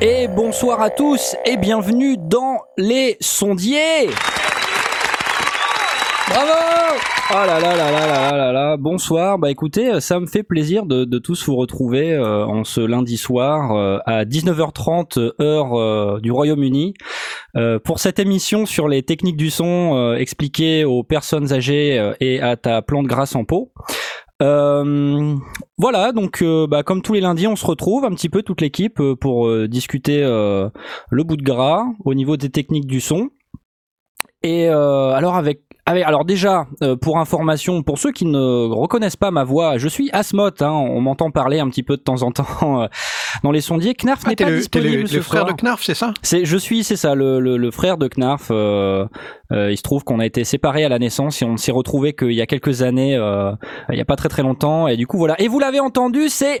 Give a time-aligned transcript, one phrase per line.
[0.00, 4.10] Et bonsoir à tous et bienvenue dans les sondiers.
[6.28, 6.52] Bravo
[7.30, 9.38] Oh là là là là là là là bonsoir.
[9.38, 13.18] Bah écoutez, ça me fait plaisir de, de tous vous retrouver euh, en ce lundi
[13.18, 16.94] soir euh, à 19h30 heure euh, du Royaume-Uni
[17.56, 22.14] euh, pour cette émission sur les techniques du son euh, expliquées aux personnes âgées euh,
[22.20, 23.72] et à ta plante grasse en pot.
[24.40, 25.34] Euh,
[25.76, 28.60] voilà, donc euh, bah, comme tous les lundis, on se retrouve un petit peu toute
[28.60, 30.68] l'équipe euh, pour euh, discuter euh,
[31.10, 33.30] le bout de gras au niveau des techniques du son.
[34.44, 39.30] Et euh, alors avec, alors déjà euh, pour information pour ceux qui ne reconnaissent pas
[39.30, 40.60] ma voix, je suis Asmoth.
[40.62, 42.86] Hein, on m'entend parler un petit peu de temps en temps euh,
[43.42, 43.94] dans les sondiers.
[43.94, 45.54] Knarf Ah, n'est pas le, disponible le, ce le frère soir.
[45.56, 48.48] de Knarf, c'est ça C'est, je suis, c'est ça, le, le, le frère de Knarf.
[48.50, 49.06] euh,
[49.52, 52.12] euh, il se trouve qu'on a été séparés à la naissance et on s'est retrouvé
[52.12, 53.52] qu'il y a quelques années, euh,
[53.90, 54.88] il y a pas très très longtemps.
[54.88, 55.40] Et du coup voilà.
[55.40, 56.60] Et vous l'avez entendu, c'est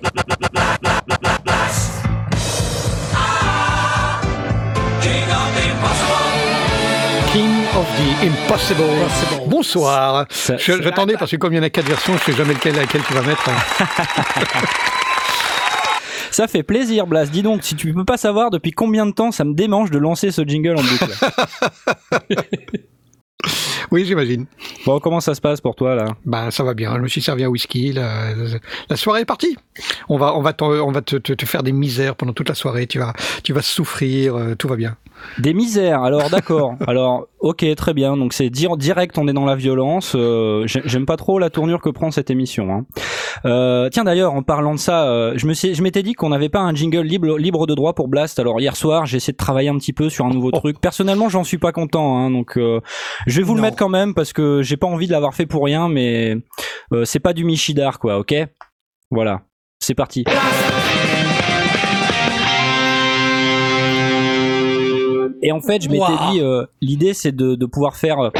[7.78, 9.46] of the Impossible.
[9.48, 10.26] Bonsoir.
[10.58, 13.02] J'attendais parce que comme il y en a quatre versions, je sais jamais lequel, laquelle
[13.06, 13.48] tu vas mettre.
[16.30, 17.26] Ça fait plaisir, Blas.
[17.26, 19.98] Dis donc, si tu peux pas savoir depuis combien de temps ça me démange de
[19.98, 21.12] lancer ce jingle en boucle.
[23.90, 24.44] Oui, j'imagine.
[24.84, 26.04] bon, comment ça se passe pour toi là?
[26.26, 26.94] Ben, ça va bien.
[26.96, 27.92] Je me suis servi un whisky.
[27.94, 28.34] La,
[28.90, 29.56] la soirée est partie.
[30.10, 32.50] On va, on va, t'en- on va te, te- te faire des misères pendant toute
[32.50, 32.86] la soirée.
[32.86, 34.36] Tu vas, tu vas souffrir.
[34.36, 34.98] euh, tout va bien.
[35.38, 36.02] Des misères.
[36.02, 36.74] Alors d'accord.
[36.86, 38.16] Alors ok, très bien.
[38.16, 40.14] Donc c'est dire direct, on est dans la violence.
[40.16, 42.70] Euh, j'ai- J'aime pas trop la tournure que prend cette émission.
[42.72, 42.86] Hein.
[43.44, 46.30] Euh, tiens d'ailleurs, en parlant de ça, euh, je me suis, je m'étais dit qu'on
[46.30, 48.38] n'avait pas un jingle libre, libre de droit pour Blast.
[48.38, 50.80] Alors hier soir, j'ai essayé de travailler un petit peu sur un nouveau truc.
[50.80, 52.18] Personnellement, j'en suis pas content.
[52.18, 52.80] Hein, donc euh,
[53.26, 55.46] je vais vous le mettre quand même parce que j'ai pas envie de l'avoir fait
[55.46, 55.88] pour rien.
[55.88, 56.36] Mais
[56.92, 58.18] euh, c'est pas du Michidar quoi.
[58.18, 58.34] Ok?
[59.10, 59.42] Voilà.
[59.80, 60.24] C'est parti.
[65.42, 66.32] Et en fait, je m'étais Waouh.
[66.32, 68.18] dit, euh, l'idée c'est de, de pouvoir faire.
[68.18, 68.30] euh,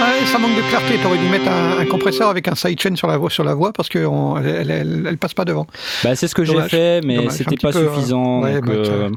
[0.00, 0.94] Ouais, ça manque de clarté.
[1.02, 3.72] T'aurais dû mettre un, un compresseur avec un sidechain sur la voix, sur la voix,
[3.72, 5.66] parce que on- elle, elle, elle- passe pas devant.
[6.04, 7.94] Bah, c'est ce que j'ai fait, mais c'était pas peu, hein.
[7.94, 8.42] suffisant.
[8.42, 9.10] Ouais, donc, bah, euh,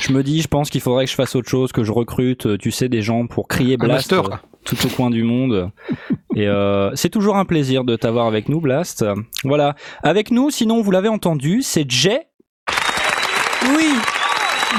[0.00, 2.46] je me dis, je pense qu'il faudrait que je fasse autre chose, que je recrute,
[2.46, 4.22] euh, tu sais, des gens pour crier Blast euh,
[4.64, 5.70] tout au coin du monde.
[6.36, 9.04] Et euh, c'est toujours un plaisir de t'avoir avec nous, Blast.
[9.44, 9.74] Voilà.
[10.02, 12.20] Avec nous, sinon, vous l'avez entendu, c'est Jay.
[13.62, 13.92] Oui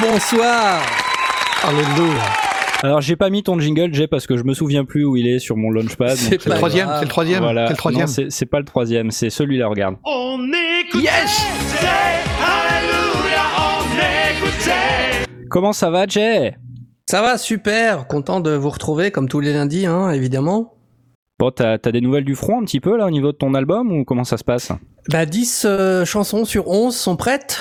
[0.02, 0.82] Bonsoir
[1.64, 2.24] Alléluia.
[2.84, 5.28] Alors, j'ai pas mis ton jingle, Jay, parce que je me souviens plus où il
[5.28, 6.16] est sur mon launchpad.
[6.16, 6.90] C'est le Pas troisième.
[6.96, 7.44] C'est le troisième.
[7.44, 7.68] Voilà.
[7.68, 8.06] C'est le troisième.
[8.08, 9.98] Non, c'est c'est pas le troisième, c'est celui-là, regarde.
[10.96, 11.46] Yes.
[15.50, 16.56] Comment ça va, Jay?
[17.08, 20.74] Ça va, super Content de vous retrouver, comme tous les lundis, hein, évidemment.
[21.38, 23.54] Bon, t'as as des nouvelles du front un petit peu là au niveau de ton
[23.54, 24.72] album ou comment ça se passe?
[25.10, 27.60] Bah, 10 euh, chansons sur 11 sont prêtes.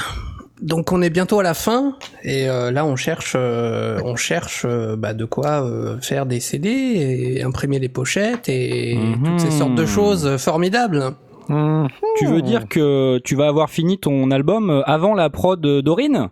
[0.62, 4.64] Donc on est bientôt à la fin et euh, là on cherche euh, on cherche
[4.68, 9.22] euh, bah, de quoi euh, faire des CD et imprimer les pochettes et Mhm.
[9.24, 11.12] toutes ces sortes de choses formidables.
[11.48, 11.86] Mmh.
[12.18, 16.28] Tu veux dire que tu vas avoir fini ton album avant la prod d'Aurine?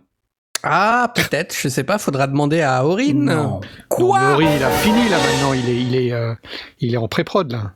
[0.63, 3.25] Ah peut-être, je sais pas, faudra demander à Aurine.
[3.25, 3.59] Non,
[4.31, 5.53] Laurie, il a fini là maintenant.
[5.53, 6.33] Il est, il est, euh,
[6.79, 7.71] il est en pré-prod là.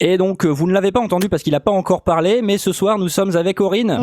[0.00, 2.72] Et donc vous ne l'avez pas entendu parce qu'il n'a pas encore parlé, mais ce
[2.72, 3.98] soir nous sommes avec Aurine.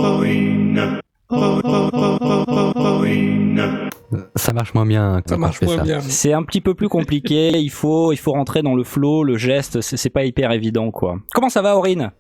[4.36, 5.22] Ça marche moins bien.
[5.26, 5.84] Ça marche moins ça.
[5.84, 6.02] bien.
[6.02, 9.38] C'est un petit peu plus compliqué, il faut, il faut rentrer dans le flow, le
[9.38, 11.18] geste, c'est c'est pas hyper évident quoi.
[11.34, 12.12] Comment ça va Aurine?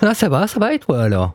[0.00, 1.34] Ah, ça va, ça va et toi alors?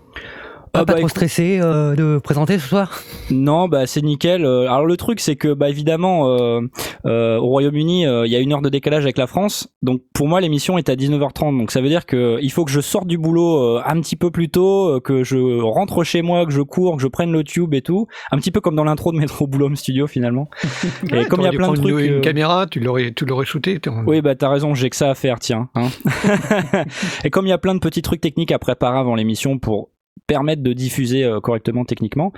[0.74, 3.02] Ah, Pas bah, trop stressé euh, de présenter ce soir?
[3.30, 4.46] Non, bah c'est nickel.
[4.46, 6.62] Euh, Alors le truc c'est que bah évidemment euh,
[7.06, 10.02] euh, au Royaume-Uni euh, il y a une heure de décalage avec la France, donc
[10.14, 12.80] pour moi l'émission est à 19h30, donc ça veut dire que il faut que je
[12.80, 16.46] sorte du boulot euh, un petit peu plus tôt, euh, que je rentre chez moi,
[16.46, 18.86] que je cours, que je prenne le tube et tout, un petit peu comme dans
[18.86, 20.50] l'intro de Métro Boulot Studio finalement.
[21.12, 21.92] et Ouais, comme il y a plein de trucs.
[21.92, 23.80] Une, une euh, caméra, tu l'aurais, tu l'aurais shooté.
[24.08, 25.70] Oui, bah t'as raison, j'ai que ça à faire, tiens.
[25.76, 25.90] hein.
[27.24, 29.90] et comme il y a plein de petits trucs techniques à préparer avant l'émission pour
[30.28, 32.32] permettre de diffuser euh, correctement techniquement,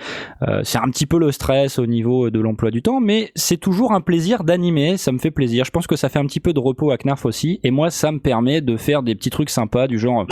[0.48, 3.58] euh, c'est un petit peu le stress au niveau de l'emploi du temps, mais c'est
[3.58, 5.64] toujours un plaisir d'animer, ça me fait plaisir.
[5.66, 7.90] Je pense que ça fait un petit peu de repos à Knarf aussi, et moi
[7.92, 10.26] ça me permet de faire des petits trucs sympas du genre...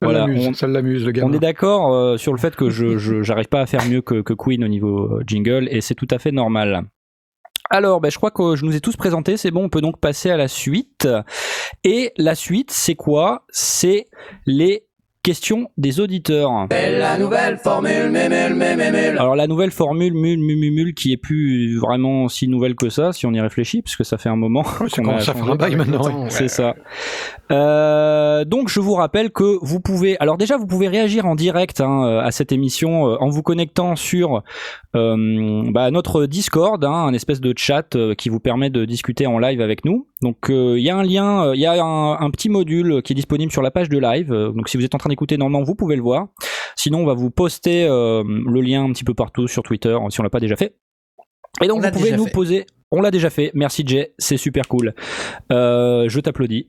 [0.00, 1.30] Voilà, on- ça l'amuse, le gamin.
[1.30, 4.02] On est d'accord euh, sur le fait que je je- j'arrive pas à faire mieux
[4.02, 6.82] que, que Queen au niveau euh, jingle et c'est tout à fait normal.
[7.74, 9.98] Alors, ben, je crois que je nous ai tous présentés, c'est bon, on peut donc
[9.98, 11.08] passer à la suite.
[11.84, 13.46] Et la suite, c'est quoi?
[13.48, 14.10] C'est
[14.44, 14.84] les
[15.22, 16.66] questions des auditeurs.
[16.70, 19.18] La nouvelle formule, mémule, mémule.
[19.18, 23.26] Alors la nouvelle formule mule mumumul qui est plus vraiment si nouvelle que ça, si
[23.26, 24.64] on y réfléchit, puisque ça fait un moment.
[24.80, 25.52] Ouais, ça commence à faire changé.
[25.52, 26.24] un bail maintenant.
[26.24, 26.30] ouais.
[26.30, 26.74] C'est ça.
[27.50, 31.80] Euh, donc je vous rappelle que vous pouvez, alors déjà vous pouvez réagir en direct
[31.80, 34.42] hein, à cette émission euh, en vous connectant sur
[34.94, 39.26] euh, bah, notre Discord, hein, un espèce de chat euh, qui vous permet de discuter
[39.26, 40.06] en live avec nous.
[40.22, 43.02] Donc euh, il y a un lien, euh, il y a un, un petit module
[43.02, 44.32] qui est disponible sur la page de live.
[44.32, 46.28] Euh, donc si vous êtes en train d'écouter normalement, vous pouvez le voir.
[46.76, 50.20] Sinon on va vous poster euh, le lien un petit peu partout sur Twitter si
[50.20, 50.76] on l'a pas déjà fait.
[51.62, 52.30] Et donc On vous pouvez nous fait.
[52.32, 52.66] poser.
[52.92, 53.50] On l'a déjà fait.
[53.54, 54.94] Merci Jay, c'est super cool.
[55.50, 56.66] Euh, je t'applaudis.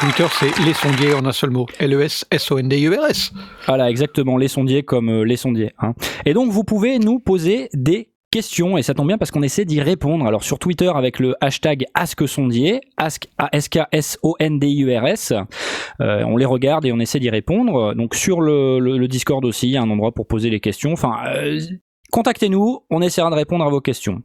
[0.00, 1.66] Twitter, c'est les sondiers en un seul mot.
[1.80, 3.32] E L-E-S-S-O-N-D-I-E-R-S.
[3.66, 5.72] Voilà, exactement, les sondiers comme les sondiers.
[5.78, 5.94] hein.
[6.26, 9.64] Et donc, vous pouvez nous poser des questions, et ça tombe bien parce qu'on essaie
[9.64, 10.26] d'y répondre.
[10.26, 15.32] Alors, sur Twitter, avec le hashtag AskSondier, Ask, A-S-K-S-O-N-D-I-U-R-S,
[16.00, 17.94] euh, on les regarde et on essaie d'y répondre.
[17.94, 20.92] Donc, sur le Discord aussi, il y a un endroit pour poser les questions.
[20.92, 21.60] Enfin, euh,
[22.12, 24.22] contactez-nous, on essaiera de répondre à vos questions.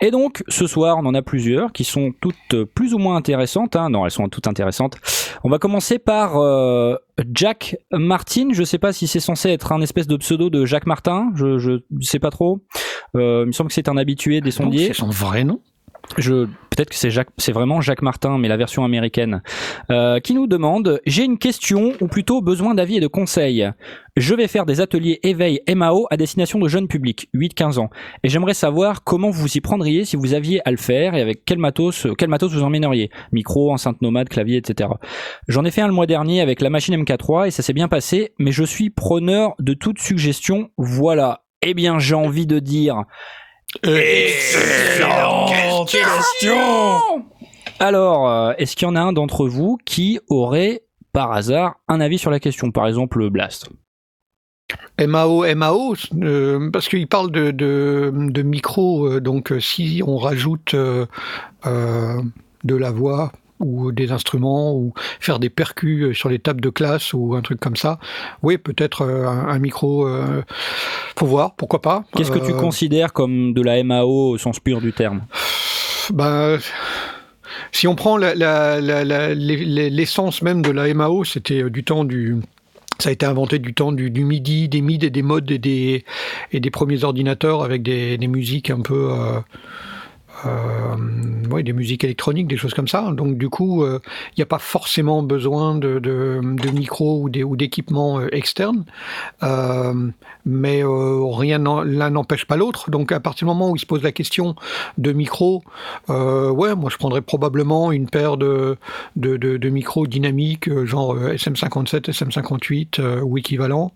[0.00, 3.76] Et donc, ce soir, on en a plusieurs qui sont toutes plus ou moins intéressantes.
[3.76, 3.88] hein.
[3.88, 4.98] Non, elles sont toutes intéressantes.
[5.42, 6.96] On va commencer par euh,
[7.32, 8.48] Jack Martin.
[8.52, 11.32] Je sais pas si c'est censé être un espèce de pseudo de Jacques Martin.
[11.34, 12.60] Je, je sais pas trop.
[13.16, 14.88] Euh, il me semble que c'est un habitué des sondiers.
[14.88, 15.60] C'est son vrai nom.
[16.18, 19.42] Je peut-être que c'est Jacques, c'est vraiment Jacques Martin, mais la version américaine,
[19.90, 23.70] euh, qui nous demande j'ai une question ou plutôt besoin d'avis et de conseils.
[24.16, 27.90] Je vais faire des ateliers éveil MAO à destination de jeunes publics, 8-15 ans,
[28.22, 31.44] et j'aimerais savoir comment vous y prendriez si vous aviez à le faire et avec
[31.44, 34.90] quel matos, quel matos vous emmèneriez, micro, enceinte nomade, clavier, etc.
[35.48, 37.88] J'en ai fait un le mois dernier avec la machine MK3 et ça s'est bien
[37.88, 40.70] passé, mais je suis preneur de toute suggestion.
[40.76, 41.44] Voilà.
[41.62, 43.04] Eh bien, j'ai envie de dire
[43.82, 45.50] Excellente
[45.90, 47.24] question.
[47.80, 50.82] Alors, euh, est-ce qu'il y en a un d'entre vous qui aurait,
[51.12, 53.68] par hasard, un avis sur la question Par exemple, Blast.
[54.98, 60.16] MAO, MAO, euh, parce qu'il parle de, de, de micro, euh, donc euh, si on
[60.16, 61.06] rajoute euh,
[61.66, 62.22] euh,
[62.62, 63.32] de la voix
[63.64, 67.40] ou des instruments ou faire des percus euh, sur les tables de classe ou un
[67.42, 67.98] truc comme ça,
[68.42, 70.42] oui, peut-être euh, un, un micro, euh,
[71.18, 72.04] faut voir, pourquoi pas.
[72.16, 75.22] Qu'est-ce que tu Euh, considères comme de la MAO au sens pur du terme?
[76.12, 76.58] Ben,
[77.72, 82.36] si on prend la- la- la- l'essence même de la MAO, c'était du temps du.
[83.00, 85.58] Ça a été inventé du temps du, du MIDI, des MID et des modes et
[85.58, 86.04] des,
[86.52, 89.10] et des premiers ordinateurs avec des, des musiques un peu.
[89.10, 89.40] Euh,
[91.50, 93.10] ouais, des musiques électroniques, des choses comme ça.
[93.12, 94.00] Donc du coup, euh,
[94.32, 98.84] il n'y a pas forcément besoin de, de, de micros ou d'équipements euh, externes.
[99.42, 100.10] Euh,
[100.44, 102.90] mais euh, rien l'un n'empêche pas l'autre.
[102.90, 104.54] Donc à partir du moment où il se pose la question
[104.98, 105.62] de micro,
[106.10, 108.76] euh, ouais, moi je prendrais probablement une paire de,
[109.16, 113.92] micros dynamiques, euh, genre euh, SM57, SM58 euh, ou équivalent.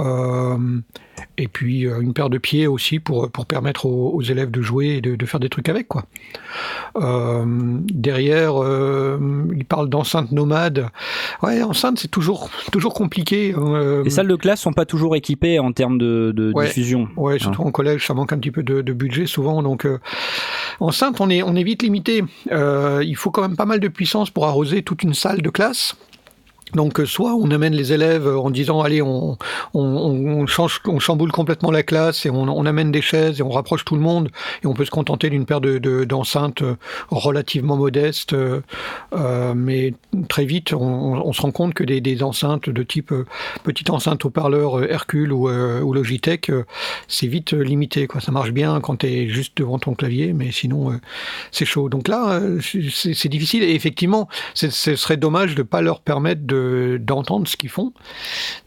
[0.00, 0.56] Euh,
[1.38, 4.60] et puis euh, une paire de pieds aussi pour, pour permettre aux, aux élèves de
[4.62, 5.88] jouer et de, de faire des trucs avec.
[5.88, 6.04] Quoi.
[6.96, 9.18] Euh, derrière, euh,
[9.56, 10.88] il parle d'enceinte nomade.
[11.42, 13.54] Ouais, enceinte, c'est toujours, toujours compliqué.
[13.56, 16.66] euh, Les salles de classe sont pas toujours équipées en termes de, de Ouais.
[16.66, 17.08] diffusion.
[17.16, 19.62] Ouais, surtout en collège, ça manque un petit peu de, de budget souvent.
[19.62, 19.98] Donc, euh,
[20.80, 22.24] enceinte, on est, on est vite limité.
[22.52, 25.50] Euh, il faut quand même pas mal de puissance pour arroser toute une salle de
[25.50, 25.96] classe.
[26.74, 29.36] Donc, euh, soit on amène les élèves en disant allez, on,
[29.74, 34.00] on, chamboule complètement la classe et on, amène des chaises et on rapproche tout le
[34.00, 34.28] monde
[34.62, 36.76] et on peut se contenter d'une paire de, de- d'enceintes euh,
[37.10, 38.32] relativement modestes.
[38.32, 38.60] euh,
[39.14, 39.94] euh, mais
[40.28, 43.24] très vite, on, se rend compte que des, des enceintes de type euh,
[43.64, 46.64] petite enceinte haut-parleur euh, Hercule ou, euh, ou Logitech, euh,
[47.08, 48.06] c'est vite euh, limité.
[48.06, 48.20] Quoi.
[48.20, 50.96] Ça marche bien quand tu es juste devant ton clavier, mais sinon, euh,
[51.52, 51.88] c'est chaud.
[51.88, 53.62] Donc là, euh, c'est difficile.
[53.62, 56.59] Et effectivement, ce serait dommage de pas leur permettre de-
[56.98, 57.92] d'entendre ce qu'ils font.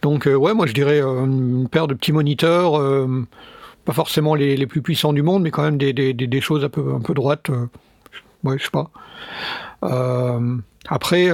[0.01, 2.79] Donc, euh, ouais, moi, je dirais euh, une paire de petits moniteurs.
[2.79, 3.25] euh,
[3.85, 7.01] pas forcément les, plus puissants du monde, mais quand même des, choses un peu, un
[7.01, 7.49] peu droites.
[8.43, 8.89] ouais, je sais pas.
[10.87, 11.29] Après,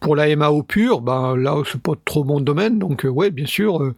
[0.00, 3.92] pour la MAO pure, ben là, c'est pas trop mon domaine, donc ouais, bien sûr,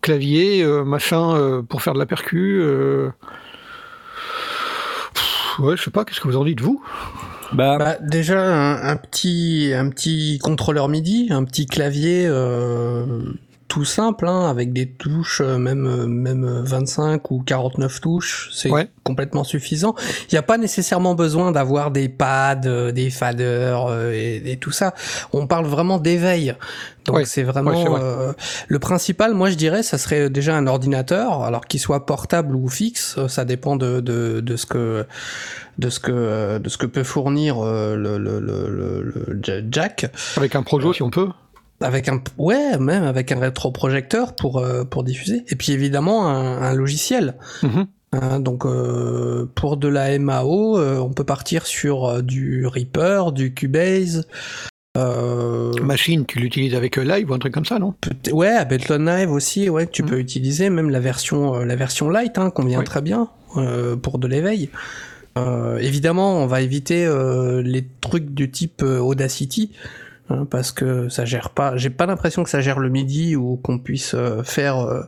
[0.00, 2.62] clavier, machin, pour faire de la percu.
[5.58, 6.82] ouais, je sais pas, qu'est-ce que vous en dites, vous?
[7.54, 13.06] Bah, Bah, déjà un, un petit un petit contrôleur MIDI, un petit clavier, euh,
[13.74, 18.48] tout simple, hein, avec des touches, euh, même, euh, même euh, 25 ou 49 touches,
[18.52, 18.88] c'est Ouais.
[19.02, 19.96] complètement suffisant.
[20.30, 24.56] Il n'y a pas nécessairement besoin d'avoir des pads, euh, des faders euh, et, et
[24.58, 24.94] tout ça.
[25.32, 26.54] On parle vraiment d'éveil.
[27.06, 27.24] Donc Ouais.
[27.24, 28.00] c'est vraiment Ouais, c'est vrai.
[28.00, 28.32] euh,
[28.68, 29.34] le principal.
[29.34, 33.26] Moi, je dirais, ça serait déjà un ordinateur, alors qu'il soit portable ou fixe, euh,
[33.26, 35.04] ça dépend de, de, de ce que
[35.78, 39.40] de ce que euh, de ce que peut fournir euh, le, le, le, le- le
[39.42, 41.28] ja- jack Avec un projo, si on peut.
[41.80, 46.62] Avec un ouais même avec un rétroprojecteur pour euh, pour diffuser et puis évidemment un,
[46.62, 47.86] un logiciel Mhm.
[48.16, 53.52] Hein, donc euh, pour de la MAO euh, on peut partir sur du Reaper du
[53.54, 54.24] Cubase
[55.82, 57.94] Machine, tu l'utilises avec Live ou un truc comme ça, non?
[58.30, 60.08] Ouais Ableton Live aussi ouais tu Mhm.
[60.08, 62.84] peux utiliser même la version la version light hein, convient Oui.
[62.84, 63.28] très bien
[64.02, 64.70] pour de l'éveil
[65.80, 67.08] évidemment on va éviter
[67.64, 69.72] les trucs du type Audacity
[70.30, 73.56] hein, parce que ça gère pas j'ai pas l'impression que ça gère le MIDI ou
[73.56, 75.02] qu'on puisse euh, faire euh,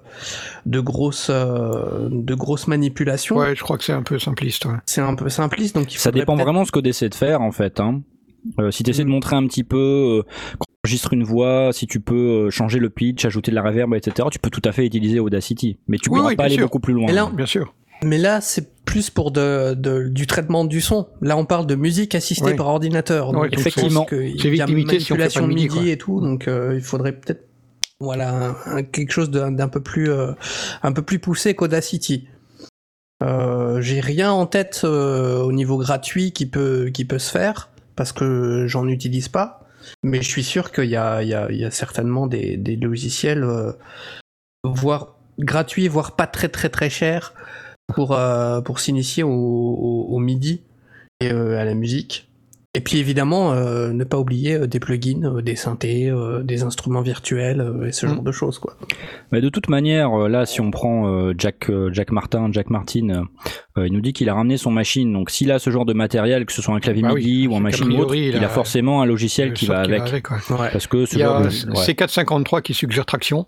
[0.66, 4.64] de grosses euh, de grosses manipulations Ouais, je crois que c'est un peu simpliste.
[4.66, 4.76] ouais.
[4.86, 7.14] c'est un peu simpliste donc il Ça dépend vraiment de ce que tu essaies de
[7.14, 7.80] faire en fait.
[7.80, 8.02] Hein.
[8.60, 9.12] Euh, si tu essaies de Mm.
[9.12, 10.22] montrer un petit peu, euh,
[10.58, 13.62] quand tu enregistres une voix, si tu peux euh, changer le pitch, ajouter de la
[13.62, 15.78] reverb, etc., tu peux tout à fait utiliser Audacity.
[15.88, 16.62] Mais tu Oui, pourras oui, pas aller sûr.
[16.66, 17.10] beaucoup plus loin.
[17.12, 17.74] Là, Bien sûr.
[18.04, 21.08] Mais là, c'est plus pour de, de- du traitement du son.
[21.20, 23.32] Là, on parle de musique assistée par ordinateur.
[23.32, 24.06] Donc, effectivement.
[24.08, 26.20] C'est y vite a limité si on fait pas manipulation le de MIDI, et tout,
[26.22, 27.44] donc euh, il faudrait peut-être
[28.00, 30.32] voilà un- un- quelque chose d'un d'un peu plus euh,
[30.82, 32.28] un peu plus poussé qu'Audacity.
[33.22, 38.12] Euh, J'ai rien en tête au niveau gratuit qui peut qui peut se faire parce
[38.12, 39.66] que j'en utilise pas.
[40.02, 42.56] Mais je suis sûr qu'il y a, il y, a, il y a certainement des,
[42.56, 43.46] des logiciels,
[44.64, 47.34] voire gratuits, voire pas très très très chers,
[47.94, 50.62] pour, euh, pour s'initier au, au, au MIDI
[51.20, 52.28] et euh, à la musique.
[52.74, 57.62] Et puis évidemment, euh, ne pas oublier des plugins, des synthés, euh, des instruments virtuels
[57.62, 58.08] euh, et ce Mm.
[58.10, 58.58] genre de choses.
[58.58, 58.76] Quoi.
[59.32, 63.24] Mais de toute manière, là, si on prend euh, Jack, euh, Jack Martin, Jack Martin,
[63.78, 65.10] euh, il nous dit qu'il a ramené son machine.
[65.10, 67.46] Donc, s'il a ce genre de matériel, que ce soit un clavier Bah oui, MIDI
[67.48, 69.82] ou un machine ou autre, priori, il, il a a- forcément un logiciel qui va
[69.86, 70.12] qui avec.
[70.12, 70.68] Ouais.
[70.70, 71.50] Parce que ce Il y a de- ouais.
[71.82, 73.46] C453 qui suggère traction.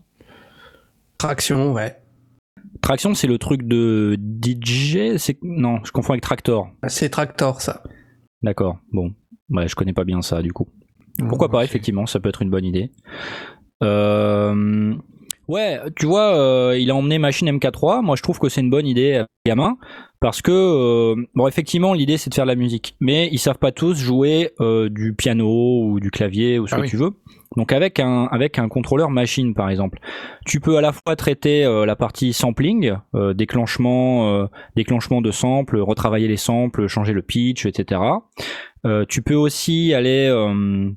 [1.18, 1.96] Traction, ouais.
[2.80, 5.16] Traction, c'est le truc de DJ.
[5.16, 6.70] C'est non, je confonds avec Tractor.
[6.86, 7.82] C'est Tractor, ça.
[8.42, 8.78] D'accord.
[8.92, 9.14] Bon,
[9.50, 10.68] ouais, je connais pas bien ça du coup.
[11.28, 12.92] Pourquoi pas, effectivement, ça peut être une bonne idée.
[13.82, 14.94] Euh,
[15.48, 18.02] Ouais, tu vois, euh, il a emmené machine MK3.
[18.02, 19.78] Moi, je trouve que c'est une bonne idée, euh, gamin,
[20.20, 23.58] parce que euh, bon, effectivement, l'idée c'est de faire de la musique, mais ils savent
[23.58, 26.88] pas tous jouer euh, du piano ou du clavier ou ce Ah que oui.
[26.90, 27.12] tu veux.
[27.56, 30.00] Donc avec un avec un contrôleur machine par exemple,
[30.44, 35.30] tu peux à la fois traiter euh, la partie sampling, euh, déclenchement euh, déclenchement de
[35.30, 38.02] samples, retravailler les samples, changer le pitch, etc.
[38.84, 40.90] Euh, tu peux aussi aller euh,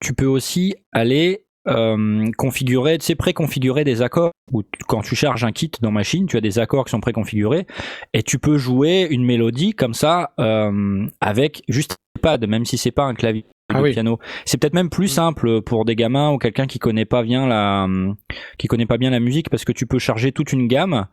[0.00, 4.32] tu peux aussi aller euh, configurer, tu sais, préconfigurer des accords.
[4.52, 7.00] Ou tu- quand tu charges un kit dans machine, tu as des accords qui sont
[7.00, 7.66] préconfigurés
[8.12, 12.76] et tu peux jouer une mélodie comme ça euh, avec juste un pad, même si
[12.76, 13.92] c'est pas un clavier Ah de oui.
[13.92, 14.18] piano.
[14.44, 17.86] C'est peut-être même plus simple pour des gamins ou quelqu'un qui connaît pas bien la
[18.58, 21.06] qui connaît pas bien la musique parce que tu peux charger toute une gamme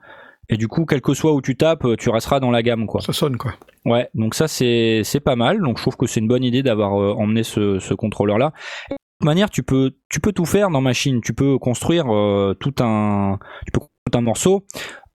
[0.51, 3.01] et du coup, quel que soit où tu tapes, tu resteras dans la gamme quoi.
[3.01, 3.53] Ça sonne, quoi.
[3.85, 5.61] Ouais, donc ça c'est c'est pas mal.
[5.61, 8.51] Donc je trouve que c'est une bonne idée d'avoir euh, emmené ce, ce contrôleur là.
[8.89, 11.21] De toute manière, tu peux tu peux tout faire dans machine.
[11.21, 13.39] Tu peux construire euh, tout un
[13.73, 13.81] tout
[14.13, 14.65] un morceau.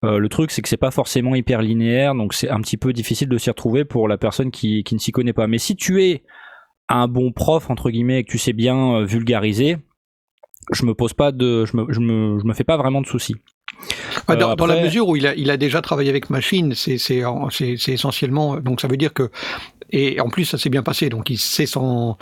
[0.05, 2.93] Euh, le truc c'est que c'est pas forcément hyper linéaire, donc c'est un petit peu
[2.93, 5.47] difficile de s'y retrouver pour la personne qui qui ne s'y connaît pas.
[5.47, 6.25] Mais si tu es
[6.89, 9.79] un bon prof entre guillemets et que tu sais bien euh, vulgariser,
[10.73, 13.07] je me pose pas de je me je me je me fais pas vraiment de
[13.07, 13.37] soucis.
[14.29, 16.75] Ah, dans, Euh, dans la mesure où il a, il a déjà travaillé avec machine,
[16.75, 18.57] c'est c'est en- c'est- c'est essentiellement.
[18.57, 19.31] Donc ça veut dire que.
[19.91, 21.09] Et en plus, ça s'est bien passé.
[21.09, 22.17] Donc il sait son,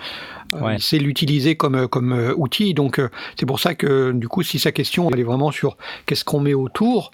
[0.55, 0.75] euh, Ouais.
[0.77, 2.75] il sait l'utiliser comme comme euh, outil.
[2.75, 3.01] Donc
[3.39, 5.77] c'est pour ça que du coup, si sa question elle est vraiment sur
[6.07, 7.11] qu'est-ce qu'on met autour.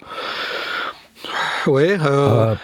[1.67, 1.97] Ouais.
[2.01, 2.55] euh,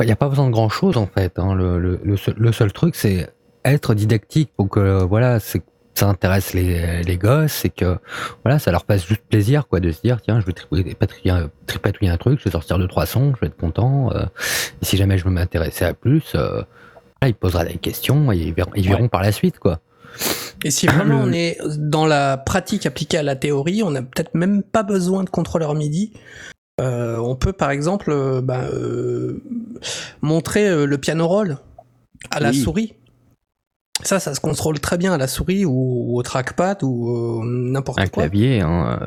[0.00, 1.38] Il n'y a pas besoin de grand chose en fait.
[1.38, 1.54] hein.
[1.54, 3.28] Le, le- le seul, le seul truc, c'est
[3.64, 5.62] être didactique pour que euh, voilà, c'est
[6.00, 7.98] ça intéresse les, les gosses et que
[8.44, 11.48] voilà, ça leur fasse juste plaisir quoi de se dire tiens, je vais tripatouiller, tripatouiller-
[11.66, 14.10] tripatouiller un truc, je vais sortir deux trois sons, je vais être content.
[14.14, 14.24] euh,
[14.80, 16.62] et si jamais je veux m'intéresser à plus, euh,
[17.22, 19.80] là, il posera des questions et ils verront, ils verront par la suite quoi.
[20.64, 24.34] Et si vraiment on est dans la pratique appliquée à la théorie, on n'a peut-être
[24.34, 26.12] même pas besoin de contrôleur MIDI.
[26.80, 29.42] Euh, on peut par exemple euh, bah, euh,
[30.22, 31.58] montrer le piano roll
[32.30, 32.56] à la Oui.
[32.62, 32.94] souris.
[34.02, 37.40] Ça, ça se contrôle très bien à la souris ou, ou au trackpad ou euh,
[37.44, 38.22] n'importe Un quoi.
[38.24, 39.06] clavier, hein, euh,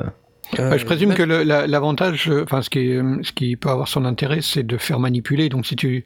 [0.58, 3.88] Euh, je présume bah, que l'avantage, euh, enfin ce qui, est- ce qui peut avoir
[3.88, 5.48] son intérêt, c'est de faire manipuler.
[5.48, 6.04] Donc si tu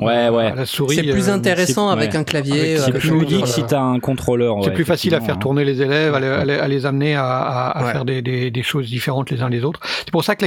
[0.00, 0.54] Ouais, ouais.
[0.54, 2.16] la souris, c'est plus euh, intéressant c'est- avec ouais.
[2.18, 2.78] un clavier.
[2.78, 4.56] C'est plus ludique si t'as un contrôleur.
[4.62, 6.34] C'est ouais, plus facile à faire tourner les élèves, à, les- Ouais.
[6.34, 7.92] à les- à les amener à, à- à Ouais.
[7.92, 9.80] faire des, des- des choses différentes les uns les autres.
[10.00, 10.46] C'est pour ça que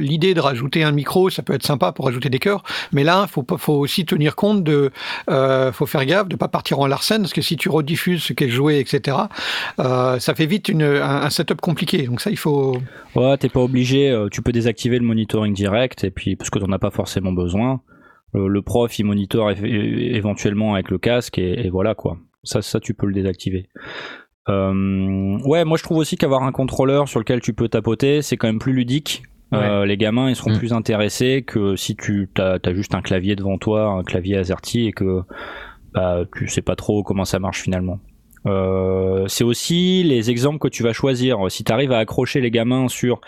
[0.00, 3.26] l'idée de rajouter un micro, ça peut être sympa pour ajouter des chœurs, mais là,
[3.30, 4.90] faut faut aussi tenir compte de,
[5.30, 8.32] euh, faut faire gaffe de pas partir en larcène, parce que si tu rediffuses ce
[8.32, 9.16] qui est joué, etc.,
[9.78, 12.02] euh, ça fait vite une, un, un setup compliqué.
[12.06, 12.78] Donc ça, il faut.
[13.14, 14.10] Ouais, t'es pas obligé.
[14.10, 17.32] euh, tu peux désactiver le monitoring direct et puis parce que t'en as pas forcément
[17.32, 17.80] besoin.
[18.34, 19.04] Euh, le prof, il
[19.50, 22.18] é- éventuellement avec le casque et, et voilà quoi.
[22.44, 23.68] Ça, ça, tu peux le désactiver.
[24.48, 28.36] Euh, ouais, moi je trouve aussi qu'avoir un contrôleur sur lequel tu peux tapoter, c'est
[28.36, 29.22] quand même plus ludique.
[29.52, 30.58] Euh, les gamins, ils seront Mm.
[30.58, 34.92] plus intéressés que si tu as, juste un clavier devant toi, un clavier AZERTY et
[34.92, 35.22] que
[35.92, 37.98] bah, tu sais pas trop comment ça marche finalement.
[38.46, 41.38] Euh, c'est aussi les exemples que tu vas choisir.
[41.50, 43.20] Si tu arrives à accrocher les gamins sur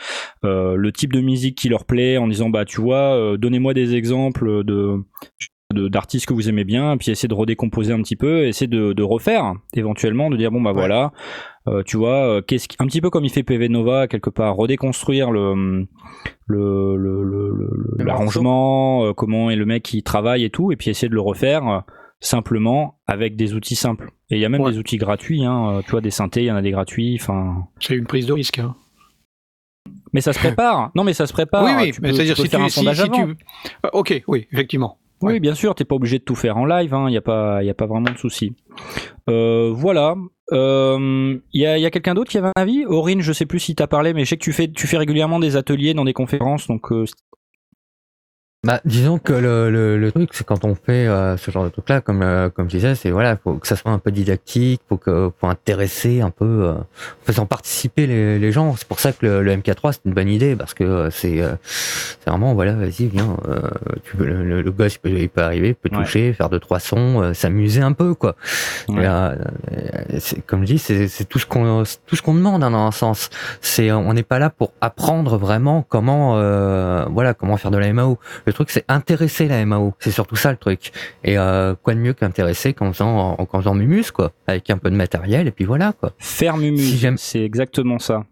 [0.45, 3.75] euh, le type de musique qui leur plaît, en disant bah tu vois, euh, donnez-moi
[3.75, 4.97] des exemples de
[5.75, 9.03] d'artistes que vous aimez bien, puis essayer de redécomposer un petit peu, essayer de, de
[9.03, 10.77] refaire éventuellement, de dire bon bah Ouais.
[10.77, 11.13] voilà,
[11.67, 14.55] euh, tu vois, euh, qu'est-ce un petit peu comme il fait PV Nova quelque part,
[14.55, 15.87] redéconstruire le
[16.47, 20.73] le le- le- le- Le l'arrangement, euh, comment est le mec qui travaille et tout,
[20.73, 21.79] et puis essayer de le refaire euh,
[22.23, 24.11] simplement avec des outils simples.
[24.31, 24.71] Et il y a même Ouais.
[24.73, 27.19] des outils gratuits, hein, euh, tu vois, des synthés, il y en a des gratuits,
[27.21, 27.67] enfin.
[27.81, 28.59] C'est une prise de risque.
[28.61, 28.75] hein.
[30.15, 30.91] Mais ça se prépare.
[30.95, 31.65] Non, mais ça se prépare.
[31.65, 31.93] oui, oui.
[31.93, 33.35] C'est-à-dire si tu, un si- tu- Euh,
[33.93, 34.99] ok, oui, effectivement.
[35.23, 35.41] Oui, Ouais.
[35.41, 37.71] bien sûr, t'es pas obligé de tout faire en live, il n'y a pas, y
[37.71, 38.55] a pas vraiment de souci.
[39.31, 40.17] Euh, voilà.
[40.51, 42.85] Il y a, y a quelqu'un d'autre qui avait un avis?
[42.87, 44.99] Aurine, je sais plus si t'as parlé, mais je sais que tu fais, tu fais
[44.99, 47.05] régulièrement des ateliers dans des conférences, donc euh,
[48.65, 51.69] Bah, disons que le, le, le truc, c'est quand on fait euh, ce genre de
[51.71, 54.81] truc-là, comme euh, comme je disais, c'est voilà, faut que ça soit un peu didactique,
[54.89, 56.85] faut que faut intéresser un peu, euh, en
[57.27, 58.77] faisant participer les, les gens.
[58.77, 61.43] C'est pour ça que le, le MK3 c'est une bonne idée parce que euh, c'est
[61.43, 63.63] euh, c'est vraiment voilà, vas-y, viens, euh,
[64.05, 66.05] tu peux, le, le, gosse il peut, il peut arriver, il peut Ouais.
[66.05, 68.37] toucher, faire deux trois sons, euh, s'amuser un peu quoi.
[68.89, 69.05] Ouais.
[70.13, 72.87] Et, comme je dis, c'est c'est tout ce qu'on tout ce qu'on demande hein, dans
[72.87, 73.29] un sens.
[73.61, 77.93] C'est on n'est pas là pour apprendre vraiment comment euh, voilà comment faire de la
[77.93, 78.21] MAO.
[78.47, 79.95] Le truc, c'est intéresser la MAO.
[79.99, 80.93] C'est surtout ça le truc.
[81.25, 84.33] Et euh, quoi de mieux qu'intéresser qu'en faisant, en, qu'en faisant Mumus, quoi.
[84.47, 86.13] Avec un peu de matériel, et puis voilà, quoi.
[86.19, 88.25] faire Mumu, Si c'est exactement ça.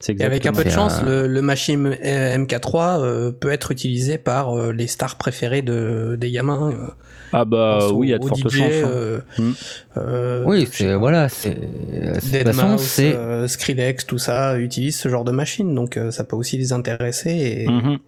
[0.00, 3.30] C'est Et avec un peu de exactement chance, C'est le, le machine euh, MK3 euh,
[3.30, 6.72] peut être utilisé par euh, les stars préférées de, des gamins.
[6.72, 6.88] euh.
[7.32, 8.60] Ah bah pense oui, il y a de fortes chances.
[8.60, 8.88] hein.
[8.88, 9.52] euh, Mm.
[9.96, 14.96] euh, Oui, c'est voilà, c'est de toute Deadmau5, façon, c'est euh, Skrillex, tout ça utilise
[14.98, 17.98] ce genre de machine, donc euh, ça peut aussi les intéresser et Mhm.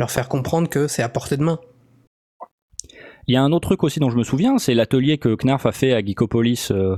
[0.00, 1.60] Leur faire comprendre que c'est à portée de main.
[3.26, 5.64] Il y a un autre truc aussi dont je me souviens, c'est l'atelier que Knarf
[5.66, 6.96] a fait à Geekopolis euh,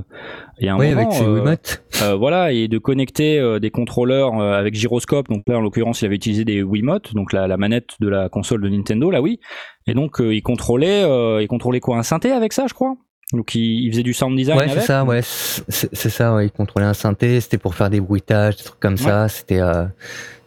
[0.57, 1.01] il y a un oui moment.
[1.01, 1.83] avec ses euh, Wiimotes.
[2.01, 5.27] Euh, voilà, et de connecter euh, des contrôleurs euh, avec gyroscope.
[5.27, 8.29] Donc là, en l'occurrence, il avait utilisé des Wiimote, donc la, la manette de la
[8.29, 9.39] console de Nintendo, là oui.
[9.85, 12.95] Et donc, euh, il contrôlait, euh, il contrôlait quoi, un synthé avec ça, je crois?
[13.33, 14.85] Donc, il, il faisait du sound design Ouais, c'est avec.
[14.85, 16.45] ça, ouais, c'est c'est ça, ouais.
[16.47, 19.27] Il contrôlait un synthé, c'était pour faire des bruitages, des trucs comme ça.
[19.27, 19.85] C'était, euh,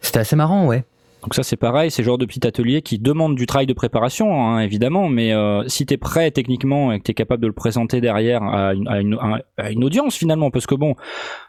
[0.01, 0.83] c'était assez marrant, ouais.
[1.23, 3.73] Donc ça, c'est pareil, c'est le genre de petit atelier qui demande du travail de
[3.73, 5.09] préparation, hein, évidemment.
[5.09, 8.73] Mais euh, si t'es prêt techniquement et que t'es capable de le présenter derrière à
[8.73, 9.17] une, à, une,
[9.57, 10.95] à- une audience finalement, parce que bon,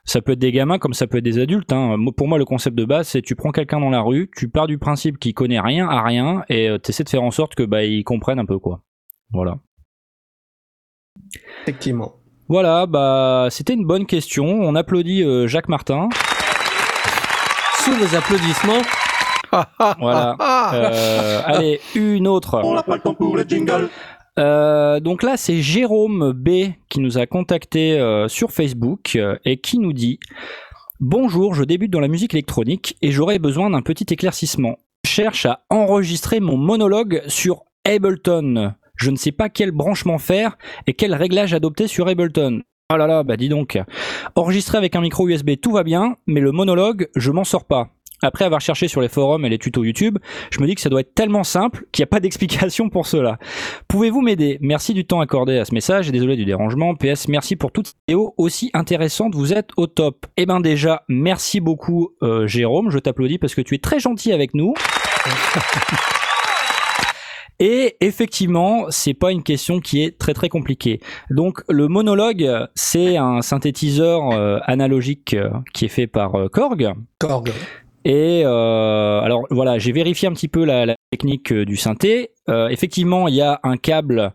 [0.04, 1.72] ça peut être des gamins comme ça peut être des adultes.
[1.72, 1.96] Hein.
[2.16, 4.66] Pour moi, le concept de base, c'est tu prends quelqu'un dans la rue, tu pars
[4.66, 7.62] du principe qu'il connaît rien à rien et euh, t'essaies de faire en sorte que
[7.62, 8.80] bah il comprenne un peu quoi.
[9.32, 9.58] Voilà.
[11.62, 12.14] Effectivement.
[12.48, 14.46] Voilà, bah c'était une bonne question.
[14.46, 16.08] On applaudit euh, Jacques Martin.
[17.80, 18.82] Sous vos applaudissements,
[19.50, 20.36] Voilà.
[20.38, 22.60] Ah, Euh, allez, une autre.
[22.62, 23.88] On n'a pas le temps pour le jingle.
[24.38, 29.58] Euh, donc là, c'est Jérôme B qui nous a contacté euh, sur Facebook euh, et
[29.60, 30.20] qui nous dit
[31.00, 34.76] Bonjour, je débute dans la musique électronique et j'aurais besoin d'un petit éclaircissement.
[35.04, 38.74] Je cherche à enregistrer mon monologue sur Ableton.
[38.96, 40.56] Je ne sais pas quel branchement faire
[40.86, 42.62] et quel réglage adopter sur Ableton.
[42.92, 43.78] Oh là là, bah dis donc.
[44.34, 47.90] Enregistrer avec un micro USB, tout va bien, mais le monologue, je m'en sors pas.
[48.22, 50.18] Après avoir cherché sur les forums et les tutos YouTube,
[50.50, 53.06] je me dis que ça doit être tellement simple qu'il n'y a pas d'explication pour
[53.06, 53.38] cela.
[53.88, 54.58] Pouvez-vous m'aider?
[54.60, 56.94] Merci du temps accordé à ce message et désolé du dérangement.
[56.94, 59.34] PS, merci pour toute cette vidéo aussi intéressante.
[59.34, 60.26] Vous êtes au top.
[60.36, 62.90] Eh ben déjà, merci beaucoup euh, Jérôme.
[62.90, 64.74] Je t'applaudis parce que tu es très gentil avec nous.
[67.60, 71.00] Et effectivement, c'est pas une question qui est très très compliquée.
[71.30, 76.92] Donc le monologue, c'est un synthétiseur euh, analogique euh, qui est fait par euh, Korg.
[77.18, 77.50] Korg.
[78.08, 82.30] Et euh, alors voilà, j'ai vérifié un petit peu la, la technique euh, du synthé.
[82.48, 84.32] Euh, effectivement, il y a un câble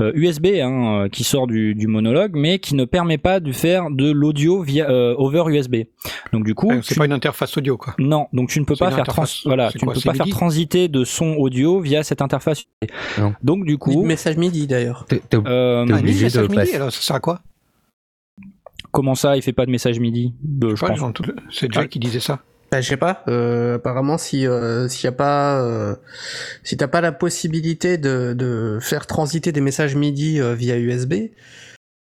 [0.00, 3.90] euh, USB hein, qui sort du, du monologue, mais qui ne permet pas de faire
[3.92, 5.84] de l'audio via euh, over USB.
[6.32, 7.94] Donc du coup, Ouais, C'est tu- pas une interface audio, quoi.
[7.98, 9.42] non, donc tu ne peux pas faire trans- interface.
[9.44, 12.02] voilà, C'est tu quoi, ne peux c'est pas faire MIDI transiter de son audio via
[12.02, 12.64] cette interface.
[13.18, 13.34] Non.
[13.44, 15.04] Donc du coup, message MIDI d'ailleurs.
[15.08, 16.74] T'es- t'es- euh, Ah, obligé de MIDI, passer.
[16.74, 17.40] alors ça sert à quoi?
[18.90, 20.34] Comment ça, il fait pas de message MIDI?
[20.64, 20.98] Euh, Je pense.
[21.50, 22.40] C'est Jack qui disait ça.
[22.72, 23.22] Bah, je sais pas.
[23.28, 25.94] Euh, apparemment, si euh, s'il y a pas, euh,
[26.64, 31.14] si t'as pas la possibilité de, de faire transiter des messages MIDI euh, via USB,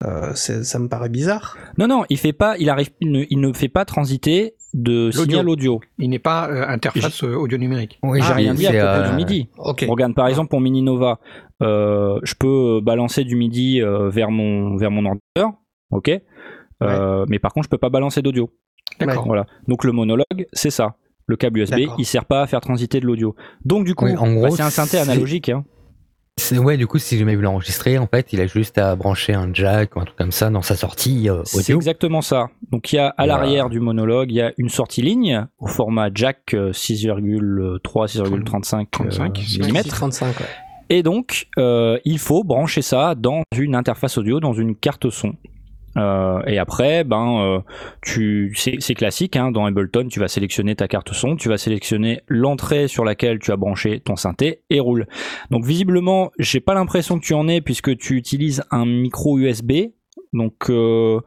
[0.06, 1.58] euh, ça me paraît bizarre.
[1.76, 5.10] Non, non, il fait pas, il arrive, il ne, il ne fait pas transiter de
[5.10, 5.80] signal audio.
[5.98, 7.98] Il n'est pas euh, interface audio numérique.
[8.04, 9.48] Oui, J'ai j'ai- rien dit à euh, du MIDI.
[9.58, 9.84] Ok.
[9.88, 11.18] Regarde, par exemple, pour Mini Nova,
[11.62, 15.58] euh, je peux balancer du MIDI euh, vers mon vers mon ordinateur,
[15.90, 16.12] ok.
[16.82, 18.50] Euh, mais par contre, je peux pas balancer d'audio.
[19.06, 19.26] D'accord.
[19.26, 19.46] Voilà.
[19.68, 20.94] Donc le monologue, c'est ça.
[21.26, 23.34] Le câble USB, il sert pas à faire transiter de l'audio.
[23.64, 25.48] Donc du coup, Oui, en bah, gros, c'est un synthé c'est- analogique.
[25.48, 25.64] Hein.
[26.36, 28.96] C'est ouais, du coup, si jamais il veut l'enregistrer, en fait, il a juste à
[28.96, 31.76] brancher un jack ou un truc comme ça dans sa sortie euh, C'est audio.
[31.76, 32.46] exactement ça.
[32.72, 33.34] Donc il y a à Voilà.
[33.36, 38.86] l'arrière du monologue, il y a une sortie ligne au format jack euh, 6,3, 6,35
[38.90, 39.88] 35, euh, millimètres.
[39.94, 40.46] 35, ouais.
[40.88, 45.34] Et donc, euh, il faut brancher ça dans une interface audio, dans une carte son.
[45.96, 47.60] Euh, et après, ben, euh,
[48.02, 49.36] tu, c'est, classique.
[49.36, 53.38] Hein, dans Ableton, tu vas sélectionner ta carte son, tu vas sélectionner l'entrée sur laquelle
[53.40, 55.06] tu as branché ton synthé et roule.
[55.50, 59.72] Donc visiblement, j'ai pas l'impression que tu en es puisque tu utilises un micro USB.
[60.32, 61.20] Donc euh,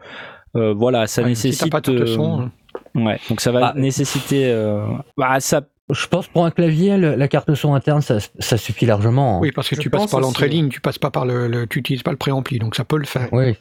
[0.55, 1.69] euh, voilà, ça Ouais, si nécessite.
[1.71, 2.51] t'as pas de son, hein.
[2.95, 4.45] ouais, donc ça va Bah, nécessiter.
[4.45, 4.85] euh,
[5.17, 8.85] bah, ça Je pense pour un clavier, le- la carte son interne, ça, ça suffit
[8.85, 9.37] largement.
[9.37, 9.39] hein.
[9.41, 11.67] Oui, parce que Je tu passes par l'entrée ligne, tu passes pas par le, le-
[11.67, 13.27] tu utilises pas le préampli, donc ça peut le faire.
[13.33, 13.55] Oui.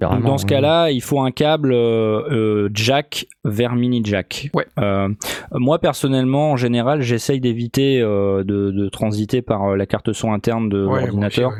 [0.00, 0.50] Carrément, dans ce oui.
[0.50, 4.50] cas-là, il faut un câble euh, euh, jack vers mini jack.
[4.54, 4.66] Ouais.
[4.78, 5.08] Euh,
[5.52, 10.32] moi personnellement, en général, j'essaye d'éviter euh, de, de transiter par euh, la carte son
[10.32, 11.52] interne de Ouais, l'ordinateur.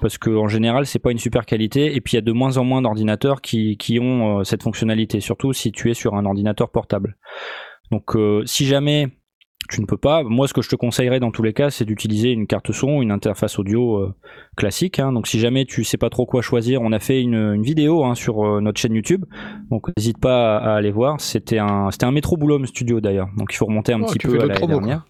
[0.00, 2.58] Parce qu'en général, c'est pas une super qualité, et puis il y a de moins
[2.58, 6.24] en moins d'ordinateurs qui, qui ont euh, cette fonctionnalité, surtout si tu es sur un
[6.26, 7.16] ordinateur portable.
[7.90, 9.08] Donc, euh, si jamais
[9.68, 11.84] tu ne peux pas, moi, ce que je te conseillerais dans tous les cas, c'est
[11.84, 14.14] d'utiliser une carte son, une interface audio euh,
[14.56, 14.98] classique.
[14.98, 15.12] hein.
[15.12, 18.04] Donc, si jamais tu sais pas trop quoi choisir, on a fait une, une vidéo
[18.04, 19.24] hein, sur euh, notre chaîne YouTube,
[19.70, 21.20] donc n'hésite pas à, à aller voir.
[21.20, 24.18] C'était un, c'était un Metro Boulogne Studio d'ailleurs, donc il faut remonter un Oh, petit
[24.18, 25.04] peu à l'année dernière.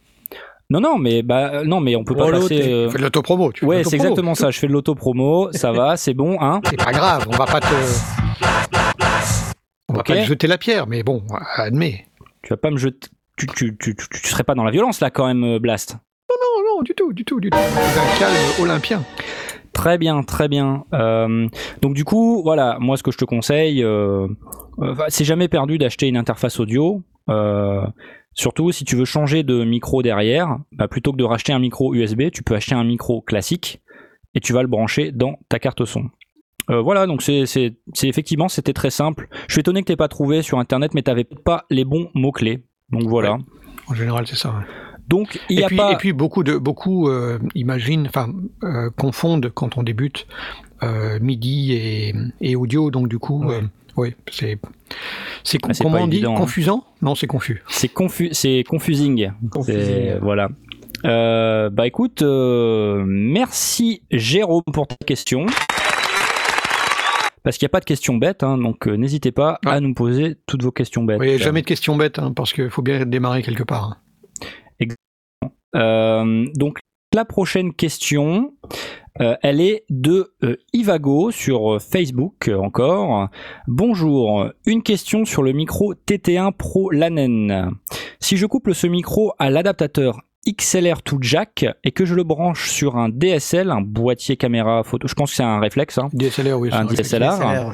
[0.69, 2.61] Non, non, mais bah non, mais on peut pas Oh, passer.
[2.73, 3.53] euh, Tu fais de l'autopromo.
[3.63, 4.51] Ouais, c'est exactement ça.
[4.51, 6.61] Je fais de l'autopromo, ça va, c'est bon, hein.
[6.69, 7.67] C'est pas grave, on va pas te.
[9.89, 11.23] On va pas te jeter la pierre, mais bon,
[11.57, 12.07] admets.
[12.43, 13.09] Tu vas pas me jeter.
[13.37, 15.99] Tu, tu, tu, tu, tu serais pas dans la violence là quand même, euh, Blast.
[16.31, 17.59] Non, non, du tout, du tout, du tout.
[17.59, 19.03] C'est un calme olympien.
[19.73, 20.85] Très bien, très bien.
[20.95, 21.49] Euh,
[21.83, 24.27] donc du coup, voilà, moi ce que je te conseille, euh,
[25.09, 27.03] c'est jamais perdu d'acheter une interface audio.
[27.29, 27.85] Euh,
[28.33, 31.93] surtout si tu veux changer de micro derrière, bah, plutôt que de racheter un micro
[31.95, 33.83] USB, tu peux acheter un micro classique
[34.35, 36.05] et tu vas le brancher dans ta carte son.
[36.71, 39.29] Euh, voilà, donc c'est c'est- c'est effectivement c'était très simple.
[39.47, 42.33] Je suis étonné que t'aies pas trouvé sur internet, mais t'avais pas les bons mots
[42.33, 42.65] clés.
[42.91, 43.35] Donc voilà.
[43.35, 43.41] Ouais.
[43.89, 44.51] En général, c'est ça.
[44.51, 44.65] ouais.
[45.09, 45.93] Donc il y et, a puis, pas.
[45.93, 48.29] et puis beaucoup de beaucoup euh, imaginent, enfin
[48.65, 50.27] euh, confondent quand on débute
[50.83, 53.57] euh, MIDI et, et audio, donc du coup, Ouais.
[53.57, 53.61] euh,
[53.97, 54.59] oui, c'est
[55.45, 56.39] c'est Ah, comment on dit évident, hein.
[56.39, 56.85] confusant?
[57.03, 57.63] Non, c'est confus.
[57.69, 59.31] C'est confu c'est confusing.
[59.51, 60.17] Confusing.
[60.21, 60.49] Voilà.
[61.05, 65.47] Euh, bah écoute, euh, merci Jérôme pour tes questions.
[67.47, 69.95] Parce qu'il n'y a pas de questions bêtes, hein, donc euh, n'hésitez pas à nous
[69.95, 71.21] poser toutes vos questions bêtes.
[71.21, 74.01] Oui, jamais de questions bêtes, hein, parce qu'il faut bien démarrer quelque part.
[74.81, 74.87] hein.
[75.77, 76.81] Euh, donc
[77.15, 78.53] la prochaine question,
[79.21, 83.29] euh, elle est de euh, Ivago sur Facebook euh, encore.
[83.69, 87.71] Bonjour, une question sur le micro TT1 Pro Lanen.
[88.19, 92.71] Si je couple ce micro à l'adaptateur XLR to jack et que je le branche
[92.71, 96.59] sur un DSL, un boîtier caméra photo, je pense que c'est un réflexe, hein, DSLR,
[96.59, 96.71] oui.
[96.73, 96.85] un.
[96.85, 97.73] DSLR.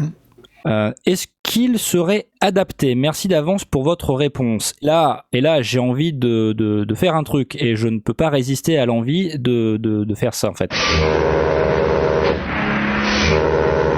[0.64, 2.94] Euh, Est-ce qu'il serait adapté?
[2.94, 4.74] Merci d'avance pour votre réponse.
[4.80, 8.14] Là, et là, j'ai envie de, de, de faire un truc et je ne peux
[8.14, 10.70] pas résister à l'envie de, de, de faire ça en fait.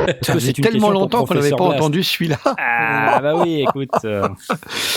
[0.06, 2.36] Ça que faisait c'est une tellement longtemps qu'on n'avait pas Blast entendu celui-là.
[2.58, 4.28] Ah bah oui, écoute, euh,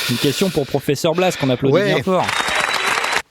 [0.09, 1.93] une question pour Professeur Blast qu'on applaudit Ouais.
[1.95, 2.25] bien fort.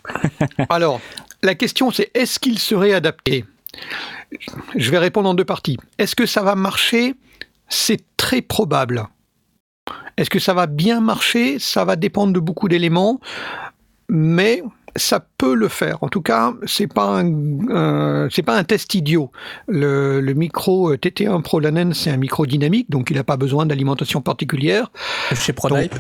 [0.69, 1.01] Alors,
[1.43, 3.45] la question c'est est-ce qu'il serait adapté?
[4.75, 5.79] Je vais répondre en deux parties.
[5.99, 7.15] Est-ce que ça va marcher?
[7.69, 9.07] C'est très probable.
[10.17, 11.59] Est-ce que ça va bien marcher?
[11.59, 13.21] Ça va dépendre de beaucoup d'éléments.
[14.09, 14.63] Mais
[14.97, 16.03] ça peut le faire.
[16.03, 19.31] En tout cas, c'est pas un, euh, c'est pas un test idiot.
[19.69, 23.67] Le, le micro TT1 Pro Lanen, c'est un micro dynamique, donc il n'a pas besoin
[23.67, 24.91] d'alimentation particulière.
[25.35, 25.95] Chez ProDype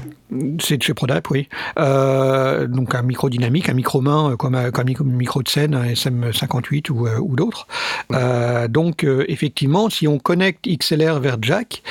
[0.60, 1.48] C'est de chez ProDype, oui.
[1.78, 5.48] Euh, donc un micro dynamique, un micro main euh, comme un, comme un micro de
[5.48, 7.66] scène, un SM58 ou, euh, ou d'autres.
[8.12, 11.82] Euh, donc euh, effectivement, si on connecte XLR vers jack,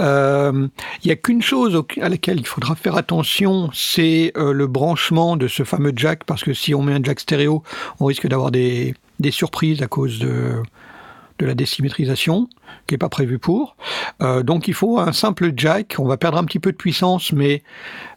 [0.00, 0.70] il
[1.04, 5.62] n'y a qu'une chose à laquelle il faudra faire attention, c'est le branchement de ce
[5.64, 7.62] fameux jack, parce que si on met un jack stéréo,
[8.00, 8.94] on risque d'avoir des,
[9.30, 10.62] surprises à cause de,
[11.40, 12.48] la désymétrisation,
[12.86, 13.76] qui n'est pas prévu pour.
[14.22, 17.32] Euh, donc il faut un simple jack, on va perdre un petit peu de puissance,
[17.32, 17.62] mais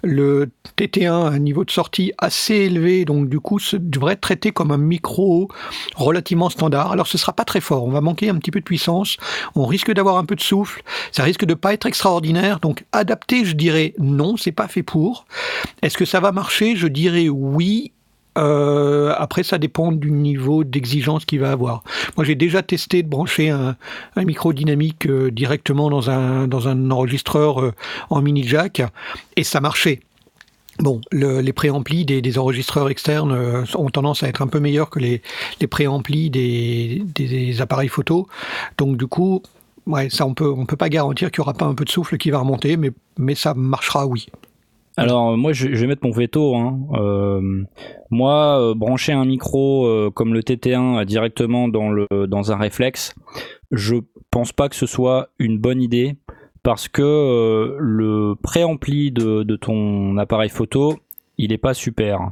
[0.04, 4.22] le TT1 a un niveau de sortie assez élevé, donc du coup, ça devrait être
[4.22, 5.50] traité comme un micro
[5.96, 6.92] relativement standard.
[6.92, 9.18] Alors ce sera pas très fort, on va manquer un petit peu de puissance,
[9.56, 13.46] on risque d'avoir un peu de souffle, ça risque de pas être extraordinaire, donc adapté,
[13.46, 15.26] je dirais non, c'est pas fait pour.
[15.82, 16.76] Est-ce que ça va marcher?
[16.76, 17.92] Je dirais oui,
[18.38, 21.84] euh, après, ça dépend du niveau d'exigence qu'il va avoir.
[22.16, 23.76] Moi, j'ai déjà testé de brancher un,
[24.18, 27.74] micro dynamique euh, directement dans un, enregistreur euh,
[28.10, 28.82] en mini jack
[29.36, 30.02] et ça marchait.
[30.80, 34.92] Bon, le, les préamplis des, des enregistreurs externes ont tendance à être un peu meilleurs
[34.92, 35.24] que les,
[35.60, 38.28] les préamplis des, appareils photo.
[38.78, 39.42] Donc, du coup,
[40.10, 42.30] ça, on peut, peut pas garantir qu'il y aura pas un peu de souffle qui
[42.30, 42.78] va remonter,
[43.18, 44.28] mais ça marchera, oui.
[44.98, 46.56] Alors moi je, vais mettre mon veto.
[46.56, 46.80] Hein.
[46.94, 47.64] Euh,
[48.10, 53.14] moi euh, brancher un micro euh, comme le TT1 directement dans un réflexe,
[53.72, 53.96] je
[54.32, 56.18] pense pas que ce soit une bonne idée
[56.64, 60.98] parce que euh, le préampli de, de ton appareil photo
[61.38, 62.32] il est pas super.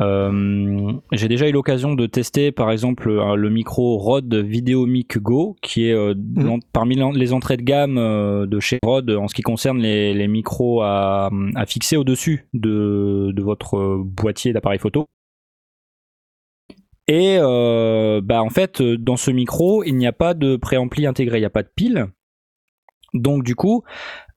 [0.00, 5.56] Euh, j'ai déjà eu l'occasion de tester par exemple euh, le micro Rode Videomic Go
[5.60, 9.34] qui est euh, l'en- parmi les entrées de gamme euh, de chez Rode en ce
[9.34, 15.06] qui concerne les, les micros à, à fixer au-dessus de, de votre boîtier d'appareil photo.
[17.08, 21.40] Et bah en fait dans ce micro il n'y a pas de préampli intégré, il
[21.40, 22.06] n'y a pas de pile.
[23.14, 23.84] Donc du coup,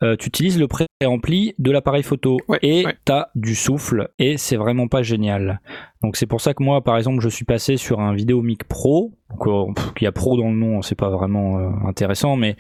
[0.02, 2.96] euh, tu utilises le préampli de l'appareil photo Ouais, et ouais.
[3.04, 5.60] t'as du souffle et c'est vraiment pas génial.
[6.02, 9.14] Donc c'est pour ça que moi, par exemple, je suis passé sur un Videomic Pro.
[9.30, 12.36] Donc, euh, pff, il y a Pro dans le nom, c'est pas vraiment euh, intéressant,
[12.36, 12.56] mais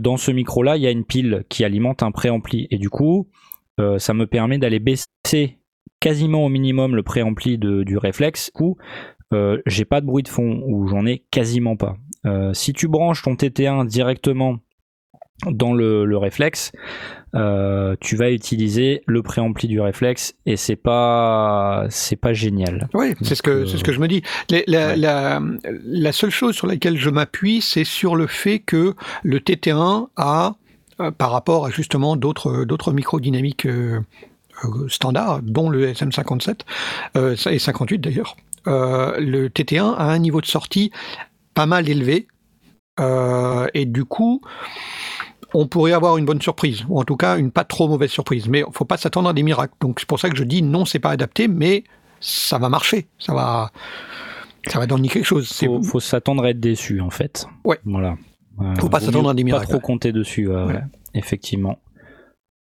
[0.00, 3.28] dans ce micro-là, il y a une pile qui alimente un préampli et du coup,
[3.98, 5.58] ça me permet d'aller baisser
[6.00, 8.52] quasiment au minimum le préampli de, du réflexe.
[9.32, 11.96] Euh, j'ai pas de bruit de fond ou j'en ai quasiment pas.
[12.54, 14.58] Si tu branches ton TT1 directement
[15.46, 16.72] dans le, le réflexe,
[17.34, 22.88] euh, tu vas utiliser le préampli du réflexe et c'est pas c'est pas génial.
[22.94, 24.22] Oui, c'est ce que euh, c'est ce que je me dis.
[24.50, 24.96] La, ouais.
[24.96, 25.42] la,
[25.84, 28.94] la seule chose sur laquelle je m'appuie, c'est sur le fait que
[29.24, 30.54] le TT1 a,
[31.00, 33.66] euh, par rapport à justement d'autres d'autres microdynamiques
[34.88, 36.60] standards, dont le SM57
[37.16, 40.92] euh, et 58 d'ailleurs, le TT1 a un niveau de sortie
[41.54, 42.28] pas mal élevé
[43.00, 44.40] et du coup.
[45.54, 48.48] On pourrait avoir une bonne surprise, ou en tout cas une pas trop mauvaise surprise.
[48.48, 49.74] Mais faut pas s'attendre à des miracles.
[49.80, 51.84] Donc c'est pour ça que je dis non, c'est pas adapté, mais
[52.20, 53.70] ça va marcher, ça va,
[54.66, 55.48] ça va donner quelque chose.
[55.52, 57.46] Faut, faut s'attendre à être déçu en fait.
[57.64, 57.78] Ouais.
[57.84, 58.16] Voilà.
[58.60, 60.46] Euh, Faut pas s'attendre à des miracles, Pas trop compter dessus.
[60.46, 60.66] Voilà.
[60.66, 60.80] ouais,
[61.14, 61.78] effectivement.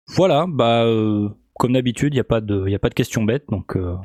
[0.08, 0.46] Voilà.
[0.48, 3.46] Bah euh, comme d'habitude, il y a pas de il a pas de questions bêtes
[3.50, 3.76] donc.
[3.76, 3.96] euh.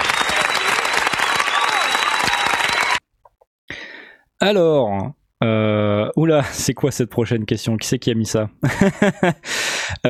[4.41, 5.13] Alors.
[5.45, 7.77] Euh, oula, c'est quoi cette prochaine question?
[7.77, 8.51] Qui c'est qui a mis ça?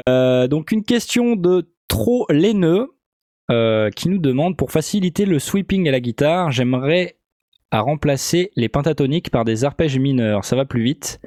[0.09, 2.89] Euh, Donc une question de trop laineux
[3.51, 7.19] euh, qui nous demande pour faciliter le sweeping à la guitare, j'aimerais
[7.71, 10.45] à remplacer les pentatoniques par des arpèges mineurs.
[10.45, 11.21] Ça va plus vite,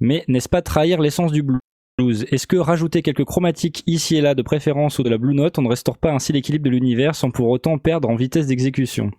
[0.00, 2.26] mais n'est-ce pas trahir l'essence du blues?
[2.30, 5.58] Est-ce que rajouter quelques chromatiques ici et là de préférence ou de la blue note,
[5.58, 9.10] on ne restaure pas ainsi l'équilibre de l'univers sans pour autant perdre en vitesse d'exécution?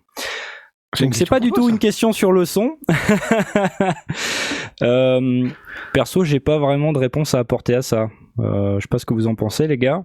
[1.00, 2.76] Donc c'est pas du tout une question sur le son.
[4.82, 5.48] Euh,
[5.92, 8.08] perso, j'ai pas vraiment de réponse à apporter à ça.
[8.38, 10.04] Euh, je sais pas ce que vous en pensez, les gars.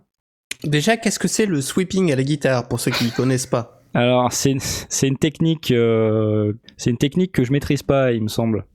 [0.63, 3.84] Déjà, qu'est-ce que c'est le sweeping à la guitare pour ceux qui ne connaissent pas
[3.93, 8.28] Alors c'est c'est une technique, euh, c'est une technique que je maîtrise pas, il me
[8.30, 8.65] semble.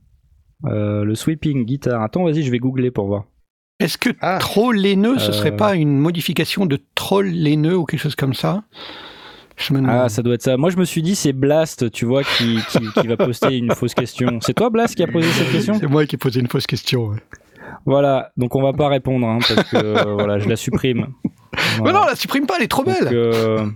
[0.67, 2.01] Euh, le sweeping guitare.
[2.03, 3.25] Attends, vas-y, je vais googler pour voir.
[3.81, 4.39] Est-ce que Ah.
[4.41, 5.33] trop laineux, ce Euh.
[5.33, 8.63] serait pas une modification de troll laineux ou quelque chose comme ça?
[9.87, 10.57] Ah, ça doit être ça.
[10.57, 13.75] Moi, je me suis dit, c'est Blast, tu vois, qui, qui, qui va poster une
[13.75, 14.39] fausse question.
[14.41, 15.75] C'est toi, Blast, qui a posé cette question?
[15.81, 17.09] C'est moi qui ai posé une fausse question.
[17.09, 17.17] ouais.
[17.85, 21.09] Voilà, donc on va pas répondre, hein, parce que euh, voilà, je la supprime.
[21.85, 23.09] Mais non, la supprime pas, elle est trop Donc, belle.
[23.13, 23.67] euh,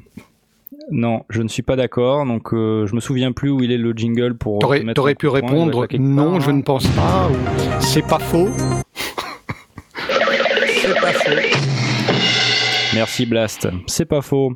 [0.90, 2.24] non, je ne suis pas d'accord.
[2.26, 4.58] Donc, euh, je me souviens plus où il est le jingle pour.
[4.58, 7.34] te T'aurais mettre t'aurais un pu répondre non, part, je ne pense pas, ou
[7.80, 8.48] c'est pas faux.
[10.82, 11.30] C'est pas faux.
[12.94, 13.68] Merci Blast.
[13.86, 14.54] C'est pas faux.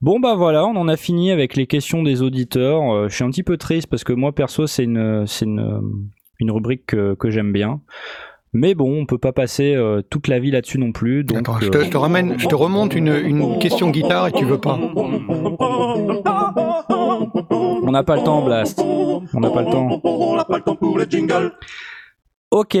[0.00, 2.82] Bon bah voilà, on en a fini avec les questions des auditeurs.
[2.94, 5.80] Euh, je suis un petit peu triste parce que moi perso c'est une c'est une,
[6.38, 7.80] une rubrique que, que j'aime bien.
[8.52, 11.22] Mais bon, on peut pas passer euh, toute la vie là-dessus non plus.
[11.22, 14.32] Donc, Attends, je te, je te ramène, je te remonte une, une question guitare et
[14.32, 14.78] tu veux pas.
[17.50, 18.80] on n'a pas le temps, Blast.
[18.80, 20.00] On n'a pas le temps.
[20.02, 21.52] On n'a pas le temps pour les jingles.
[22.50, 22.78] Ok.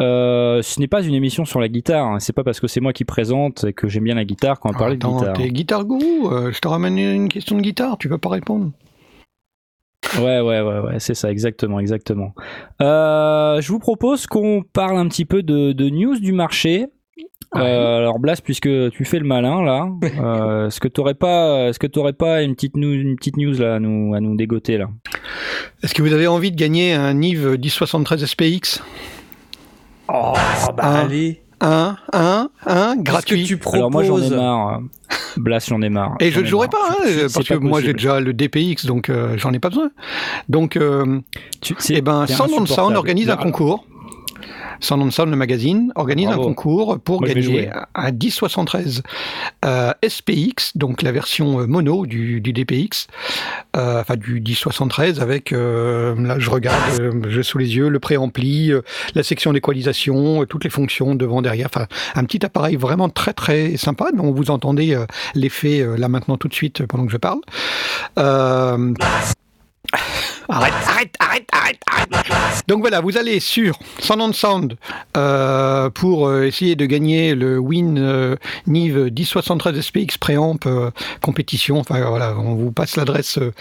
[0.00, 2.06] Euh, ce n'est pas une émission sur la guitare.
[2.06, 2.18] hein.
[2.20, 4.70] C'est pas parce que c'est moi qui présente et que j'aime bien la guitare qu'on
[4.70, 5.32] va parler de guitare.
[5.34, 8.72] t'es guitare gourou, euh, je te ramène une question de guitare, tu peux pas répondre.
[10.18, 12.34] Ouais, ouais, ouais, ouais, c'est ça, exactement, exactement.
[12.82, 16.86] Euh, je vous propose qu'on parle un petit peu de, de news du marché.
[17.56, 19.88] Euh, alors Blas, puisque tu fais le malin là,
[20.20, 23.52] euh, est-ce que t'aurais pas, est-ce que t'aurais pas une petite news, une petite news
[23.58, 24.88] là à nous, à nous dégoter là?
[25.82, 28.82] Est-ce que vous avez envie de gagner un Nive 1073 SPX
[30.14, 30.32] Oh,
[30.76, 31.00] bah Ah.
[31.00, 31.40] allez.
[31.60, 33.36] Un, un, un, gratuit.
[33.36, 34.80] Alors que tu proposes moi j'en ai marre.
[35.36, 36.14] Blas, j'en ai marre.
[36.20, 36.88] Et je ne ai jouerai marre.
[36.88, 39.90] pas, hein, parce que moi j'ai déjà le DPX, donc euh, j'en ai pas besoin.
[40.48, 41.20] Donc, euh,
[41.60, 43.86] Tu- eh ben, Sound on Sound organise un Là, concours.
[44.80, 46.42] Sound on Sound, le magazine, organise Bravo.
[46.42, 49.02] un concours pour Moi, gagner un 1073
[49.64, 53.06] euh, SPX, donc la version euh, mono du, du DPX,
[53.76, 56.78] euh, enfin du 1073 avec, euh, là je regarde,
[57.28, 58.72] j'ai sous les yeux le préampli,
[59.14, 63.76] la section d'équalisation, toutes les fonctions devant, derrière, enfin un petit appareil vraiment très très
[63.76, 64.98] sympa dont vous entendez
[65.34, 67.40] l'effet là maintenant tout de suite pendant que je parle.
[70.48, 72.64] Arrête, arrête, arrête, arrête, arrête.
[72.68, 74.76] Donc voilà, vous allez sur Sound on Sound
[75.16, 80.90] euh, pour euh, essayer de gagner le Win euh, Nive 1073 SPX Préamp euh,
[81.22, 81.78] compétition.
[81.78, 83.52] Enfin voilà, on vous passe l'adresse euh,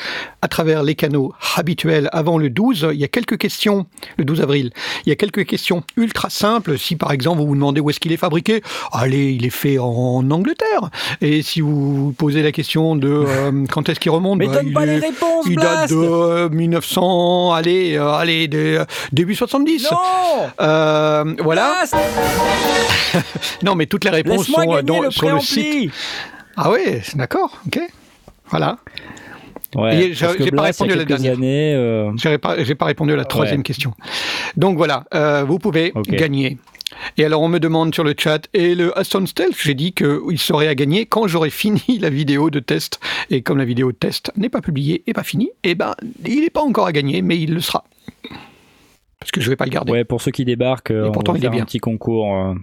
[0.42, 2.90] à travers les canaux habituels avant le 12.
[2.94, 3.86] Il y a quelques questions,
[4.18, 4.72] le 12 avril,
[5.06, 6.78] il y a quelques questions ultra simples.
[6.78, 9.78] Si par exemple vous vous demandez où est-ce qu'il est fabriqué, allez, il est fait
[9.80, 10.90] en Angleterre.
[11.22, 14.56] Et si vous vous posez la question de euh, quand est-ce qu'il remonte, Mais bah,
[14.56, 18.78] donne il pas les est- réponses, il date de euh, 1900, allez, euh, allez, des,
[18.78, 19.92] euh, début 70.
[19.92, 19.98] Non
[20.62, 21.74] Euh, voilà.
[23.64, 25.92] Non, mais toutes les réponses sont euh, dans- le sur le site.
[26.58, 27.80] Ah ouais, d'accord, ok.
[28.50, 28.78] Voilà.
[29.76, 31.34] Ouais, j'ai- pas répondu à la dernière.
[31.34, 33.64] années, euh, J'ai pas, pas répondu à la troisième Ouais.
[33.64, 33.94] question.
[34.56, 36.10] Donc voilà, euh, vous pouvez Ok.
[36.10, 36.58] gagner.
[37.18, 40.38] Et alors on me demande sur le chat, et le Aston Stealth, j'ai dit qu'il
[40.40, 43.00] serait à gagner quand j'aurai fini la vidéo de test.
[43.30, 45.94] Et comme la vidéo de test n'est pas publiée et pas finie, eh ben
[46.26, 47.84] il n'est pas encore à gagner, mais il le sera.
[49.20, 49.92] Parce que je vais pas le garder.
[49.92, 51.62] Ouais, pour ceux qui débarquent, euh, Et on pourtant, va il est faire bien.
[51.64, 52.54] un petit concours euh,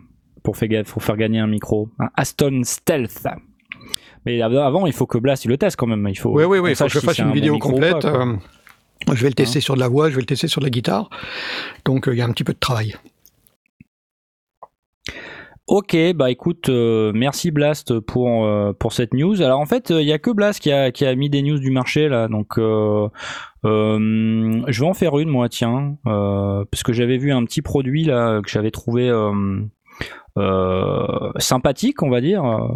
[0.43, 1.89] pour, faire, gagner un micro.
[1.99, 3.27] Un Aston Stealth.
[4.27, 6.07] Mais av- avant, il faut que Blast il le teste quand même.
[6.11, 6.31] Il faut.
[6.31, 8.01] Oui, oui, oui, il faut que je fasse une bon vidéo complète.
[8.03, 8.11] pas.
[8.11, 8.39] Hein
[9.09, 10.67] euh, je vais le tester sur de la voix, je vais le tester sur de
[10.67, 11.09] la guitare.
[11.87, 12.95] Donc euh, il y a un petit peu de travail.
[15.71, 19.41] Ok, bah écoute, euh, merci Blast pour euh, pour cette news.
[19.41, 21.61] Alors en fait, il y a que Blast qui a qui a mis des news
[21.61, 23.09] du marché là, donc euh,
[23.65, 27.63] euh, je vais en faire une moi, tiens, euh, parce que j'avais vu un petit
[27.63, 29.61] produit là que j'avais trouvé euh,
[30.39, 32.67] euh, sympathique, on va dire, euh,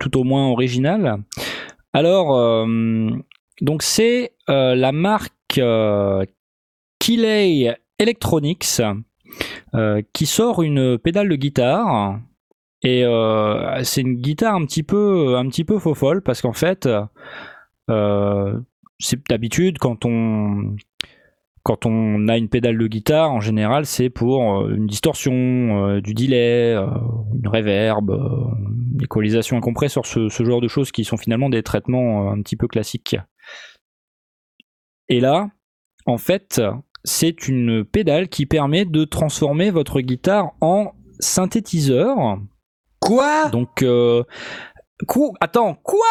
[0.00, 1.22] tout au moins original.
[1.92, 3.08] Alors euh,
[3.60, 6.24] donc c'est euh, la marque euh,
[6.98, 8.94] Keeley Electronics euh,
[10.12, 12.18] qui sort une pédale de guitare.
[12.82, 16.52] Et euh, c'est une guitare un petit peu un petit peu faux folle parce qu'en
[16.52, 16.88] fait
[17.90, 18.60] euh,
[18.98, 20.76] c'est d'habitude quand on
[21.62, 26.00] quand on a une pédale de guitare en général c'est pour euh, une distorsion euh,
[26.00, 26.86] du delay euh,
[27.34, 28.18] une reverb euh,
[28.94, 32.56] une équalisation un ce, genre de choses qui sont finalement des traitements euh, un petit
[32.56, 33.16] peu classiques.
[35.08, 35.48] Et là
[36.06, 36.60] en fait
[37.08, 42.38] c'est une pédale qui permet de transformer votre guitare en synthétiseur.
[43.00, 43.48] Quoi?
[43.50, 44.24] Donc, euh,
[45.06, 46.04] quoi Attends, quoi?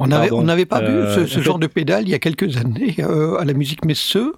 [0.00, 2.14] On n'avait on pas Euh, vu ce, ce en genre fait- de pédale il y
[2.14, 4.34] a quelques années euh, à la musique Messeux.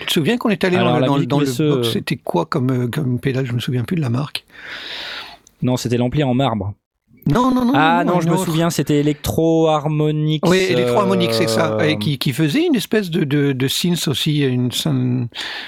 [0.00, 2.46] Tu te souviens qu'on est allé Alors, dans, le, dans, dans box euh, C'était quoi
[2.46, 3.46] comme, euh, comme pédale?
[3.46, 4.44] Je me souviens plus de la marque.
[5.62, 6.72] Non, c'était l'ampli en marbre.
[7.32, 7.72] Non, non, non.
[7.74, 8.44] ah non, je me autre.
[8.44, 10.40] souviens, c'était Electro Harmonix.
[10.48, 11.74] Oui, électro-harmonique, c'est ça.
[11.78, 14.70] euh, Et qui, qui faisait une espèce de, de, de synth aussi, une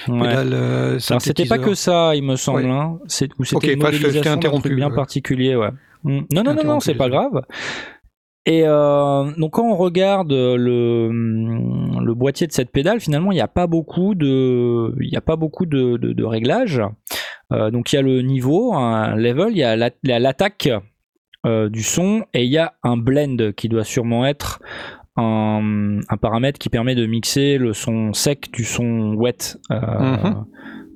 [0.09, 0.19] ouais.
[0.29, 2.63] pédale euh, c'était pas que ça, il me semble.
[2.65, 2.71] Ouais.
[2.71, 2.99] hein.
[3.07, 5.71] C'est- ou c'était Ok, une modélisation interrompu, bien particulier, ouais.
[6.05, 6.21] Mm.
[6.33, 7.43] Non, non, non, non, c'est pas grave.
[8.45, 11.09] Et euh, donc quand on regarde le,
[12.05, 15.21] le boîtier de cette pédale, finalement, il n'y a pas beaucoup de, il y a
[15.21, 16.83] pas beaucoup de, de, de réglages.
[17.53, 20.69] Euh, donc il y a le niveau, un level, il y a la- la- l'attaque
[21.47, 24.61] euh, du son et il y a un blend qui doit sûrement être
[25.17, 30.45] un, un paramètre qui permet de mixer le son sec du son wet euh, Mhm.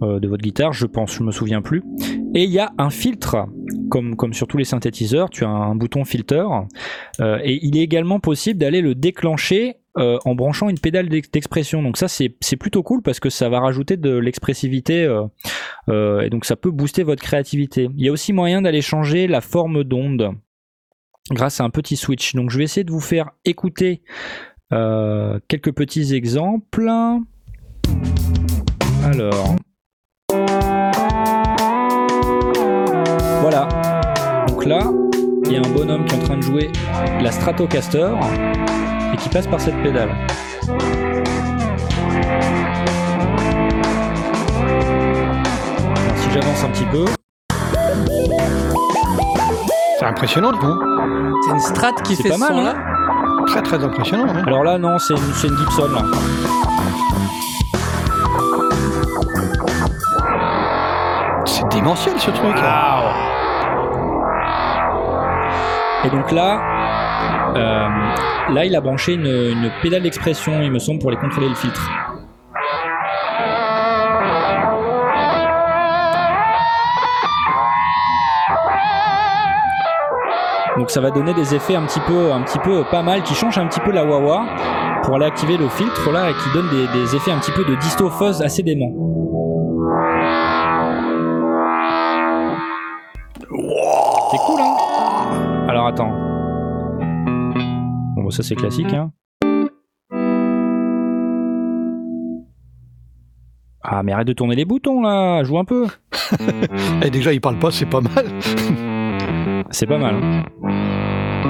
[0.02, 1.82] euh, de votre guitare, je pense, je me souviens plus.
[2.34, 3.46] Et il y a un filtre,
[3.90, 6.44] comme, comme sur tous les synthétiseurs, tu as un, bouton filter,
[7.20, 11.82] et il est également possible d'aller le déclencher euh, en branchant une pédale d'ex- d'expression.
[11.82, 15.22] Donc ça c'est plutôt cool parce que ça va rajouter de l'expressivité euh,
[15.88, 17.88] euh, et donc ça peut booster votre créativité.
[17.96, 20.32] Il y a aussi moyen d'aller changer la forme d'onde
[21.30, 22.34] grâce à un petit switch.
[22.34, 24.02] Donc je vais essayer de vous faire écouter
[24.70, 26.90] quelques petits exemples.
[29.04, 29.56] Alors.
[33.40, 33.68] Voilà.
[34.48, 34.80] Donc là,
[35.44, 36.70] il y a un bonhomme qui est en train de jouer
[37.20, 38.10] la Stratocaster
[39.16, 40.10] et qui passe par cette pédale.
[44.76, 47.04] Alors, si j'avance un petit peu,
[49.98, 50.78] C'est impressionnant, non
[51.44, 52.74] C'est une strat qui C'est fait pas ce mal, son-là.
[53.46, 54.26] Très très impressionnant.
[54.28, 54.42] hein.
[54.46, 56.02] alors là non, c'est une, une Gibson là.
[61.44, 62.56] C'est démentiel ce truc.
[66.04, 66.60] Et donc là,
[67.56, 71.90] là il a branché une, pédale d'expression, il me semble, pour les contrôler le filtre.
[80.78, 83.34] Donc ça va donner des effets un petit peu, un petit peu pas mal, qui
[83.34, 84.44] changent un petit peu la wah
[85.02, 87.74] pour aller activer le filtre là et qui donne des, effets un petit peu de
[87.76, 88.10] disto
[88.42, 89.05] assez dément.
[98.36, 99.12] Ça c'est classique hein.
[103.82, 105.86] Ah mais arrête de tourner les boutons là, joue un peu.
[107.02, 108.26] Et déjà, il parle pas, c'est pas mal.
[109.70, 110.16] C'est pas mal.
[110.22, 111.46] hein.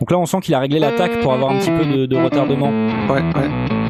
[0.00, 2.16] Donc là on sent qu'il a réglé l'attaque pour avoir un petit peu de, de
[2.16, 2.70] retardement.
[3.08, 3.81] Ouais, ouais.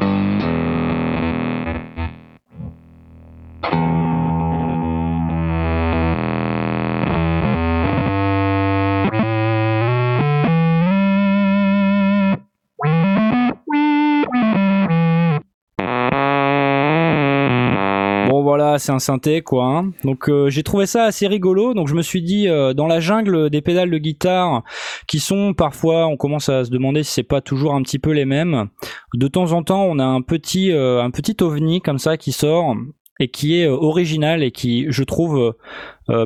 [18.83, 19.65] C'est un synthé quoi.
[19.65, 19.91] hein.
[20.03, 21.73] Donc euh, j'ai trouvé ça assez rigolo.
[21.73, 24.63] Donc je me suis dit euh, dans la jungle des pédales de guitare
[25.07, 28.11] qui sont parfois, on commence à se demander si c'est pas toujours un petit peu
[28.11, 28.67] les mêmes.
[29.13, 32.31] De temps en temps, on a un petit euh, un petit ovni comme ça qui
[32.31, 32.75] sort
[33.19, 35.55] et qui est original et qui, je trouve,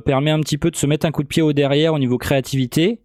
[0.05, 2.17] permet un petit peu de se mettre un coup de pied au derrière au niveau
[2.17, 3.01] créativité.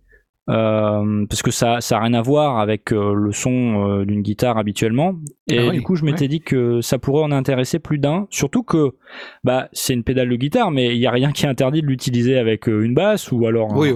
[0.51, 4.23] Euh, parce que ça ça a rien à voir avec euh, le son euh, d'une
[4.23, 5.15] guitare habituellement.
[5.49, 8.27] Et Ah oui, du coup je m'étais dit que ça pourrait en intéresser plus d'un.
[8.29, 8.97] Surtout que
[9.45, 12.39] bah c'est une pédale de guitare mais il y a rien qui interdit de l'utiliser
[12.39, 13.95] avec une basse ou alors un, Oui,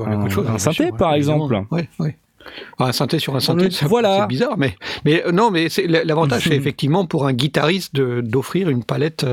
[0.59, 1.64] synthé sûr, par exemple.
[1.72, 1.88] Ouais,
[2.78, 4.26] Un synthé sur un synthé, c'est voilà.
[4.28, 5.66] bizarre, mais, mais non, mais
[6.05, 9.26] l'avantage, c'est effectivement pour un guitariste d'offrir une palette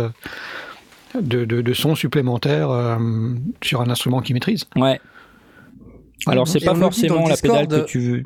[1.13, 2.97] de, de, de sons supplémentaires
[3.61, 4.65] sur un instrument qu'il maîtrise.
[4.75, 4.99] ouais
[6.27, 8.23] alors c'est pas forcément le la pédale Discord- que tu veux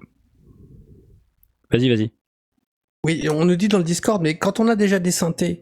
[1.72, 2.12] vas-y vas-y
[3.04, 5.62] Oui, on nous dit dans le Discord, mais quand on a déjà des synthés,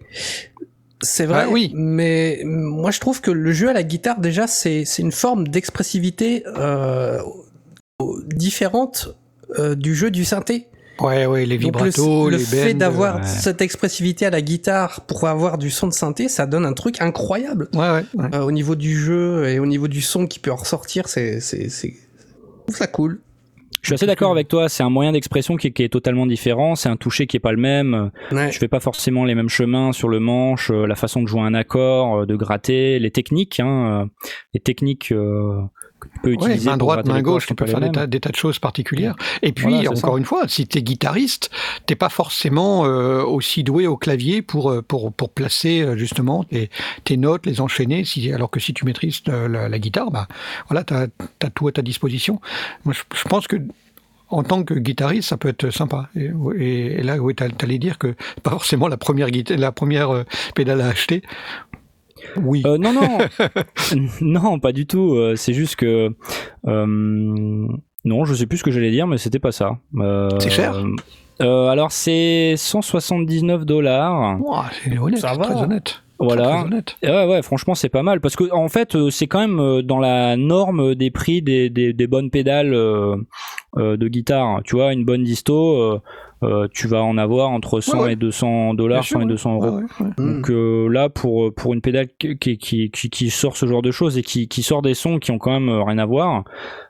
[1.02, 1.44] c'est vrai.
[1.46, 1.72] Ah oui.
[1.76, 5.48] Mais moi, je trouve que le jeu à la guitare, déjà, c'est c'est une forme
[5.48, 7.22] d'expressivité euh,
[8.28, 9.16] différente
[9.60, 10.68] euh, du jeu du synthé.
[11.02, 14.30] Ouais, ouais, les Donc le, vibratos, le les fait bends, d'avoir euh, cette expressivité à
[14.30, 17.68] la guitare pour avoir du son de synthé, ça donne un truc incroyable.
[17.74, 18.30] Ouais, ouais, ouais.
[18.34, 21.42] Euh, au niveau du jeu et au niveau du son qui peut en ressortir, c'est
[21.42, 21.94] c'est
[22.66, 23.20] trouve ça cool.
[23.82, 26.26] je suis assez d'accord avec toi c'est un moyen d'expression qui, est- qui est totalement
[26.26, 28.52] différent c'est un toucher qui est pas le même Ouais.
[28.52, 31.42] je fais pas forcément les mêmes chemins sur le manche, euh, la façon de jouer
[31.42, 34.06] un accord, euh, de gratter, les techniques, hein, euh,
[34.54, 35.62] les techniques euh,
[36.22, 36.66] peux Ouais, utiliser.
[36.70, 38.10] main pour droite, main gauche, tu peux faire des tas, mêmes.
[38.10, 39.16] des tas de choses particulières.
[39.42, 40.18] Et puis, Voilà, encore ça.
[40.20, 41.50] une fois, si tu es guitariste,
[41.86, 46.44] t'es pas forcément euh, aussi doué au clavier pour, euh, pour, pour placer euh, justement
[46.44, 46.70] tes,
[47.04, 50.28] tes notes, les enchaîner, si, alors que si tu maîtrises la, la guitare, bah,
[50.70, 51.08] voilà, tu as,
[51.54, 52.40] tout à ta disposition.
[52.86, 53.58] Moi, je, je pense que
[54.30, 56.10] en tant que guitariste, ça peut être sympa.
[56.16, 60.26] Et, et- et là, oui, t'allais dire que pas forcément la première, la première
[60.56, 61.22] pédale à acheter.
[62.44, 62.62] Oui.
[62.66, 63.18] Euh, non, non,
[64.22, 65.16] non, pas du tout.
[65.16, 66.10] euh, c'est juste que
[66.68, 66.86] euh,
[68.06, 69.78] non, je sais plus ce que j'allais dire, mais c'était pas ça.
[69.98, 70.76] Euh, C'est cher
[71.42, 74.38] euh, Alors c'est 179 dollars.
[74.84, 75.46] C'est honnête, Ça va.
[75.46, 76.02] très honnête.
[76.18, 76.66] Voilà.
[77.02, 80.00] très Ouais, ouais, franchement, c'est pas mal parce que en fait, c'est quand même dans
[80.00, 84.62] la norme des prix des, des, des bonnes pédales de guitare.
[84.64, 86.00] Tu vois, une bonne disto,
[86.44, 88.14] euh, euh, tu vas en avoir entre 100 Ouais, ouais.
[88.14, 89.30] et 200 Bien dollars, sûr, 100 et ouais.
[89.30, 89.66] 200 euros.
[89.78, 90.12] Ouais, ouais, ouais.
[90.18, 90.36] Mm.
[90.36, 93.92] Donc euh, là, pour pour une pédale qui, qui, qui, qui- sort ce genre de
[93.92, 96.44] choses et qui, qui sort des sons qui ont quand même euh, rien à voir,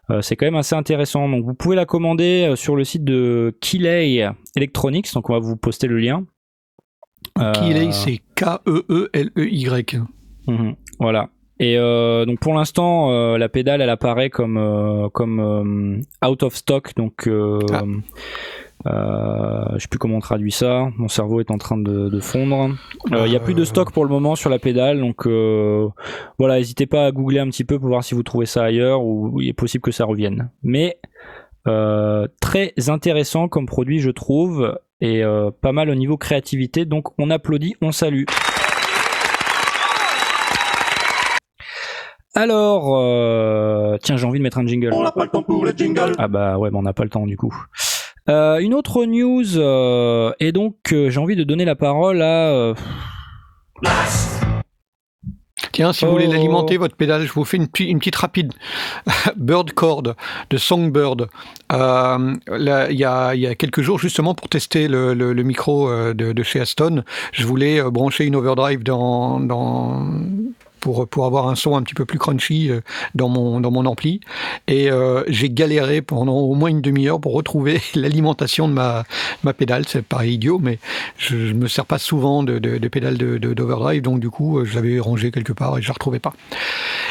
[0.10, 1.30] euh, c'est quand même assez intéressant.
[1.30, 5.14] Donc vous pouvez la commander euh, sur le site de Keeley Electronics.
[5.14, 6.24] Donc on va vous poster le lien.
[7.54, 10.00] Keeley, c'est K-E-E-L-E-Y.
[10.48, 11.30] Mhm, voilà.
[11.60, 16.44] Et euh, donc pour l'instant, euh, la pédale, elle apparaît comme euh, comme euh, out
[16.44, 16.94] of stock.
[16.96, 17.84] Donc, euh, Ah.
[18.88, 20.90] Euh, je sais plus comment on traduit ça.
[20.98, 22.76] Mon cerveau est en train de, de fondre.
[23.12, 25.00] Euh, Il y a plus de stock pour le moment sur la pédale.
[25.00, 25.88] Donc euh,
[26.38, 29.04] voilà, n'hésitez pas à googler un petit peu pour voir si vous trouvez ça ailleurs
[29.04, 30.50] ou il est possible que ça revienne.
[30.64, 31.00] Mais
[31.68, 36.86] euh, très intéressant comme produit, je trouve, et euh, pas mal au niveau créativité.
[36.86, 38.26] Donc on applaudit, on salue.
[42.38, 44.92] Alors, euh, tiens, j'ai envie de mettre un jingle.
[44.94, 46.12] On n'a pas le temps pour les jingles.
[46.18, 47.56] Ah bah ouais, mais on n'a pas le temps du coup.
[48.28, 52.50] Euh, une autre news, euh, et donc euh, j'ai envie de donner la parole à...
[52.50, 52.74] euh,
[55.72, 56.32] Tiens, si vous voulez Oh.
[56.32, 58.54] l'alimenter, votre pédale, je vous fais une, petite- une petite rapide.
[59.36, 60.04] Bird Cord
[60.50, 61.28] de Songbird.
[61.74, 63.04] Euh, Il y, y
[63.48, 67.04] a quelques jours, justement, pour tester le, le- le micro de, de chez Aston,
[67.34, 70.02] je voulais brancher une overdrive dans, dans,
[71.10, 72.82] pour, avoir un son un petit peu plus crunchy euh,
[73.16, 74.20] dans mon, dans mon ampli.
[74.68, 79.04] Et euh, j'ai galéré pendant au moins une demi-heure pour retrouver l'alimentation de ma,
[79.44, 79.86] ma pédale.
[79.88, 80.80] C'est pareil idiot, mais
[81.18, 84.76] je, je me sers pas souvent de, de, de d'overdrive, donc du coup, euh, je
[84.76, 86.34] l'avais rangé quelque part et je la retrouvais pas.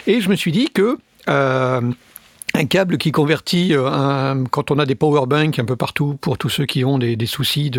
[0.06, 0.98] Et je me suis dit que
[2.56, 6.38] un câble qui convertit euh, quand on a des power banks un peu partout pour
[6.38, 7.70] tous ceux qui ont des, soucis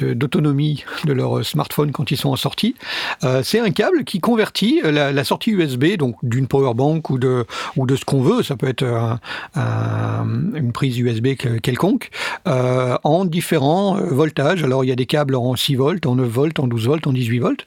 [0.00, 2.76] d'autonomie de leur smartphone quand ils sont en sortie,
[3.24, 7.44] euh, c'est un câble qui convertit la, sortie USB donc d'une power bank ou de
[7.76, 9.18] de ce qu'on veut, ça peut être un-
[9.54, 12.10] un- une prise USB que- quelconque,
[12.46, 14.62] euh, en différents voltages.
[14.64, 17.06] Alors il y a des câbles en 6 volts, en 9 volts, en 12 volts,
[17.06, 17.66] en 18 volts.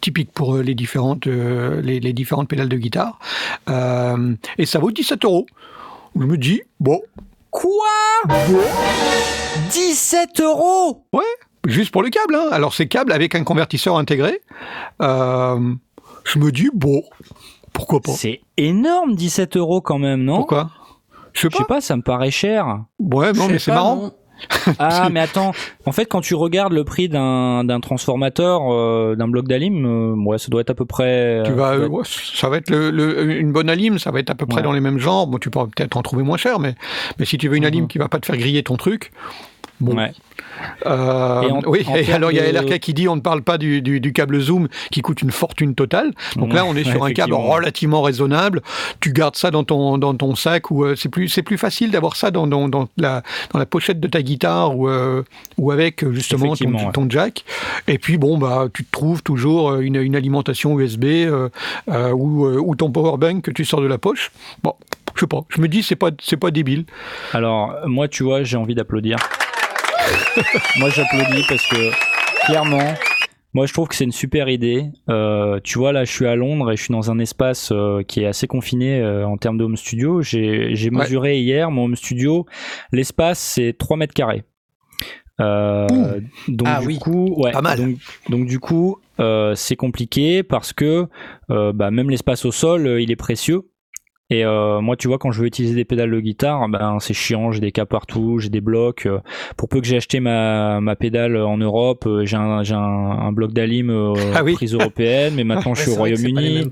[0.00, 3.18] Typique pour euh, les différentes euh, les, les différentes pédales de guitare.
[3.68, 5.46] Euh, et ça vaut 17 euros.
[6.18, 7.00] Je me dis bon,
[7.50, 7.86] Quoi?
[9.70, 11.04] 17 euros
[11.66, 12.34] juste pour le câble.
[12.34, 12.48] Hein.
[12.52, 14.40] Alors c'est câble avec un convertisseur intégré.
[15.02, 15.74] Euh,
[16.24, 17.02] je me dis bon,
[17.72, 20.36] pourquoi pas C'est énorme 17 euros quand même, non?
[20.38, 20.70] Pourquoi?
[21.32, 21.74] Je sais Je sais pas.
[21.76, 22.84] pas, ça me paraît cher.
[22.98, 23.96] Ouais, non, mais c'est marrant.
[23.96, 24.14] non.
[24.78, 25.52] Ah, mais attends,
[25.86, 30.14] en fait, quand tu regardes le prix d'un d'un transformateur, euh, d'un bloc d'alim, euh,
[30.24, 31.42] ouais, ça doit être à peu près.
[31.44, 34.10] Tu euh, vas, ça doit ouais, ça va être le, le- une bonne alim, ça
[34.10, 34.62] va être à peu près Ouais.
[34.62, 35.26] dans les mêmes genres.
[35.26, 36.74] Bon, tu pourras peut-être en trouver moins cher, mais,
[37.18, 37.88] mais si tu veux une alim Mhm.
[37.88, 39.10] qui va pas te faire griller ton truc,
[39.80, 39.96] bon.
[39.96, 40.12] Ouais.
[40.86, 43.20] Euh, Et en- oui, en et alors il y a LRK qui dit on ne
[43.20, 46.12] parle pas du, du, du câble Zoom qui coûte une fortune totale.
[46.36, 48.62] Donc là, on est Ouais, sur un câble relativement raisonnable.
[49.00, 51.90] Tu gardes ça dans ton, dans ton sac ou euh, c'est plus, c'est plus facile
[51.90, 53.22] d'avoir ça dans, dans, dans, la,
[53.52, 55.22] dans la pochette de ta guitare ou, euh,
[55.58, 56.92] ou avec justement ton, Effectivement, ouais.
[56.92, 57.44] ton jack.
[57.86, 61.04] Et puis bon, bah, tu te trouves toujours une, une alimentation USB
[61.88, 64.30] ou, ou ton power bank que tu sors de la poche.
[64.62, 64.74] Bon,
[65.14, 65.40] je sais pas.
[65.48, 66.84] Je me dis c'est pas, c'est pas débile.
[67.32, 69.16] Alors, moi, tu vois, j'ai envie d'applaudir.
[70.78, 71.90] moi, j'applaudis parce que,
[72.46, 72.94] clairement,
[73.54, 74.84] moi, je trouve que c'est une super idée.
[75.08, 78.02] Euh, tu vois, là, je suis à Londres et je suis dans un espace euh,
[78.02, 80.20] qui est assez confiné euh, en termes de home studio.
[80.22, 80.90] J'ai Ouais.
[80.90, 82.46] mesuré hier mon home studio.
[82.92, 84.44] L'espace, c'est 3 mètres carrés.
[85.38, 86.98] Donc Ah du oui.
[86.98, 87.52] coup, ouais.
[87.52, 87.78] Pas mal.
[87.78, 87.96] Donc,
[88.28, 88.98] donc du coup,
[89.54, 91.06] c'est compliqué parce que
[91.48, 93.62] bah, même l'espace au sol, il est précieux.
[94.30, 97.14] Et euh, moi, tu vois, quand je veux utiliser des pédales de guitare, ben c'est
[97.14, 99.06] chiant, j'ai des cas partout, j'ai des blocs.
[99.06, 99.20] euh,
[99.56, 102.78] pour peu que j'ai acheté ma, ma pédale en Europe, euh, j'ai un, j'ai un,
[102.78, 104.52] un bloc d'alim euh, Ah oui.
[104.52, 106.68] prise européenne, mais maintenant je suis Ouais, au Royaume-Uni.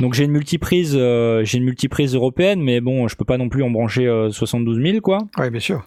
[0.00, 3.48] Donc j'ai une multiprise, euh, j'ai une multiprise européenne, mais bon, je peux pas non
[3.50, 5.18] plus en brancher euh, 72 000 quoi.
[5.38, 5.84] Oui, bien sûr.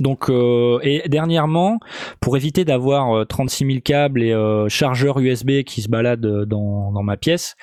[0.00, 1.78] Donc euh, et dernièrement,
[2.20, 6.44] pour éviter d'avoir euh, 36 000 câbles et euh, chargeurs USB qui se baladent euh,
[6.46, 7.56] dans, dans ma pièce,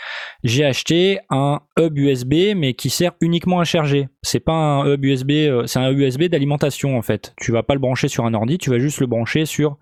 [0.43, 4.09] j'ai acheté un hub USB mais qui sert uniquement à charger.
[4.21, 7.33] C'est pas un hub USB, euh, c'est un USB d'alimentation en fait.
[7.37, 9.77] Tu vas pas le brancher sur un ordi, tu vas juste le brancher sur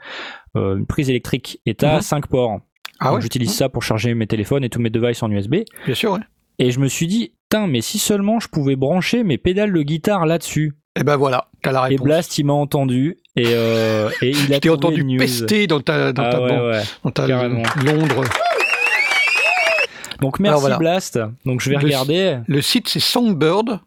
[0.56, 1.60] euh, une prise électrique.
[1.66, 2.02] Et t'as Mhm.
[2.02, 2.60] 5 ports.
[3.00, 3.22] Ah ouais.
[3.22, 5.56] J'utilise ça pour charger mes téléphones et tous mes devices en USB.
[5.86, 6.14] Bien sûr.
[6.14, 6.20] Ouais.
[6.60, 7.34] Et je me suis dit,
[7.68, 10.74] mais si seulement je pouvais brancher mes pédales de guitare là-dessus.
[10.96, 12.06] Et ben voilà, t'as la Et réponse.
[12.06, 15.18] Blast, il m'a entendu et, euh, et il a Je t'ai entendu news.
[15.18, 16.82] pester dans ta, dans Ah ta, ouais, ban- ouais.
[17.04, 17.26] dans ta.
[17.28, 18.24] Londres.
[20.22, 20.78] Donc merci voilà.
[20.78, 21.20] Blast.
[21.46, 22.38] Donc je vais Le- regarder.
[22.48, 23.80] Le site c'est Songbird.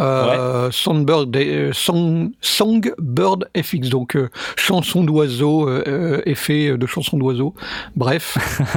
[0.00, 5.68] Euh, Songbird, euh, Song, Songbird FX, donc euh, chanson d'oiseau,
[6.26, 7.54] effet de chanson d'oiseau.
[7.94, 8.36] Bref,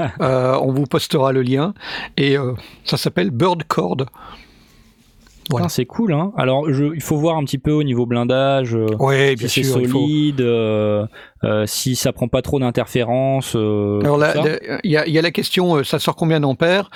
[0.20, 1.74] on vous postera le lien.
[2.18, 2.36] Et
[2.84, 3.98] ça s'appelle Bird Chord.
[5.50, 5.70] Voilà.
[5.70, 6.14] C'est cool.
[6.14, 8.76] Hein Alors je, il faut voir un petit peu au niveau blindage.
[8.76, 11.06] euh, Oui, bien si c'est faut- solide, euh,
[11.44, 13.54] euh, si ça prend pas trop d'interférences.
[13.56, 14.18] euh, Alors
[14.84, 16.90] il y, y a la question, ça sort combien d'ampères?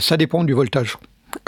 [0.00, 0.96] Ça dépend du voltage.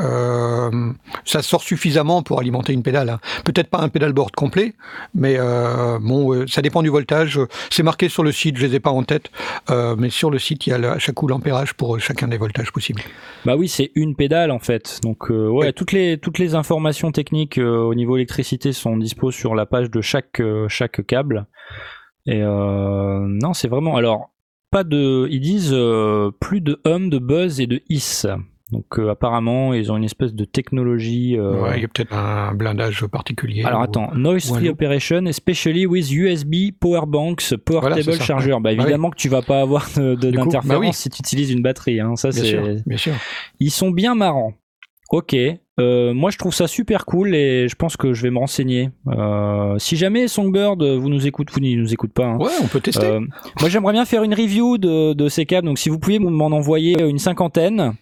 [0.01, 0.93] Euh,
[1.25, 3.09] ça sort suffisamment pour alimenter une pédale.
[3.11, 3.21] hein.
[3.45, 4.75] Peut-être pas un pédalboard complet,
[5.15, 7.39] mais euh, bon, euh, ça dépend du voltage.
[7.71, 9.31] C'est marqué sur le site, je les ai pas en tête,
[9.71, 12.29] euh, mais sur le site, il y a le- à chaque coup l'ampérage pour chacun
[12.29, 13.03] des voltages possibles.
[13.45, 15.01] Bah oui, c'est une pédale en fait.
[15.03, 15.73] Donc ouais, Ouais.
[15.73, 20.01] toutes les toutes les informations techniques au niveau électricité sont dispo sur la page de
[20.01, 21.47] chaque chaque câble.
[22.27, 24.31] Et non, c'est vraiment alors
[24.71, 25.77] pas de ils disent
[26.41, 28.27] plus de hum, de buzz et de hiss.
[28.73, 32.15] Donc euh, apparemment, ils ont une espèce de technologie euh, Ouais, il y a peut-être
[32.15, 33.63] un blindage particulier.
[33.65, 38.51] Alors ou- attends, noise free operation, especially with USB, power banks, portable Voilà, ça, charger.
[38.53, 38.81] Bah Ah oui.
[38.81, 40.93] évidemment que tu vas pas avoir coup, d'interférence bah oui.
[40.93, 42.01] si tu utilises une batterie.
[42.01, 42.17] Hein.
[42.17, 42.83] Ça c'est.
[42.87, 43.13] bien sûr.
[43.61, 44.55] Ils sont bien marrants.
[45.11, 45.37] Ok.
[45.81, 48.91] Euh, moi je trouve ça super cool et je pense que je vais me renseigner.
[49.09, 52.27] Euh, si jamais Songbird vous nous écoute, vous ne nous écoute pas.
[52.27, 52.37] hein.
[52.39, 53.07] Ouais, on peut tester.
[53.07, 53.21] Euh,
[53.61, 56.47] moi j'aimerais bien faire une review de, de ces câbles, donc si vous pouviez m'en
[56.47, 57.95] envoyer une cinquantaine,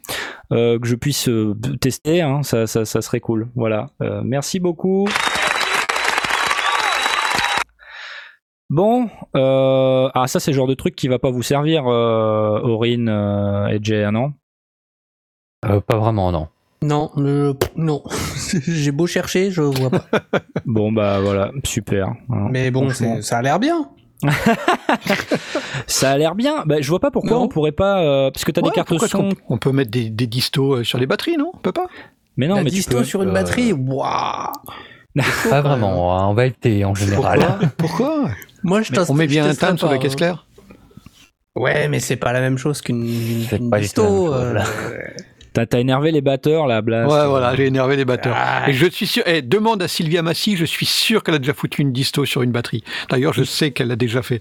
[0.53, 1.31] euh, que je puisse
[1.81, 3.49] tester, hein, ça, ça, ça serait cool.
[3.55, 3.91] Voilà.
[4.03, 5.07] Euh, merci beaucoup.
[8.69, 12.61] Bon, euh, ah ça c'est le genre de truc qui va pas vous servir, euh,
[12.61, 14.33] Aurine euh, et Jay, hein, non?
[15.65, 16.49] Euh, pas vraiment, non.
[16.83, 18.03] Non, euh, non.
[18.67, 20.05] J'ai beau chercher, je vois pas.
[20.67, 22.09] Bon bah voilà, super.
[22.31, 22.49] hein.
[22.51, 23.21] Mais bon, Franchement.
[23.23, 23.89] ça a l'air bien.
[25.87, 26.63] ça a l'air bien.
[26.67, 27.43] Bah, je vois pas pourquoi Non.
[27.45, 29.19] on pourrait pas, euh, parce que t'as Ouais, des cartes son.
[29.31, 31.51] qu'on- On peut mettre des, des distos euh, sur les batteries, non?
[31.55, 31.87] On peut pas?
[32.37, 33.05] Mais non, La mais disto tu peux.
[33.05, 34.53] sur une euh, batterie, waouh.
[35.51, 36.09] Pas vraiment.
[36.29, 37.41] En VLT en général.
[37.77, 38.17] Pourquoi?
[38.17, 38.31] Pourquoi
[38.63, 40.17] Moi, je On met bien un timbre sur la caisse hein.
[40.17, 40.47] claire
[41.57, 44.33] Ouais, mais c'est pas la même chose qu'une disto.
[44.33, 44.63] euh.
[45.53, 47.11] T'as t'as énervé les batteurs là, Blast.
[47.13, 48.37] Ouais, voilà, j'ai énervé les batteurs.
[48.39, 48.69] Ah.
[48.69, 51.55] Et je suis sûr, eh, demande à Sylvia Massy, je suis sûr qu'elle a déjà
[51.55, 52.85] foutu une disto sur une batterie.
[53.11, 54.39] D'ailleurs, je sais qu'elle l'a déjà fait.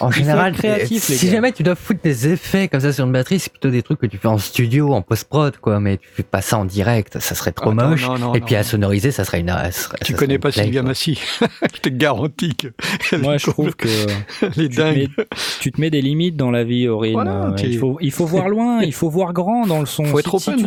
[0.00, 1.32] En général, créatif, si les gars.
[1.36, 3.98] jamais tu dois foutre des effets comme ça sur une batterie, c'est plutôt des trucs
[3.98, 5.80] que tu fais en studio, en post-prod, quoi.
[5.80, 8.06] Mais tu fais pas ça en direct, ça serait trop Attends, moche.
[8.06, 8.46] non, non, Et non.
[8.46, 9.48] puis à sonoriser, ça serait une.
[9.48, 10.90] ça serait- Tu ça connais pas Sylvia quoi.
[10.90, 11.18] Massy?
[11.74, 13.16] je te garantis que.
[13.16, 13.88] Moi, je trouve que
[14.42, 14.96] Elle est tu te, dingue.
[14.96, 15.24] mets,
[15.60, 17.14] tu te mets des limites dans la vie, Aurine.
[17.14, 20.04] Voilà, il, faut, il faut voir loin, il faut voir grand dans le son.
[20.04, 20.64] Faut si, tu,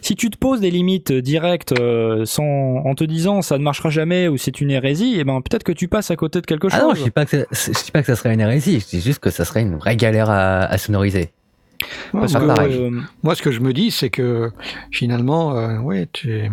[0.00, 3.90] si tu te poses des limites directes euh, sans, en te disant ça ne marchera
[3.90, 6.68] jamais ou c'est une hérésie, et ben peut-être que tu passes à côté de quelque
[6.68, 6.78] chose.
[6.82, 8.80] Ah non, je dis pas que ça- je dis pas que ça serait une hérésie,
[8.80, 11.30] je dis juste que ça serait une vraie galère à, à sonoriser.
[12.12, 14.50] Parce que, euh, moi, ce que je me dis, c'est que
[14.92, 16.50] finalement, euh, ouais, tu.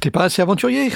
[0.00, 0.90] T'es pas assez aventurier.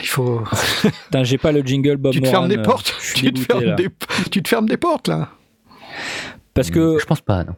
[0.00, 0.42] Il faut.
[1.04, 2.94] putain, j'ai pas le jingle Bob tu te Moran, fermes des euh, portes.
[3.00, 3.74] je suis Tu te, dégoûté, fermes là.
[3.76, 3.88] des...
[4.30, 5.28] tu te fermes des portes là.
[6.54, 7.54] Parce que Je pense pas, non.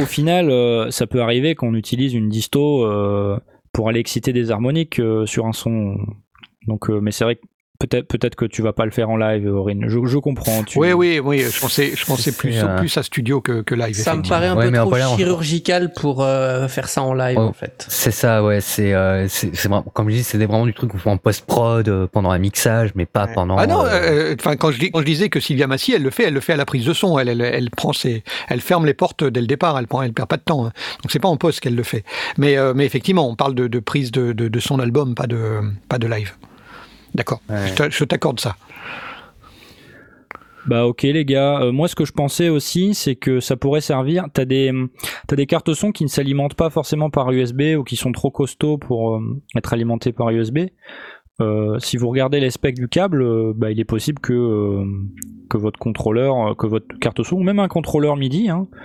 [0.00, 3.38] Au final, euh, ça peut arriver qu'on utilise une disto euh,
[3.72, 5.98] pour aller exciter des harmoniques euh, sur un son.
[6.66, 7.42] Donc, mais c'est vrai que
[7.86, 9.84] peut-être peut-être que tu vas pas le faire en live, Aurine.
[9.88, 10.62] Je, je comprends.
[10.64, 10.78] Tu...
[10.78, 11.40] Oui, oui, oui.
[11.40, 13.94] Je pensais, je pensais C'est, plus, euh, plus à studio que, que live.
[13.94, 17.02] Ça me paraît un Ouais, peu mais trop voilà, on- chirurgical pour euh, faire ça
[17.02, 17.42] en live, Oh.
[17.42, 17.86] en fait.
[17.88, 18.60] C'est ça, ouais.
[18.60, 19.50] C'est, euh, c'est,
[19.92, 22.90] comme je dis, c'est vraiment du truc qu'on fait en post-prod euh, pendant un mixage,
[22.94, 23.32] mais pas Ouais.
[23.34, 23.56] pendant.
[23.58, 23.88] Ah non, euh,
[24.32, 26.34] euh, enfin quand je dis quand je disais que Sylvia Massy, elle le fait, elle
[26.34, 28.94] le fait à la prise de son, elle, elle, elle prend ses, elle ferme les
[28.94, 30.66] portes dès le départ, elle prend, elle perd pas de temps.
[30.66, 30.72] hein.
[31.02, 32.04] Donc c'est pas en poste qu'elle le fait.
[32.38, 35.26] Mais euh, mais effectivement, on parle de, de prise de, de, de son album, pas
[35.26, 36.32] de pas de live.
[37.14, 37.40] D'accord.
[37.48, 37.68] Ouais.
[37.68, 38.56] Je t'a- Je t'accorde ça.
[40.66, 43.82] Bah ok les gars, Euh, moi ce que je pensais aussi c'est que ça pourrait
[43.82, 44.72] servir, t'as des,
[45.28, 48.30] t'as des cartes son qui ne s'alimentent pas forcément par USB ou qui sont trop
[48.30, 49.20] costauds pour euh,
[49.56, 50.60] être alimentés par USB.
[51.42, 54.84] Euh, si vous regardez les specs du câble, euh, bah, il est possible que, euh,
[55.50, 58.76] que votre contrôleur, que votre carte son, ou même un contrôleur MIDI, hein, euh,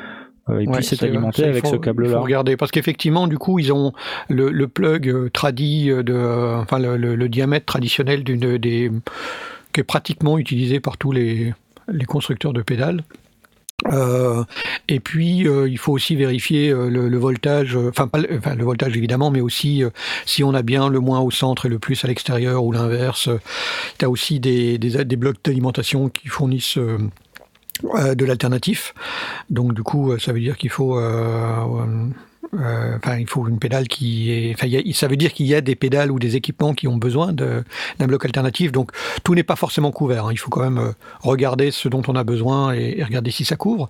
[0.60, 2.20] il Ouais, puisse être alimenté avec faut- ce câble-là.
[2.20, 3.93] regarder parce qu'effectivement, du coup, ils ont
[4.30, 8.58] le, le plug euh, tradi euh, de, euh, enfin le, le- le diamètre traditionnel d'une
[8.58, 8.91] des
[9.74, 11.54] qui est pratiquement utilisé par tous les
[11.91, 13.04] les constructeurs de pédales.
[13.93, 14.43] Euh,
[14.89, 18.28] et puis euh, il faut aussi vérifier euh, le, le voltage, euh, enfin pas le,
[18.38, 19.89] enfin, le voltage évidemment, mais aussi euh,
[20.26, 23.30] si on a bien le moins au centre et le plus à l'extérieur ou l'inverse.
[23.97, 26.97] Tu as aussi des, des, des blocs d'alimentation qui fournissent euh, euh,
[27.84, 28.94] de l'alternatif.
[29.50, 32.08] Donc du coup, euh, ça veut dire qu'il faut, euh, euh,
[32.54, 35.62] enfin, il faut une pédale qui est, enfin, a- ça veut dire qu'il y a
[35.62, 37.64] des pédales ou des équipements qui ont besoin d'un
[38.08, 38.72] bloc alternatif.
[38.72, 38.91] Donc
[39.24, 40.26] tout n'est pas forcément couvert.
[40.26, 40.30] hein.
[40.32, 40.91] Il faut quand même euh,
[41.22, 43.89] regarder ce dont on a besoin et, et regarder si ça couvre.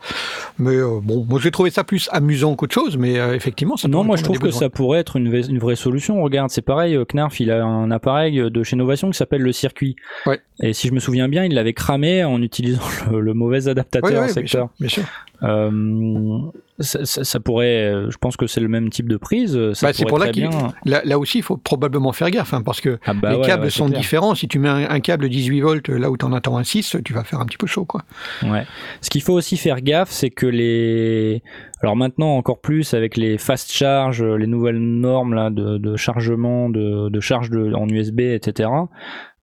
[0.58, 3.88] Mais euh, bon, moi j'ai trouvé ça plus amusant qu'autre chose, mais euh, effectivement, ça.
[3.88, 4.60] Non, moi je trouve que besoins.
[4.62, 6.22] ça pourrait être une, vraie- une vraie solution.
[6.22, 9.52] Regarde, c'est pareil, euh, Knarf, il a un appareil de chez Novation qui s'appelle le
[9.54, 9.96] circuit.
[10.26, 10.40] Ouais.
[10.62, 12.82] Et si je me souviens bien, il l'avait cramé en utilisant
[13.12, 14.68] le, le mauvais adaptateur Ouais, ouais, bien secteur.
[14.68, 15.04] sûr, bien sûr.
[15.44, 16.40] Euh,
[16.80, 19.56] ça, ça- ça pourrait, euh, je pense que c'est le même type de prise.
[19.58, 20.50] euh, Bah, c'est pour là bien.
[20.86, 23.46] Là, là aussi, il faut probablement faire gaffe, hein, parce que Ah bah les ouais,
[23.46, 24.00] câbles ouais, sont clair.
[24.00, 24.36] différents.
[24.36, 26.98] Si tu mets un, un câble 18 volts là où tu en attends un 6,
[27.04, 27.86] tu vas faire un petit peu chaud.
[27.86, 28.02] Quoi.
[28.44, 28.66] Ouais.
[29.02, 31.44] Ce qu'il faut aussi faire gaffe, c'est que les,
[31.82, 36.70] alors maintenant encore plus avec les fast charge, les nouvelles normes là de, de chargement,
[36.70, 38.70] de, de charge de, en USB, etc.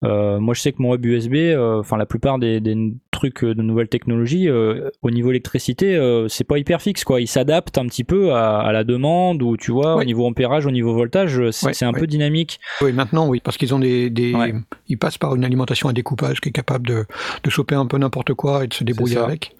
[0.04, 2.76] Euh, moi, je sais que mon hub USB, euh, enfin la plupart des, des
[3.10, 7.20] trucs euh, de nouvelles technologies, euh, au niveau électricité, c'est pas hyper fixe quoi.
[7.20, 10.66] Il s'adapte un petit peu à, à la demande ou tu vois, au niveau ampérage,
[10.66, 12.60] au niveau voltage, c'est un peu dynamique.
[12.82, 14.52] Oui, maintenant, oui, parce qu'ils ont des, des Ouais.
[14.88, 17.06] ils passent par une alimentation à découpage qui est capable de,
[17.42, 19.54] de choper un peu n'importe quoi et de se débrouiller avec.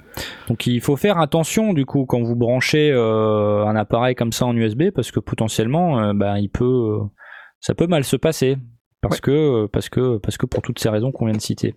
[0.49, 4.47] Donc il faut faire attention du coup quand vous branchez euh, un appareil comme ça
[4.47, 6.99] en USB parce que potentiellement euh, bah, il peut euh,
[7.61, 8.57] ça peut mal se passer
[9.09, 9.21] parce Ouais.
[9.23, 11.75] que parce que parce que pour toutes ces raisons qu'on vient de citer.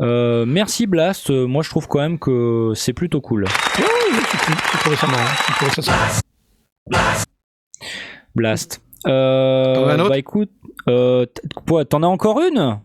[0.00, 3.46] Euh, merci Blast, moi je trouve quand même que c'est plutôt cool.
[3.78, 5.70] Oui, ça marrant.
[5.74, 6.08] Ça sympa.
[8.34, 8.80] Blast.
[9.06, 10.50] Euh, bah écoute,
[10.88, 11.26] euh,
[11.88, 12.78] t'en as encore une?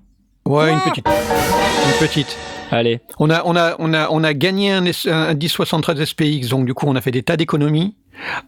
[0.45, 1.07] Ouais, une petite.
[1.07, 2.38] Une petite.
[2.71, 2.99] Allez.
[3.19, 6.73] On a, on a, on a, on a gagné un, un 1073 SPX, donc du
[6.73, 7.95] coup on a fait des tas d'économies.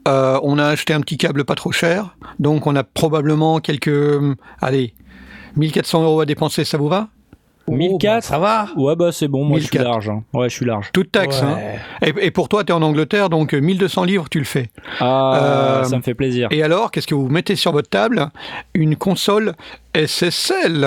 [0.07, 3.87] Euh, on a acheté un petit câble pas trop cher, donc on a probablement quelques,
[3.87, 4.93] hum, allez,
[5.55, 7.07] 1400 euros à dépenser, ça vous va?
[7.67, 8.67] 1004 ça va.
[8.77, 9.83] Ouais bah c'est bon, moi je suis 1004.
[9.91, 10.09] large.
[10.09, 10.23] hein.
[10.33, 10.91] Ouais je suis large.
[10.93, 11.41] Toute taxe.
[11.41, 11.57] hein.
[12.03, 14.69] Et, et pour toi, tu es en Angleterre, donc euh, 1200 livres, tu le fais.
[14.99, 16.47] Ah Euh, ça me fait plaisir.
[16.51, 18.29] Et alors, qu'est-ce que vous mettez sur votre table?
[18.75, 19.55] Une console
[19.95, 20.83] SSL.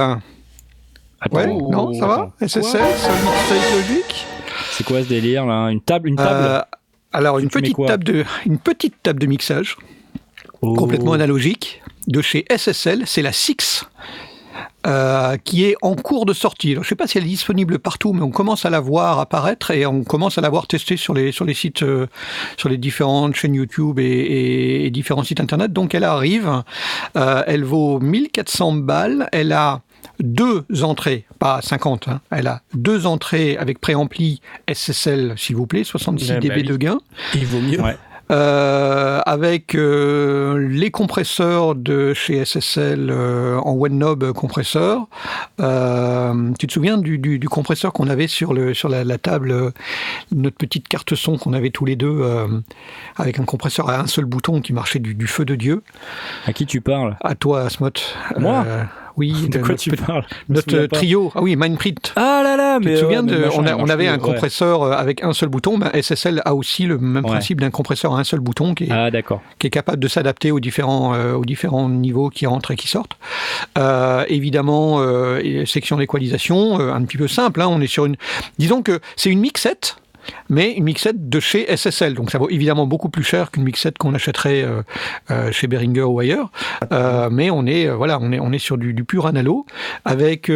[1.20, 2.14] Attends, Ouais, non, ça va?
[2.14, 2.32] Attends.
[2.46, 4.26] SSL, State Logic
[4.70, 5.70] C'est quoi ce délire là?
[5.70, 6.28] Une table, une table?
[6.44, 6.60] Euh,
[7.18, 9.76] Alors, une petite, table de, une petite table de mixage,
[10.60, 11.14] complètement Oh.
[11.14, 13.84] analogique, de chez SSL, c'est la Six.
[14.86, 16.70] euh, qui est en cours de sortie.
[16.72, 18.80] Alors, je ne sais pas si elle est disponible partout, mais on commence à la
[18.80, 22.06] voir apparaître et on commence à la voir tester sur les, sur les sites, euh,
[22.56, 25.72] sur les différentes chaînes YouTube et, et- et différents sites internet.
[25.72, 26.62] Donc elle arrive,
[27.16, 29.80] euh, elle vaut 1400 balles, elle a
[30.20, 34.40] deux entrées, pas 50, hein, elle a deux entrées avec préampli
[34.72, 36.98] SSL, s'il vous plaît, 66 Eh ben dB de gain.
[37.34, 37.80] Il vaut mieux.
[37.80, 37.96] Ouais.
[38.30, 45.06] Euh, avec euh, les compresseurs de chez SSL euh, en one knob compresseur.
[45.60, 49.16] Euh, tu te souviens du, du, du compresseur qu'on avait sur, le, sur la, la
[49.16, 49.70] table, euh,
[50.30, 52.48] notre petite carte son qu'on avait tous les deux, euh,
[53.16, 55.82] avec un compresseur à un seul bouton qui marchait du, du feu de Dieu?
[56.46, 57.16] À qui tu parles?
[57.22, 57.92] À toi, Asmot.
[58.36, 58.62] Moi?
[58.66, 58.84] Euh,
[59.18, 61.32] Oui, De de- quoi notre, tu parles trio.
[61.34, 62.12] Ah oui, Mindprint.
[62.16, 64.18] Ah là là, Tu mais te souviens euh, mais de, machin, on, a- avait un
[64.18, 65.76] compresseur euh, avec un seul bouton.
[65.78, 67.30] Ben, SSL a aussi le même Ouais.
[67.32, 69.42] principe d'un compresseur à un seul bouton qui est, Ah d'accord.
[69.58, 72.86] qui est capable de s'adapter aux différents, euh, aux différents niveaux qui rentrent et qui
[72.88, 73.16] sortent.
[73.76, 75.00] Euh, évidemment,
[75.66, 77.60] section d'équalisation, un petit peu simple.
[77.60, 78.16] hein, on est sur une,
[78.58, 79.96] disons que c'est une mixette.
[80.48, 83.98] Mais une mixette de chez SSL, donc ça vaut évidemment beaucoup plus cher qu'une mixette
[83.98, 84.82] qu'on achèterait euh,
[85.30, 86.50] euh, chez Behringer ou ailleurs.
[86.92, 89.66] Euh, mais on est, voilà, on est, on est sur du, du pur analo
[90.04, 90.50] avec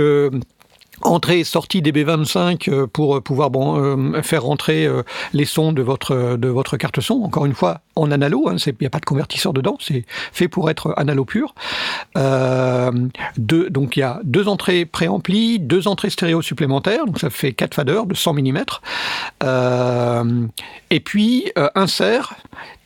[1.03, 4.89] entrée et sortie DB25 euh, pour euh, pouvoir euh, faire rentrer
[5.33, 7.23] les sons de votre, de votre carte son.
[7.23, 10.49] Encore une fois, en analo, hein, il n'y a pas de convertisseur dedans, c'est fait
[10.49, 11.55] pour être analo pur.
[12.15, 17.75] Donc il y a deux entrées préampli, deux entrées stéréo supplémentaires, donc ça fait 4
[17.75, 18.65] faders de 100 mm.
[20.91, 22.35] Et puis insert,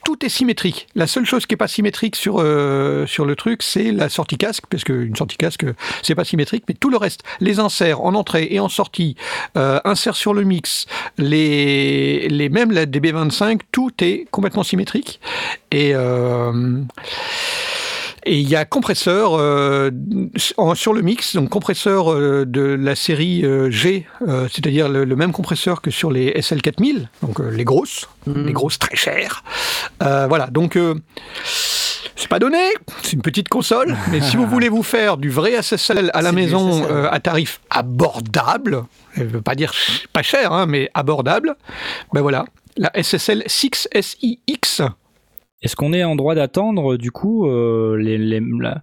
[0.07, 0.87] tout est symétrique.
[0.95, 4.39] La seule chose qui est pas symétrique sur euh, sur le truc, c'est la sortie
[4.39, 5.67] casque, parce qu'une sortie casque,
[6.01, 9.17] c'est pas symétrique, mais tout le reste, les inserts en entrée et en sortie,
[9.57, 10.87] euh, inserts sur le mix,
[11.19, 15.19] les les mêmes la DB25, tout est complètement symétrique.
[15.73, 16.83] Et euh,
[18.27, 19.91] et il y a compresseur euh,
[20.75, 25.17] sur le mix, donc compresseur euh, de la série euh, G, euh, c'est-à-dire le, le
[25.17, 28.47] même compresseur que sur les SL4000, donc euh, les grosses, Mhm.
[28.47, 29.45] les grosses très chères.
[30.03, 30.95] Euh, voilà, donc euh,
[32.17, 32.59] c'est pas donné,
[33.03, 36.33] c'est une petite console, mais si vous voulez vous faire du vrai SSL à la
[36.33, 38.83] maison euh, à tarif abordable,
[39.15, 39.73] je veux pas dire
[40.13, 41.55] pas cher, hein, mais abordable,
[42.13, 42.45] ben voilà,
[42.77, 44.89] la SSL 6SIX.
[45.67, 48.83] Est-ce qu'on est en droit d'attendre du coup euh, les, les- la-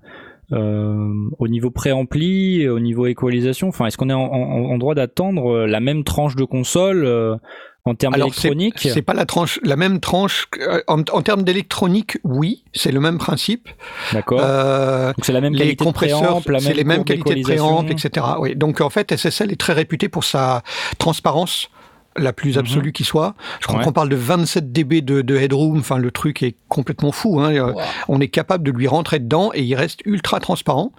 [0.51, 1.07] euh,
[1.39, 5.49] au niveau préampli, au niveau équalisation, enfin est-ce qu'on est en, en- en droit d'attendre
[5.49, 7.38] euh, la même tranche de console euh,
[7.86, 8.79] en termes Alors, c'est- électroniques?
[8.79, 10.47] C'est pas la tranche, la même tranche.
[10.88, 13.69] En, en termes d'électronique, oui, c'est le même principe.
[14.11, 14.41] D'accord.
[14.43, 17.03] Euh, Donc c'est la même les qualité de compresseurs, préamp, la c'est même les mêmes
[17.05, 17.84] qualités de d'équalisation.
[17.84, 18.25] préamp, etc.
[18.39, 18.55] Oui.
[18.57, 20.61] Donc en fait, SSL est très réputé pour sa
[20.99, 21.69] transparence
[22.18, 23.36] la plus absolue qui soit.
[23.59, 23.86] Je crois Ouais.
[23.86, 25.80] qu'on parle de 27 dB de, de headroom.
[25.80, 27.39] Enfin, le truc est complètement fou.
[27.39, 27.53] Hein.
[27.53, 27.82] Euh, Wow.
[28.09, 30.91] On est capable de lui rentrer dedans et il reste ultra transparent.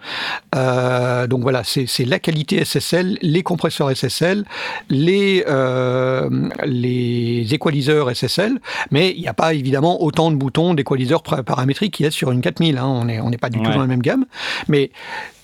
[0.55, 4.45] Euh, donc voilà, c'est c'est la qualité SSL, les compresseurs SSL,
[4.91, 6.29] les euh,
[6.65, 8.59] les équaliseurs SSL,
[8.91, 12.31] mais il n'y a pas évidemment autant de boutons d'équaliseurs paramétriques qu'il y a sur
[12.33, 12.79] une 4000.
[12.79, 12.87] Hein.
[12.87, 14.25] On n'est on n'est pas du tout dans la même gamme,
[14.69, 14.91] mais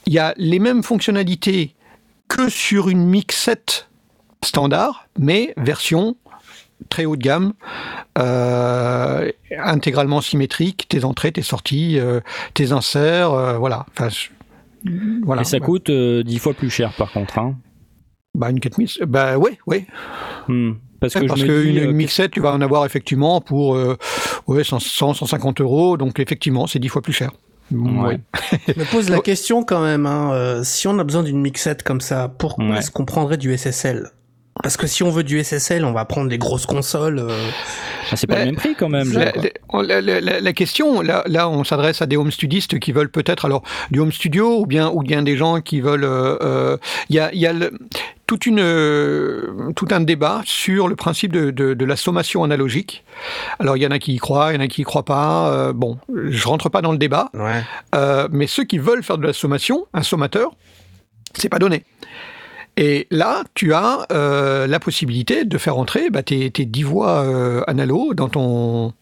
[0.06, 1.74] il y a les mêmes fonctionnalités
[2.28, 3.88] que sur une mixette
[4.44, 6.16] standard, mais version
[6.88, 7.52] très haut de gamme,
[8.18, 12.20] euh, intégralement symétrique, tes entrées, tes sorties, euh,
[12.54, 13.86] tes inserts, euh, voilà.
[13.92, 14.28] Enfin, je-
[15.24, 15.42] voilà.
[15.42, 17.38] Et ça coûte euh, 10 fois plus cher par contre.
[17.38, 17.56] Hein.
[18.34, 19.86] Bah, une 4000, bah ouais, ouais.
[20.48, 20.72] Hmm.
[21.00, 23.96] Parce que Parce dis, une mixette, tu vas en avoir effectivement pour euh,
[24.46, 27.30] ouais, 100, 150 euros, donc effectivement, c'est 10 fois plus cher.
[27.72, 28.18] Ouais.
[28.68, 31.82] Je me pose la question quand même, hein, euh, si on a besoin d'une mixette
[31.82, 32.78] comme ça, pourquoi Ouais.
[32.78, 34.10] est-ce qu'on prendrait du SSL
[34.62, 37.18] Parce que si on veut du SSL, on va prendre des grosses consoles.
[37.18, 37.28] euh,
[38.10, 39.10] ah, c'est pas Bah, le même prix quand même.
[39.12, 42.78] La, je- la- la- la- la question, là, là on s'adresse à des home studistes
[42.78, 46.04] qui veulent peut-être alors du home studio ou bien ou bien des gens qui veulent.
[46.04, 46.76] euh, euh,
[47.08, 47.72] Il y a, il y a le-
[48.26, 53.02] toute une, euh, tout un débat sur le principe de, de, de la sommation analogique.
[53.60, 55.04] Alors il y en a qui y croient, il y en a qui y croient
[55.06, 55.50] pas.
[55.52, 55.96] euh, bon,
[56.28, 57.62] je rentre pas dans le débat, Ouais.
[57.94, 60.50] euh, mais ceux qui veulent faire de la sommation, un sommateur,
[61.34, 61.84] c'est pas donné.
[62.80, 67.22] Et là, tu as euh, la possibilité de faire entrer bah, tes, tes 10 voix
[67.24, 67.62] euh,
[68.14, 68.94] dans ton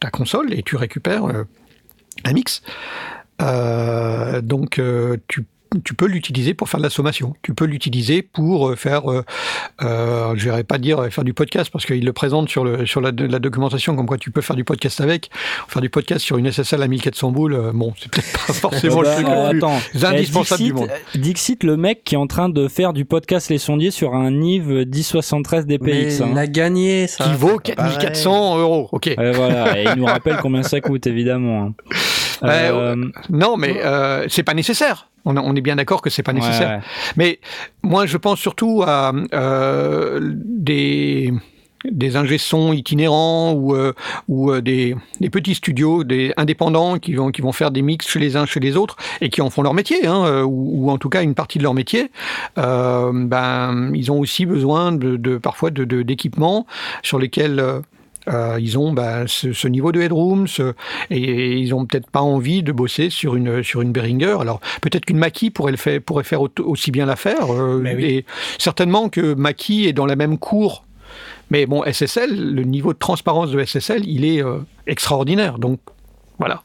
[0.00, 1.44] ta console et tu récupères euh,
[2.24, 2.62] un mix.
[3.40, 4.80] Euh, donc
[5.82, 7.34] tu peux l'utiliser pour faire de la sommation.
[7.42, 9.24] Tu peux l'utiliser pour euh, faire, euh,
[9.82, 12.86] euh, je n'irais pas dire euh, faire du podcast parce qu'il le présente sur, le,
[12.86, 15.30] sur la, la documentation comme quoi tu peux faire du podcast avec.
[15.68, 19.02] Faire du podcast sur une SSL à 1400 boules, euh, bon, c'est peut-être pas forcément
[19.02, 20.06] Bah, le truc euh, le plus attends.
[20.08, 20.90] indispensable Eh, du Dixit, monde.
[21.14, 24.30] Dixit, le mec qui est en train de faire du podcast Les Sondiers sur un
[24.30, 25.84] Nive 1073 DPX.
[25.86, 26.28] Mais hein.
[26.32, 27.24] il a gagné, ça.
[27.24, 27.98] Qui vaut c'est pas pareil.
[27.98, 28.88] 4400 euros.
[28.92, 29.10] Ok.
[29.16, 31.62] Ouais, voilà, et il nous rappelle combien ça coûte, évidemment.
[31.66, 31.74] hein.
[32.42, 32.96] Ouais, Euh,
[33.30, 35.08] Non, mais euh, c'est pas nécessaire.
[35.24, 36.68] On, on est bien d'accord que c'est pas nécessaire.
[36.78, 36.80] ouais.
[37.16, 37.40] Mais
[37.82, 41.32] moi, je pense surtout à euh, des
[41.90, 42.16] des
[42.72, 43.92] itinérants ou euh,
[44.26, 48.08] ou euh, des, des petits studios, des indépendants qui vont qui vont faire des mix
[48.08, 50.90] chez les uns chez les autres et qui en font leur métier, hein, ou, ou
[50.90, 52.10] en tout cas une partie de leur métier.
[52.56, 56.66] Euh, ben ils ont aussi besoin de, de parfois de de- d'équipements
[57.02, 57.62] sur lesquels
[58.28, 60.72] euh, ils ont ben, ce, ce niveau de headroom ce,
[61.10, 64.36] et, ils ont peut-être pas envie de bosser sur une sur une Behringer.
[64.40, 67.52] Alors peut-être qu'une Mackie pourrait le faire pourrait faire au- aussi bien l'affaire.
[67.52, 68.04] euh, Mais oui.
[68.04, 68.24] Et
[68.58, 70.84] certainement que Mackie est dans la même cour.
[71.50, 75.58] Mais bon, SSL, le niveau de transparence de SSL, il est euh, extraordinaire.
[75.58, 75.78] Donc
[76.38, 76.62] voilà.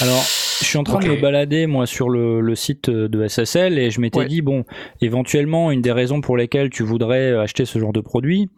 [0.00, 0.22] Alors,
[0.60, 3.90] je suis en train de me balader moi sur le, le site de SSL et
[3.90, 4.26] je m'étais Ouais.
[4.26, 4.64] dit bon,
[5.02, 8.48] éventuellement une des raisons pour lesquelles tu voudrais acheter ce genre de produit,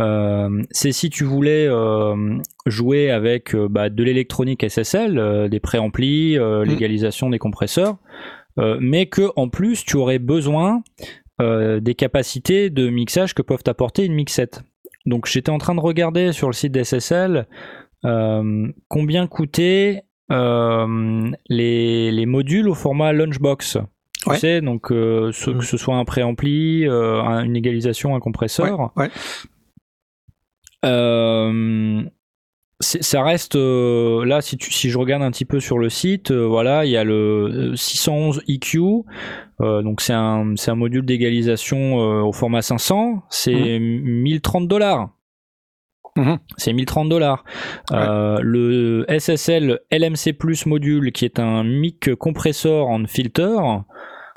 [0.00, 6.38] euh, c'est si tu voulais euh, jouer avec euh, bah, de l'électronique SSL, des préamplis,
[6.38, 6.62] Mm.
[6.64, 7.96] l'égalisation des compresseurs,
[8.80, 10.82] mais que en plus tu aurais besoin
[11.38, 14.62] des capacités de mixage que peuvent apporter une mixette.
[15.04, 17.46] Donc j'étais en train de regarder sur le site d'SSL
[18.88, 20.02] combien coûtaient
[21.48, 23.78] les, les modules au format Lunchbox.
[24.22, 24.38] Tu Ouais.
[24.38, 25.58] sais, donc ce- Mm.
[25.58, 28.90] que ce soit un préampli, un- une égalisation, un compresseur.
[28.96, 29.10] Ouais.
[30.84, 32.02] Euh,
[32.80, 36.30] ça reste euh, là si tu si je regarde un petit peu sur le site
[36.30, 38.78] euh, voilà il y a le euh, 611 EQ
[39.62, 45.08] euh, donc c'est un un module d'égalisation euh, au format 500 c'est 1030 dollars.
[46.16, 46.38] Mhm.
[46.58, 47.44] c'est 1030 dollars.
[47.92, 53.56] Euh, le SSL LMC Plus module qui est un mic compressor en filter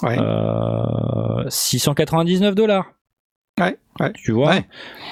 [0.01, 0.17] Ouais.
[0.17, 2.85] euh, 699 dollars
[3.59, 4.13] Ouais, ouais.
[4.13, 4.65] tu vois Ouais.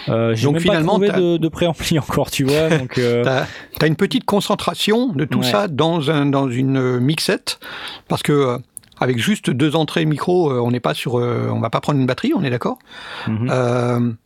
[0.09, 2.97] Euh, j'ai Donc même finalement, pas trouvé t'as- de, de préampli encore tu vois donc
[2.97, 3.23] euh,
[3.79, 5.45] Tu as, une petite concentration de tout Ouais.
[5.51, 7.59] ça dans, un, dans une euh, mixette,
[8.07, 8.57] parce que euh,
[8.99, 11.99] avec juste deux entrées micro, euh, on n'est pas sur, euh, on va pas prendre
[11.99, 12.79] une batterie, on est d'accord?
[13.27, 14.17] mhm.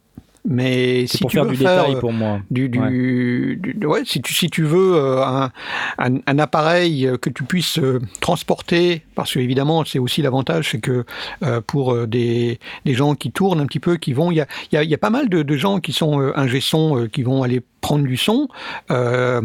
[0.43, 2.39] Euh, mais si pour tu faire veux du faire détail euh, pour moi.
[2.49, 5.51] du, du, du- ouais, si tu si tu veux euh, un,
[5.99, 10.69] un, un appareil euh, que tu puisses euh, transporter parce que évidemment c'est aussi l'avantage
[10.71, 11.05] c'est que
[11.43, 14.41] euh, pour euh, des, des gens qui tournent un petit peu qui vont il y
[14.41, 16.97] a, y a, y a pas mal de, de gens qui sont euh, ingé son
[16.97, 18.47] euh, qui vont aller prendre du son
[18.91, 19.41] euh,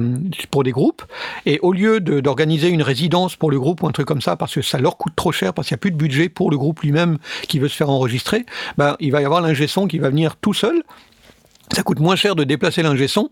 [0.51, 1.03] pour des groupes.
[1.47, 4.55] Et au lieu d'organiser une résidence pour le groupe ou un truc comme ça parce
[4.55, 6.59] que ça leur coûte trop cher parce qu'il n'y a plus de budget pour le
[6.59, 7.19] groupe lui-même
[7.49, 8.47] qui veut se faire enregistrer
[8.79, 10.83] ben il va y avoir l'ingé son qui va venir tout seul
[11.75, 13.29] ça coûte moins cher de déplacer l'ingé son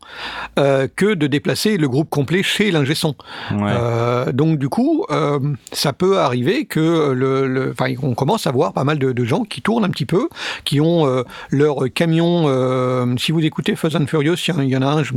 [0.59, 3.15] euh, que de déplacer le groupe complet chez l'ingé son.
[3.53, 3.59] Ouais.
[3.73, 5.39] Euh, donc du coup, euh,
[5.73, 9.45] ça peut arriver que le, le- on commence à voir pas mal de, de gens
[9.45, 10.29] qui tournent un petit peu,
[10.65, 13.17] qui ont leur camion.
[13.19, 15.13] si vous écoutez Fast and Furious, il y en- a un, je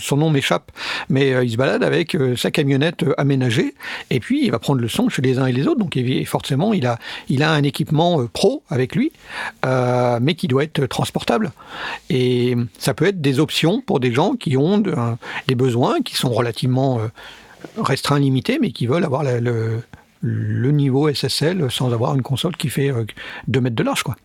[0.00, 0.70] son nom m'échappe,
[1.08, 3.74] mais il se balade avec sa camionnette aménagée,
[4.10, 5.78] et puis il va prendre le son chez les uns et les autres.
[5.78, 6.98] Donc évi- forcément, il a,
[7.28, 9.12] il a un équipement pro avec lui,
[9.64, 11.52] mais qui doit être transportable.
[12.10, 12.47] Et
[12.78, 16.14] ça peut être des options pour des gens qui ont de- un- des besoins qui
[16.16, 17.08] sont relativement euh,
[17.76, 19.82] restreints, limités, mais qui veulent avoir la- le,
[20.20, 22.92] le niveau SSL sans avoir une console qui fait
[23.48, 24.16] 2 mètres de large, quoi.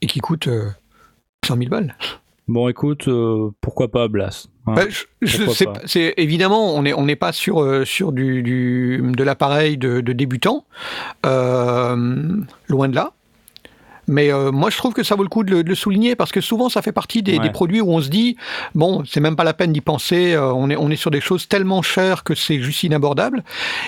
[0.00, 0.68] Et qui coûte euh,
[1.46, 1.96] 100 000 balles.
[2.46, 4.72] Bon, écoute, euh, pourquoi pas Blas hein?
[4.74, 5.80] Bah, je- je- Pourquoi c'est- pas?
[5.84, 10.12] c'est évidemment, on n'est on pas sur euh, sur du, du- de l'appareil de, de
[10.14, 10.64] débutant,
[11.26, 12.36] euh,
[12.68, 13.12] loin de là.
[14.08, 16.16] Mais euh, moi, je trouve que ça vaut le coup de le, de le souligner
[16.16, 17.44] parce que souvent, ça fait partie des, Ouais.
[17.44, 18.36] des produits où on se dit
[18.74, 20.32] bon, c'est même pas la peine d'y penser.
[20.34, 23.44] euh, on est on est sur des choses tellement chères que c'est juste inabordable.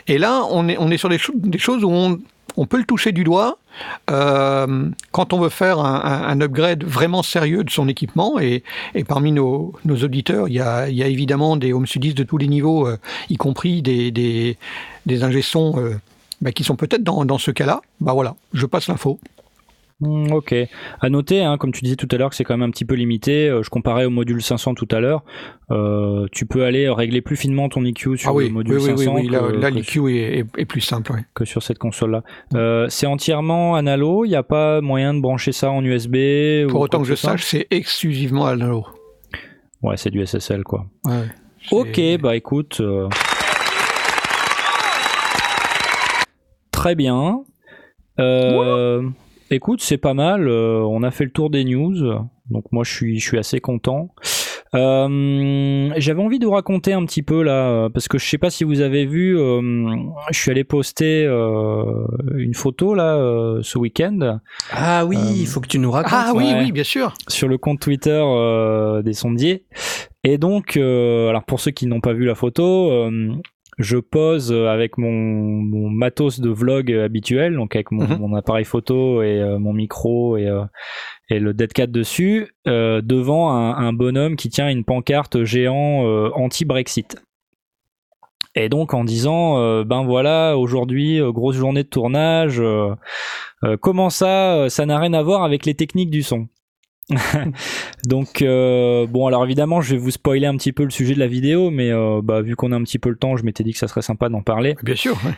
[0.07, 2.19] Et là, on est on est sur des, cho- des choses où on
[2.57, 3.59] on peut le toucher du doigt
[4.11, 8.39] euh, quand on veut faire un, un- un upgrade vraiment sérieux de son équipement.
[8.41, 8.65] Et,
[8.95, 12.13] et parmi nos, nos auditeurs, il y, a, il y a évidemment des home studies
[12.15, 12.99] de tous les niveaux, euh,
[13.31, 14.59] y compris des, des,
[15.07, 15.95] des euh,
[16.41, 17.81] bah, qui sont peut-être dans, dans ce cas-là.
[18.01, 19.19] Bah voilà, je passe l'info.
[20.01, 20.55] Hmm, ok.
[21.01, 22.87] À noter, hein, comme tu disais tout à l'heure, que c'est quand même un petit
[22.87, 23.49] peu limité.
[23.49, 25.23] Euh, je comparais au module 500 tout à l'heure.
[25.71, 28.83] Euh, tu peux aller régler plus finement ton EQ sur ah oui, le module oui,
[28.85, 31.13] oui, oui, 500 oui, là, que, là l'EQ est, est- est plus simple.
[31.13, 31.25] ouais.
[31.35, 32.23] que sur cette console-là.
[32.55, 34.25] Euh, c'est entièrement analo.
[34.25, 36.65] Il n'y a pas moyen de brancher ça en USB.
[36.67, 38.87] ou Pour autant que je sache, c'est exclusivement analo.
[39.83, 40.87] Ouais, c'est du SSL quoi.
[41.05, 41.27] Ouais,
[41.73, 42.79] Ok, bah écoute.
[42.81, 43.09] euh,
[46.71, 47.43] Très bien.
[48.19, 49.03] Euh,
[49.51, 50.49] écoute, c'est pas mal.
[50.49, 51.95] euh, on a fait le tour des news.
[52.51, 54.15] Donc moi, je suis, je suis assez content.
[54.75, 58.39] Euh, J'avais envie de vous raconter un petit peu là, euh, parce que je sais
[58.39, 59.61] pas si vous avez vu, euh,
[60.31, 64.39] je suis allé poster euh, une photo là euh, ce week-end
[64.73, 66.13] Ah oui, Euh, il faut que tu nous racontes.
[66.15, 66.61] Ah oui, ouais.
[66.61, 67.15] oui, bien sûr.
[67.29, 69.65] sur le compte Twitter euh, des sondiers.
[70.23, 73.33] Et donc, euh, alors pour ceux qui n'ont pas vu la photo, euh,
[73.81, 78.19] je pose avec mon, mon matos de vlog habituel, donc avec mon, Mhm.
[78.19, 80.63] mon appareil photo et euh, mon micro et, euh,
[81.31, 86.31] et le Deadcat dessus, euh, devant un, un bonhomme qui tient une pancarte géant euh,
[86.35, 87.17] anti-Brexit.
[88.57, 92.95] Et donc en disant, euh, ben voilà, aujourd'hui, euh, grosse journée de tournage, euh,
[93.65, 96.49] euh, comment ça, euh, ça n'a rien à voir avec les techniques du son?
[98.07, 101.19] donc euh, bon alors évidemment je vais vous spoiler un petit peu le sujet de
[101.19, 103.65] la vidéo mais euh, bah, vu qu'on a un petit peu le temps je m'étais
[103.65, 105.19] dit que ça serait sympa d'en parler Bien sûr.
[105.25, 105.33] ouais.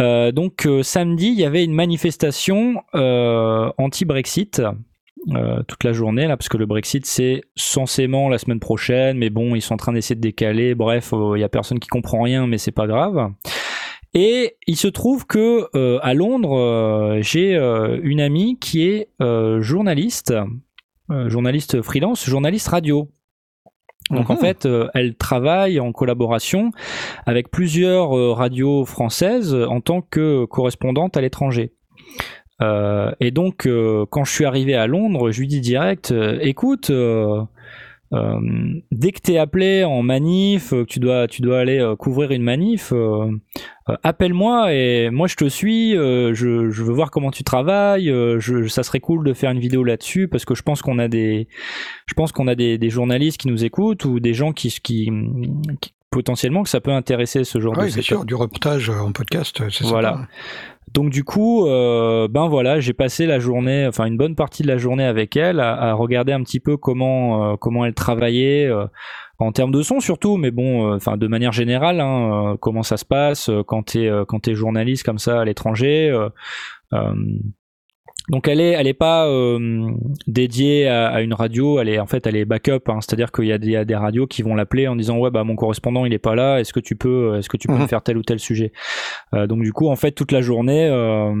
[0.00, 4.62] Euh, donc samedi il y avait une manifestation anti-Brexit
[5.68, 9.54] toute la journée là parce que le Brexit c'est censément la semaine prochaine mais bon
[9.54, 12.46] ils sont en train d'essayer de décaler bref il y a personne qui comprend rien
[12.46, 13.30] mais c'est pas grave
[14.14, 19.08] et il se trouve que euh, à Londres euh, j'ai euh, une amie qui est
[19.60, 20.32] journaliste
[21.10, 23.10] journaliste freelance journaliste radio
[24.10, 24.40] donc en Mhm.
[24.40, 26.72] fait, euh, elle travaille en collaboration
[27.24, 31.72] avec plusieurs euh, radios françaises en tant que correspondante à l'étranger.
[32.60, 36.38] Euh, et donc, euh, quand je suis arrivé à Londres, je lui dis direct, euh,
[36.42, 36.94] écoute, euh,
[37.40, 37.42] euh,
[38.90, 42.30] dès que t'es appelé en manif, euh, que tu dois, tu dois aller euh, couvrir
[42.30, 43.26] une manif, euh,
[43.88, 45.96] euh, appelle-moi et moi je te suis.
[45.96, 48.10] euh, je, je veux voir comment tu travailles.
[48.10, 50.98] euh, je, ça serait cool de faire une vidéo là-dessus parce que je pense qu'on
[50.98, 51.48] a des,
[52.06, 55.10] je pense qu'on a des, des journalistes qui nous écoutent ou des gens qui, qui,
[55.80, 58.06] qui- potentiellement que ça peut intéresser ce genre Ah de oui, bien setup.
[58.06, 60.10] sûr, du reportage euh, en podcast, euh, c'est Voilà.
[60.12, 60.28] sympa.
[60.94, 64.68] Donc du coup, euh, ben voilà, j'ai passé la journée, enfin une bonne partie de
[64.68, 68.86] la journée avec elle, à, regarder un petit peu comment euh, comment elle travaillait euh,
[69.40, 73.04] en termes de son surtout, mais bon, enfin de manière générale, hein, comment ça se
[73.04, 76.16] passe quand t'es quand t'es journaliste comme ça à l'étranger.
[78.30, 79.90] Donc elle est elle est pas euh,
[80.26, 83.44] dédiée à, à une radio, elle est en fait elle est backup, hein, c'est-à-dire qu'il
[83.46, 85.44] y a des, il y a des radios qui vont l'appeler en disant ouais bah
[85.44, 87.82] mon correspondant il est pas là, est-ce que tu peux est-ce que tu peux Mhm.
[87.82, 88.72] me faire tel ou tel sujet?
[89.34, 91.32] Euh, donc du coup en fait toute la journée, euh,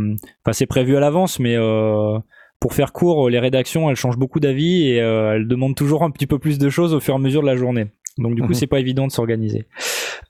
[0.44, 2.18] enfin c'est prévu à l'avance, mais euh,
[2.60, 6.10] pour faire court, les rédactions elles changent beaucoup d'avis et euh, elles demandent toujours un
[6.10, 7.86] petit peu plus de choses au fur et à mesure de la journée.
[8.18, 8.54] Donc du coup Mhm.
[8.54, 9.66] c'est pas évident de s'organiser.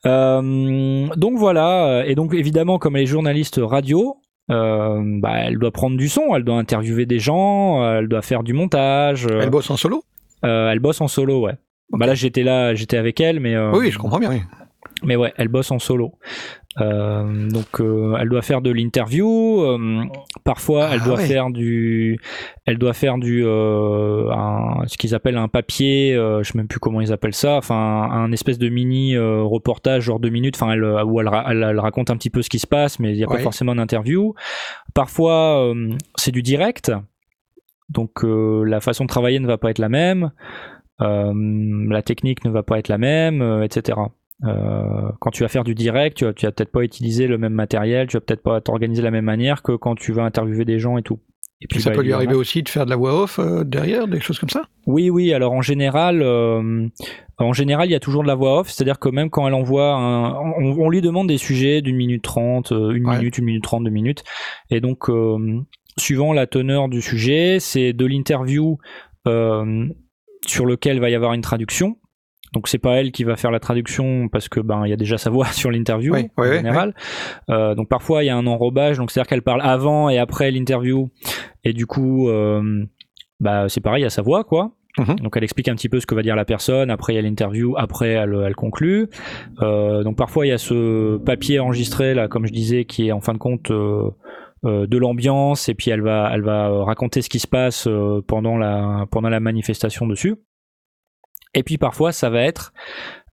[0.05, 4.17] Euh, donc voilà, et donc évidemment comme elle est journaliste radio,
[4.49, 8.43] bah, elle doit prendre du son, elle doit interviewer des gens, euh, elle doit faire
[8.43, 9.25] du montage.
[9.27, 10.03] euh, Elle bosse en solo?
[10.43, 11.53] Euh, elle bosse en solo, ouais.
[11.91, 14.29] Bah là j'étais là, j'étais avec elle, mais euh, Oui, je comprends bien.
[14.31, 14.41] oui.
[15.03, 16.13] mais ouais, elle bosse en solo.
[16.81, 19.61] Euh, donc euh, elle doit faire de l'interview.
[19.61, 20.03] euh,
[20.43, 21.25] parfois, elle Ah doit ouais.
[21.25, 22.19] faire du,
[22.65, 26.13] elle doit faire du, euh, un- ce qu'ils appellent un papier.
[26.13, 27.55] euh, je sais même plus comment ils appellent ça.
[27.55, 30.55] Enfin, un, un espèce de mini euh, reportage, genre deux minutes.
[30.61, 33.11] Enfin, elle, où elle, elle, elle raconte un petit peu ce qui se passe, mais
[33.13, 34.33] il n'y a pas forcément d'interview.
[34.93, 36.91] Parfois, euh, c'est du direct.
[37.87, 40.31] Donc euh, la façon de travailler ne va pas être la même,
[41.01, 41.33] euh,
[41.89, 43.97] la technique ne va pas être la même, euh, etc.
[44.43, 47.37] Euh, quand tu vas faire du direct, tu vas, tu vas peut-être pas utiliser le
[47.37, 50.23] même matériel, tu vas peut-être pas t'organiser de la même manière que quand tu vas
[50.23, 51.19] interviewer des gens et tout.
[51.61, 53.63] Et Et ça bah, peut lui arriver aussi de faire de la voix off euh,
[53.63, 54.63] derrière, des choses comme ça?
[54.87, 55.33] Oui, oui.
[55.33, 56.85] Alors en général, euh,
[57.37, 58.69] en général, il y a toujours de la voix off.
[58.69, 62.23] C'est-à-dire que même quand elle envoie, un, on, on lui demande des sujets d'une minute
[62.23, 63.17] trente, euh, une Ouais.
[63.19, 64.25] minute, une minute trente, deux minutes.
[64.69, 65.61] Et donc, euh,
[65.97, 68.77] suivant la teneur du sujet, c'est de l'interview
[69.27, 69.87] euh,
[70.45, 71.97] sur lequel va y avoir une traduction.
[72.55, 74.95] Donc c'est pas elle qui va faire la traduction parce que ben il y a
[74.95, 76.95] déjà sa voix sur l'interview en ouais, ouais, général.
[77.49, 80.49] Euh, donc parfois il y a un enrobage, donc c'est-à-dire qu'elle parle avant et après
[80.51, 81.09] l'interview
[81.63, 82.85] et du coup euh,
[83.39, 84.71] bah c'est pareil, il y a sa voix quoi.
[84.97, 85.17] Mhm.
[85.17, 87.19] Donc elle explique un petit peu ce que va dire la personne, après il y
[87.19, 89.09] a l'interview, après elle, elle conclut.
[89.61, 93.11] Euh, donc parfois il y a ce papier enregistré là, comme je disais, qui est
[93.11, 94.09] en fin de compte euh,
[94.65, 97.85] euh, de l'ambiance et puis elle va, elle va euh, raconter ce qui se passe
[97.87, 100.37] euh, pendant la, pendant la manifestation dessus.
[101.55, 102.73] Et puis parfois ça va être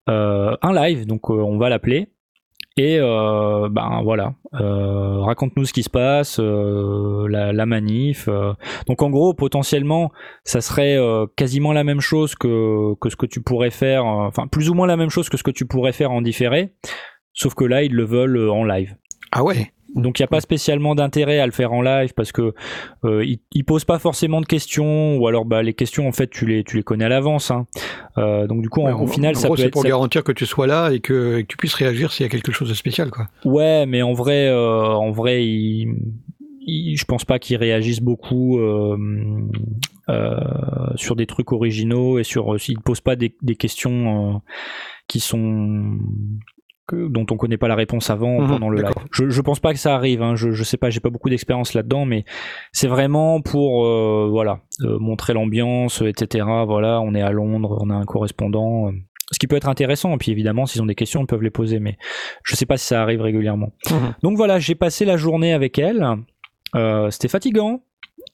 [0.08, 2.08] euh, un live, donc euh, on va l'appeler.
[2.78, 8.30] Et euh, ben voilà, raconte-nous ce qui se passe, la, manif.
[8.86, 10.10] Donc en gros, potentiellement,
[10.44, 10.96] ça serait
[11.36, 14.86] quasiment la même chose que, que ce que tu pourrais faire, enfin plus ou moins
[14.86, 16.72] la même chose que ce que tu pourrais faire en différé,
[17.34, 18.96] sauf que là ils le veulent en live.
[19.32, 19.70] Ah ouais?
[19.94, 22.54] Donc il n'y a pas spécialement d'intérêt à le faire en live parce que
[23.04, 26.28] euh, il, il pose pas forcément de questions ou alors bah les questions en fait
[26.30, 27.50] tu les tu les connais à l'avance.
[27.50, 27.66] hein.
[28.18, 29.88] Euh, donc du coup en- Ouais, au final en ça peut c'est être pour ça-
[29.88, 32.30] garantir que tu sois là et que, et que tu puisses réagir s'il y a
[32.30, 33.28] quelque chose de spécial, quoi.
[33.44, 35.94] Ouais, mais en vrai, euh, en vrai, il,
[36.66, 38.96] il- je pense pas qu'ils réagissent beaucoup euh,
[40.08, 40.36] euh,
[40.96, 44.38] sur des trucs originaux et sur s'ils posent pas des, des questions euh,
[45.08, 45.98] qui sont
[46.92, 48.92] que- dont on connaît pas la réponse avant Mhm, pendant le live.
[49.12, 50.22] Je, je pense pas que ça arrive.
[50.22, 50.34] Hein.
[50.36, 52.24] Je, je sais pas, j'ai pas beaucoup d'expérience là-dedans, mais
[52.72, 56.44] c'est vraiment pour euh, voilà euh, montrer l'ambiance, etc.
[56.66, 58.88] Voilà, on est à Londres, on a un correspondant.
[58.88, 58.92] euh,
[59.30, 61.48] ce qui peut être intéressant, et puis évidemment, s'ils ont des questions, ils peuvent les
[61.50, 61.96] poser, mais
[62.44, 63.70] je sais pas si ça arrive régulièrement.
[63.90, 64.14] Mhm.
[64.22, 66.06] Donc voilà, j'ai passé la journée avec elle.
[66.76, 67.82] Euh, C'était fatigant.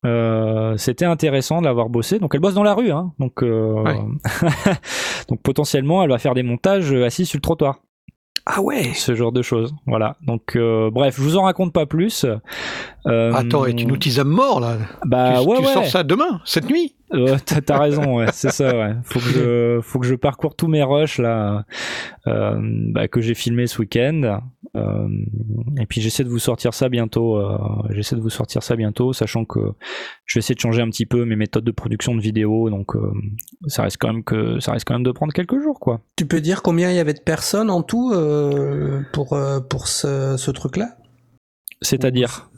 [0.07, 2.19] Euh, C'était intéressant de l'avoir bossé.
[2.19, 3.13] Donc elle bosse dans la rue, hein.
[3.21, 3.97] donc euh, Ouais.
[5.29, 7.81] donc potentiellement elle va faire des montages euh, assis sur le trottoir,
[8.47, 9.75] Ah ouais ce genre de choses.
[9.87, 10.17] Voilà.
[10.27, 12.25] Donc euh, bref, je vous en raconte pas plus.
[13.07, 15.73] Euh, Attends, et tu nous teases à mort, là Bah Tu, ouais tu ouais.
[15.73, 18.95] sors ça demain, cette nuit Euh, t'as t'as raison, ouais, c'est ça, ouais.
[19.05, 21.65] Faut que je, faut que je parcours tous mes rushs là,
[22.27, 24.41] euh, bah, que j'ai filmé ce week-end.
[24.77, 25.09] Euh,
[25.81, 27.37] et puis j'essaie de vous sortir ça bientôt.
[27.37, 27.59] euh,
[27.91, 29.61] j'essaie de vous sortir ça bientôt, sachant que
[30.27, 32.71] je vais essayer de changer un petit peu mes méthodes de production de vidéos.
[32.71, 33.13] Donc euh,
[33.67, 36.01] ça reste quand même que ça reste quand même de prendre quelques jours, quoi.
[36.17, 38.15] Tu peux dire combien il y avait de personnes en tout
[39.13, 39.39] pour,
[39.71, 40.97] pour ce, ce truc-là?
[41.83, 42.51] C'est-à-dire?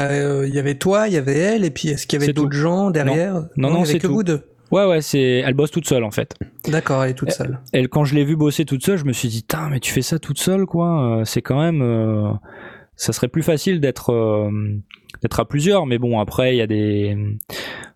[0.00, 2.52] Il y avait toi, il y avait elle, et puis est-ce qu'il y avait d'autres
[2.52, 3.48] gens derrière?
[3.56, 4.14] Non, non, c'est que tout.
[4.14, 4.42] vous deux.
[4.70, 5.42] Ouais, ouais, c'est.
[5.46, 6.34] Elle bosse toute seule en fait.
[6.68, 7.58] D'accord, elle est toute seule.
[7.72, 9.92] elle, quand je l'ai vue bosser toute seule, je me suis dit, Tain, mais tu
[9.92, 11.20] fais ça toute seule, quoi.
[11.20, 11.80] Euh, C'est quand même.
[11.82, 12.30] euh,
[12.96, 14.50] ça serait plus facile d'être euh,
[15.22, 17.16] d'être à plusieurs, mais bon, après, il y a des.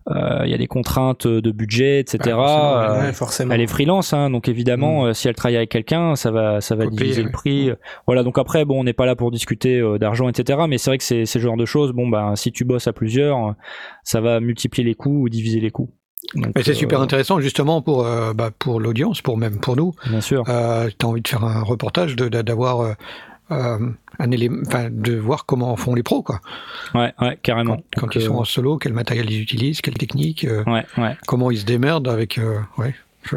[0.09, 2.17] euh, Il y a des contraintes de budget, etc.
[2.25, 3.53] Ouais, forcément, Euh, ouais, forcément.
[3.53, 6.75] elle est freelance, hein, donc évidemment, euh, si elle travaille avec quelqu'un, ça va, ça
[6.75, 7.71] va Faut diviser payer, le prix.
[8.07, 10.59] Voilà, donc après, bon, on n'est pas là pour discuter euh, d'argent, etc.
[10.67, 11.91] Mais c'est vrai que c'est c'est le genre de choses.
[11.91, 13.55] Bon, bah, si tu bosses à plusieurs,
[14.03, 15.89] ça va multiplier les coûts ou diviser les coûts.
[16.57, 19.93] C'est euh, super intéressant, justement, pour, euh, bah, pour l'audience, pour même pour nous.
[20.07, 20.43] Bien sûr.
[20.47, 22.95] Euh, tu as envie de faire un reportage, d'avoir
[23.49, 26.39] un élément, de voir comment font les pros, quoi.
[26.95, 27.77] Ouais, ouais, carrément.
[27.97, 31.15] Quand, ils sont en solo, quel matériel ils utilisent, quelle technique, Ouais, ouais.
[31.27, 32.39] comment ils se démerdent avec.
[32.77, 32.95] ouais,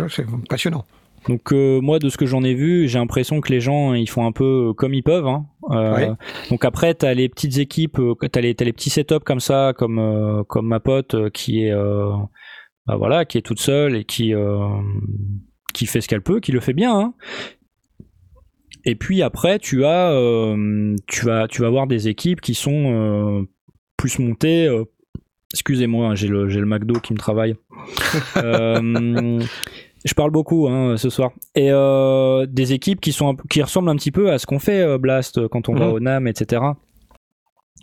[0.08, 0.84] c'est passionnant.
[1.28, 4.08] Donc euh, moi de ce que j'en ai vu, j'ai l'impression que les gens ils
[4.08, 5.26] font un peu comme ils peuvent.
[5.26, 5.46] Hein.
[5.70, 6.14] Euh.
[6.50, 7.98] Donc après t'as les petites équipes,
[8.30, 11.74] t'as les t'as les petits setups comme ça, comme euh, comme ma pote qui est
[12.86, 14.68] bah voilà qui est toute seule et qui euh,
[15.74, 16.96] qui fait ce qu'elle peut, qui le fait bien.
[16.98, 17.14] Hein.
[18.84, 22.92] Et puis après tu as euh, tu vas tu vas voir des équipes qui sont
[22.92, 23.42] euh,
[23.96, 24.68] plus montées.
[25.52, 27.56] Excusez-moi, hein, j'ai le le McDo qui me travaille.
[28.36, 29.40] Euh,
[30.04, 31.32] je parle beaucoup hein, ce soir.
[31.54, 35.48] Et euh, des équipes qui, sont ressemblent un petit peu à ce qu'on fait Blast
[35.48, 35.92] quand on va Mhm.
[35.92, 36.62] au NAM, etc.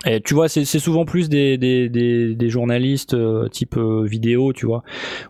[0.06, 4.52] Et tu vois, c'est souvent plus des, des, des, des journalistes euh, type euh, vidéo,
[4.52, 4.84] tu vois,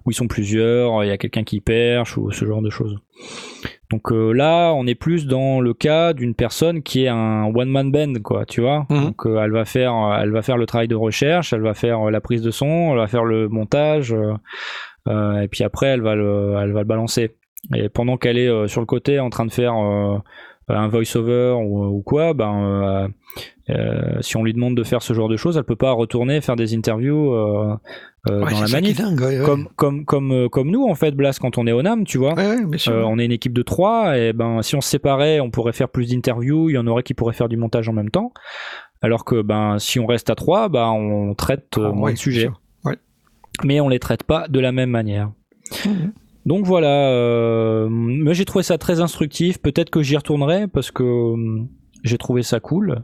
[0.03, 2.97] où ils sont plusieurs, il y a quelqu'un qui perche ou ce genre de choses.
[3.91, 7.69] Donc euh, là, on est plus dans le cas d'une personne qui est un one
[7.69, 8.87] man band, quoi, tu vois.
[8.89, 9.03] Mhm.
[9.03, 12.21] Donc elle va faire, elle va faire le travail de recherche, elle va faire la
[12.21, 14.15] prise de son, elle va faire le montage,
[15.07, 17.35] et puis après elle va le, elle va le balancer.
[17.75, 19.75] Et pendant qu'elle est sur le côté en train de faire
[20.69, 23.07] un voice-over ou, ou quoi, ben euh,
[23.69, 26.41] euh, si on lui demande de faire ce genre de choses, elle peut pas retourner
[26.41, 27.75] faire des interviews euh,
[28.29, 28.97] euh, Ouais, dans la manif.
[28.97, 29.19] dingue.
[29.19, 29.45] ouais, ouais.
[29.45, 32.17] Comme comme comme euh, comme nous en fait, Blas, quand on est au NAM, tu
[32.17, 32.33] vois.
[32.39, 35.73] Euh, on est une équipe de trois et ben si on se séparait, on pourrait
[35.73, 36.69] faire plus d'interviews.
[36.69, 38.31] Il y en aurait qui pourraient faire du montage en même temps.
[39.01, 42.17] Alors que ben si on reste à trois, ben on traite euh, Ah, moins de
[42.17, 42.49] sujets,
[43.63, 45.31] mais on les traite pas de la même manière.
[45.85, 46.13] Mhm.
[46.45, 49.61] Donc voilà, euh, mais j'ai trouvé ça très instructif.
[49.61, 51.69] Peut-être que j'y retournerai parce que hum,
[52.03, 53.03] j'ai trouvé ça cool.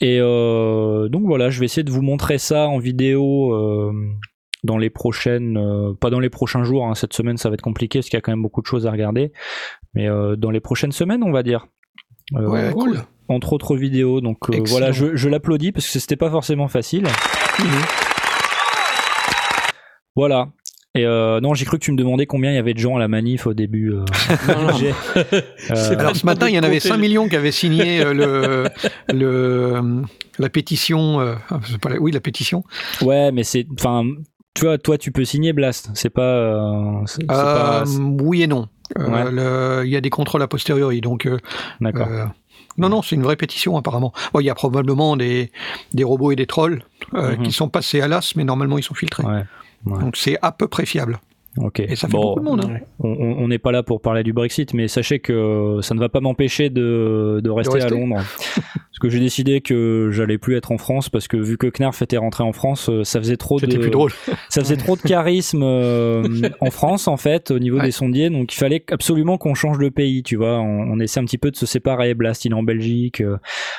[0.00, 3.92] Et euh, donc voilà, je vais essayer de vous montrer ça en vidéo euh,
[4.64, 6.86] dans les prochaines, euh, pas dans les prochains jours.
[6.86, 8.66] hein, cette semaine, ça va être compliqué parce qu'il y a quand même beaucoup de
[8.66, 9.32] choses à regarder.
[9.94, 11.66] Mais euh, dans les prochaines semaines, on va dire.
[12.36, 13.00] Euh, Ouais, cool.
[13.28, 14.20] Entre autres vidéos.
[14.22, 17.04] Donc euh, voilà, je, je l'applaudis parce que c'était pas forcément facile.
[20.16, 20.48] Voilà.
[20.98, 22.96] Et euh, non, j'ai cru que tu me demandais combien il y avait de gens
[22.96, 23.92] à la manif au début.
[23.92, 24.04] euh.
[24.48, 24.72] Non, non.
[24.78, 24.92] J'ai-
[25.70, 28.68] Euh, Alors ce matin, il y en avait 5 millions qui avaient signé euh, le,
[29.14, 30.02] le,
[30.38, 31.36] la pétition.
[31.66, 32.64] c'est pas la- oui, la pétition.
[33.02, 34.04] ouais, mais c'est, enfin,
[34.54, 35.90] tu vois, toi, tu peux signer Blast.
[35.94, 37.84] C'est pas, c'est, c'est pas-
[38.22, 38.68] oui et non.
[38.98, 39.30] Euh, Ouais.
[39.30, 41.00] le- Il y a des contrôles a posteriori.
[41.00, 41.36] Donc, euh,
[41.80, 42.08] d'accord.
[42.10, 42.24] euh,
[42.78, 44.12] non, non, c'est une vraie pétition apparemment.
[44.32, 45.50] Bon, il y a probablement des,
[45.92, 46.82] des robots et des trolls
[47.14, 47.42] euh, Mhm.
[47.42, 49.24] qui sont passés à l'as, mais normalement ils sont filtrés.
[49.24, 49.42] Ouais.
[49.86, 50.00] Ouais.
[50.00, 51.18] Donc c'est à peu près fiable.
[51.56, 51.80] Ok.
[51.80, 52.64] Et ça fait Bon, beaucoup de monde.
[52.70, 52.78] hein.
[53.00, 56.20] On- n'est pas là pour parler du Brexit, mais sachez que ça ne va pas
[56.20, 57.88] m'empêcher de, de rester à.
[57.88, 58.22] Londres.
[58.98, 62.02] parce que j'ai décidé que j'allais plus être en France parce que vu que Knarf
[62.02, 64.10] était rentré en France, euh, ça faisait trop de, plus drôle.
[64.48, 66.26] ça faisait trop de charisme euh,
[66.60, 67.84] en France en fait au niveau Ouais.
[67.84, 71.20] des sondiers donc il fallait absolument qu'on change de pays tu vois on, on essaie
[71.20, 73.36] un petit peu de se séparer Blast il est en Belgique euh.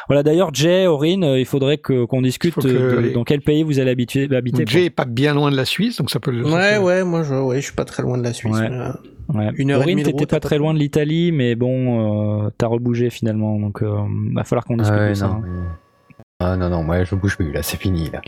[0.07, 3.25] voilà d'ailleurs Jay Aurine euh, il faudrait que qu'on discute Faut que de- les- dans
[3.25, 6.11] quel pays vous allez habituer, habiter Jay est pas bien loin de la Suisse, donc
[6.11, 6.31] ça peut.
[6.31, 8.55] le- Ouais, ouais, moi je, ouais, je suis pas très loin de la Suisse.
[8.55, 8.69] Ouais.
[8.69, 9.01] mais, euh, quoi.
[9.33, 9.49] Ouais.
[9.57, 12.49] Une heure et Aurine demie de t'étais pas très loin de l'Italie mais bon euh,
[12.57, 13.95] t'as rebougé finalement donc euh,
[14.33, 15.41] va falloir qu'on discute Ah ouais, de ça non, hein.
[15.43, 18.21] mais- Ah non, non, moi je bouge plus là, c'est fini là.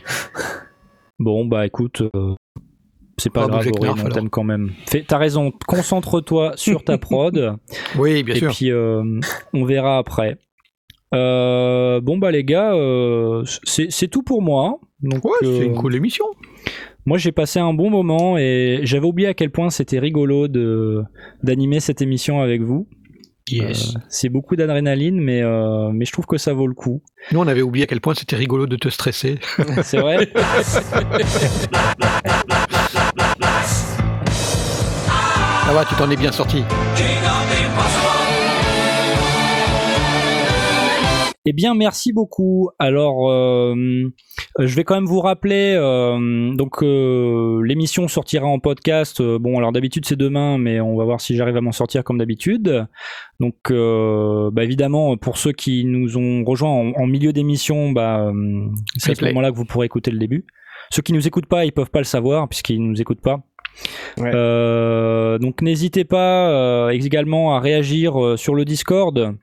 [1.20, 2.36] bon bah écoute euh,
[3.18, 4.72] c'est pas On va grave Knarf, on t'aime quand même
[5.08, 7.56] t'as raison concentre-toi sur ta prod
[7.98, 8.52] Oui, bien et sûr.
[8.52, 9.20] puis euh,
[9.54, 10.38] on verra après.
[11.14, 14.80] Euh, bon bah les gars, euh, c'est c'est tout pour moi.
[15.02, 16.26] Donc Ouais, euh, c'est une cool émission.
[17.06, 21.04] Moi j'ai passé un bon moment et j'avais oublié à quel point c'était rigolo de
[21.44, 22.88] d'animer cette émission avec vous.
[23.50, 23.96] Yes.
[23.96, 27.02] Euh, c'est beaucoup d'adrénaline, mais euh, mais je trouve que ça vaut le coup.
[27.32, 29.40] Nous, on avait oublié à quel point c'était rigolo de te stresser.
[29.84, 30.30] C'est vrai.
[35.66, 36.64] Ça va, tu t'en es bien sorti.
[41.48, 42.70] Eh bien, merci beaucoup.
[42.78, 43.74] Alors, euh,
[44.60, 45.74] je vais quand même vous rappeler.
[45.76, 49.22] euh, donc, euh, l'émission sortira en podcast.
[49.22, 52.04] Euh, bon, alors d'habitude c'est demain, mais on va voir si j'arrive à m'en sortir
[52.04, 52.86] comme d'habitude.
[53.40, 58.20] Donc, euh, bah, évidemment, pour ceux qui nous ont rejoints en, en milieu d'émission, bah,
[58.28, 60.46] euh, c'est à ce moment-là que vous pourrez écouter le début.
[60.92, 63.40] Ceux qui nous écoutent pas, ils peuvent pas le savoir puisqu'ils nous écoutent pas.
[64.18, 64.30] Ouais.
[64.36, 69.36] Euh, donc n'hésitez pas euh, également à réagir euh, sur le Discord.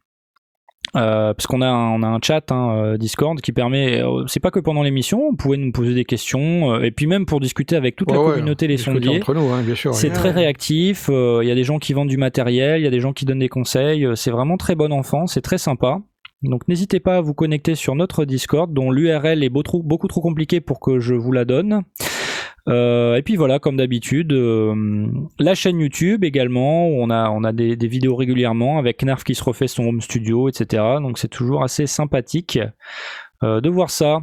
[0.97, 4.24] Euh, parce qu'on a un, on a un chat hein, euh, Discord qui permet euh,
[4.27, 7.27] c'est pas que pendant l'émission vous pouvez nous poser des questions euh, et puis même
[7.27, 9.94] pour discuter avec toute la Ouais, communauté les sondiers entre nous, hein, bien sûr.
[9.94, 10.15] c'est ouais.
[10.15, 12.90] très réactif euh, il y a des gens qui vendent du matériel il y a
[12.90, 16.01] des gens qui donnent des conseils euh, c'est vraiment très bon enfant c'est très sympa
[16.43, 20.23] donc n'hésitez pas à vous connecter sur notre Discord dont l'URL est trop- beaucoup trop
[20.23, 21.82] compliqué pour que je vous la donne
[22.68, 25.06] euh, et puis voilà, comme d'habitude, euh,
[25.38, 29.24] la chaîne YouTube également, où on a, on a des, des vidéos régulièrement avec Knarf
[29.24, 30.82] qui se refait son home studio, etc.
[31.00, 32.58] Donc c'est toujours assez sympathique
[33.42, 34.18] euh, de voir ça.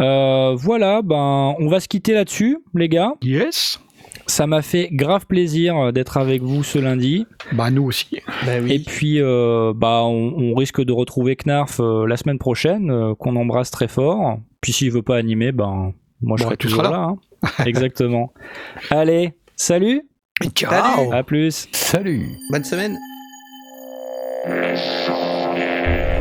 [0.00, 3.14] Euh, voilà, ben on va se quitter là-dessus, les gars.
[3.22, 3.80] Yes.
[4.26, 7.26] Ça m'a fait grave plaisir d'être avec vous ce lundi.
[7.52, 8.18] Bah, nous aussi.
[8.46, 12.90] Bah Et puis, euh, bah, on, on risque de retrouver Knarf euh, la semaine prochaine,
[12.90, 14.38] euh, qu'on embrasse très fort.
[14.60, 15.92] Puis s'il veut pas animer, ben
[16.22, 16.94] moi je Bon, serai toujours là.
[17.10, 17.16] hein.
[17.66, 18.32] Exactement.
[18.90, 20.02] Allez, salut,
[20.54, 21.12] Ciao.
[21.12, 21.68] à plus.
[21.72, 22.98] Salut Bonne semaine.
[24.44, 26.19] Salut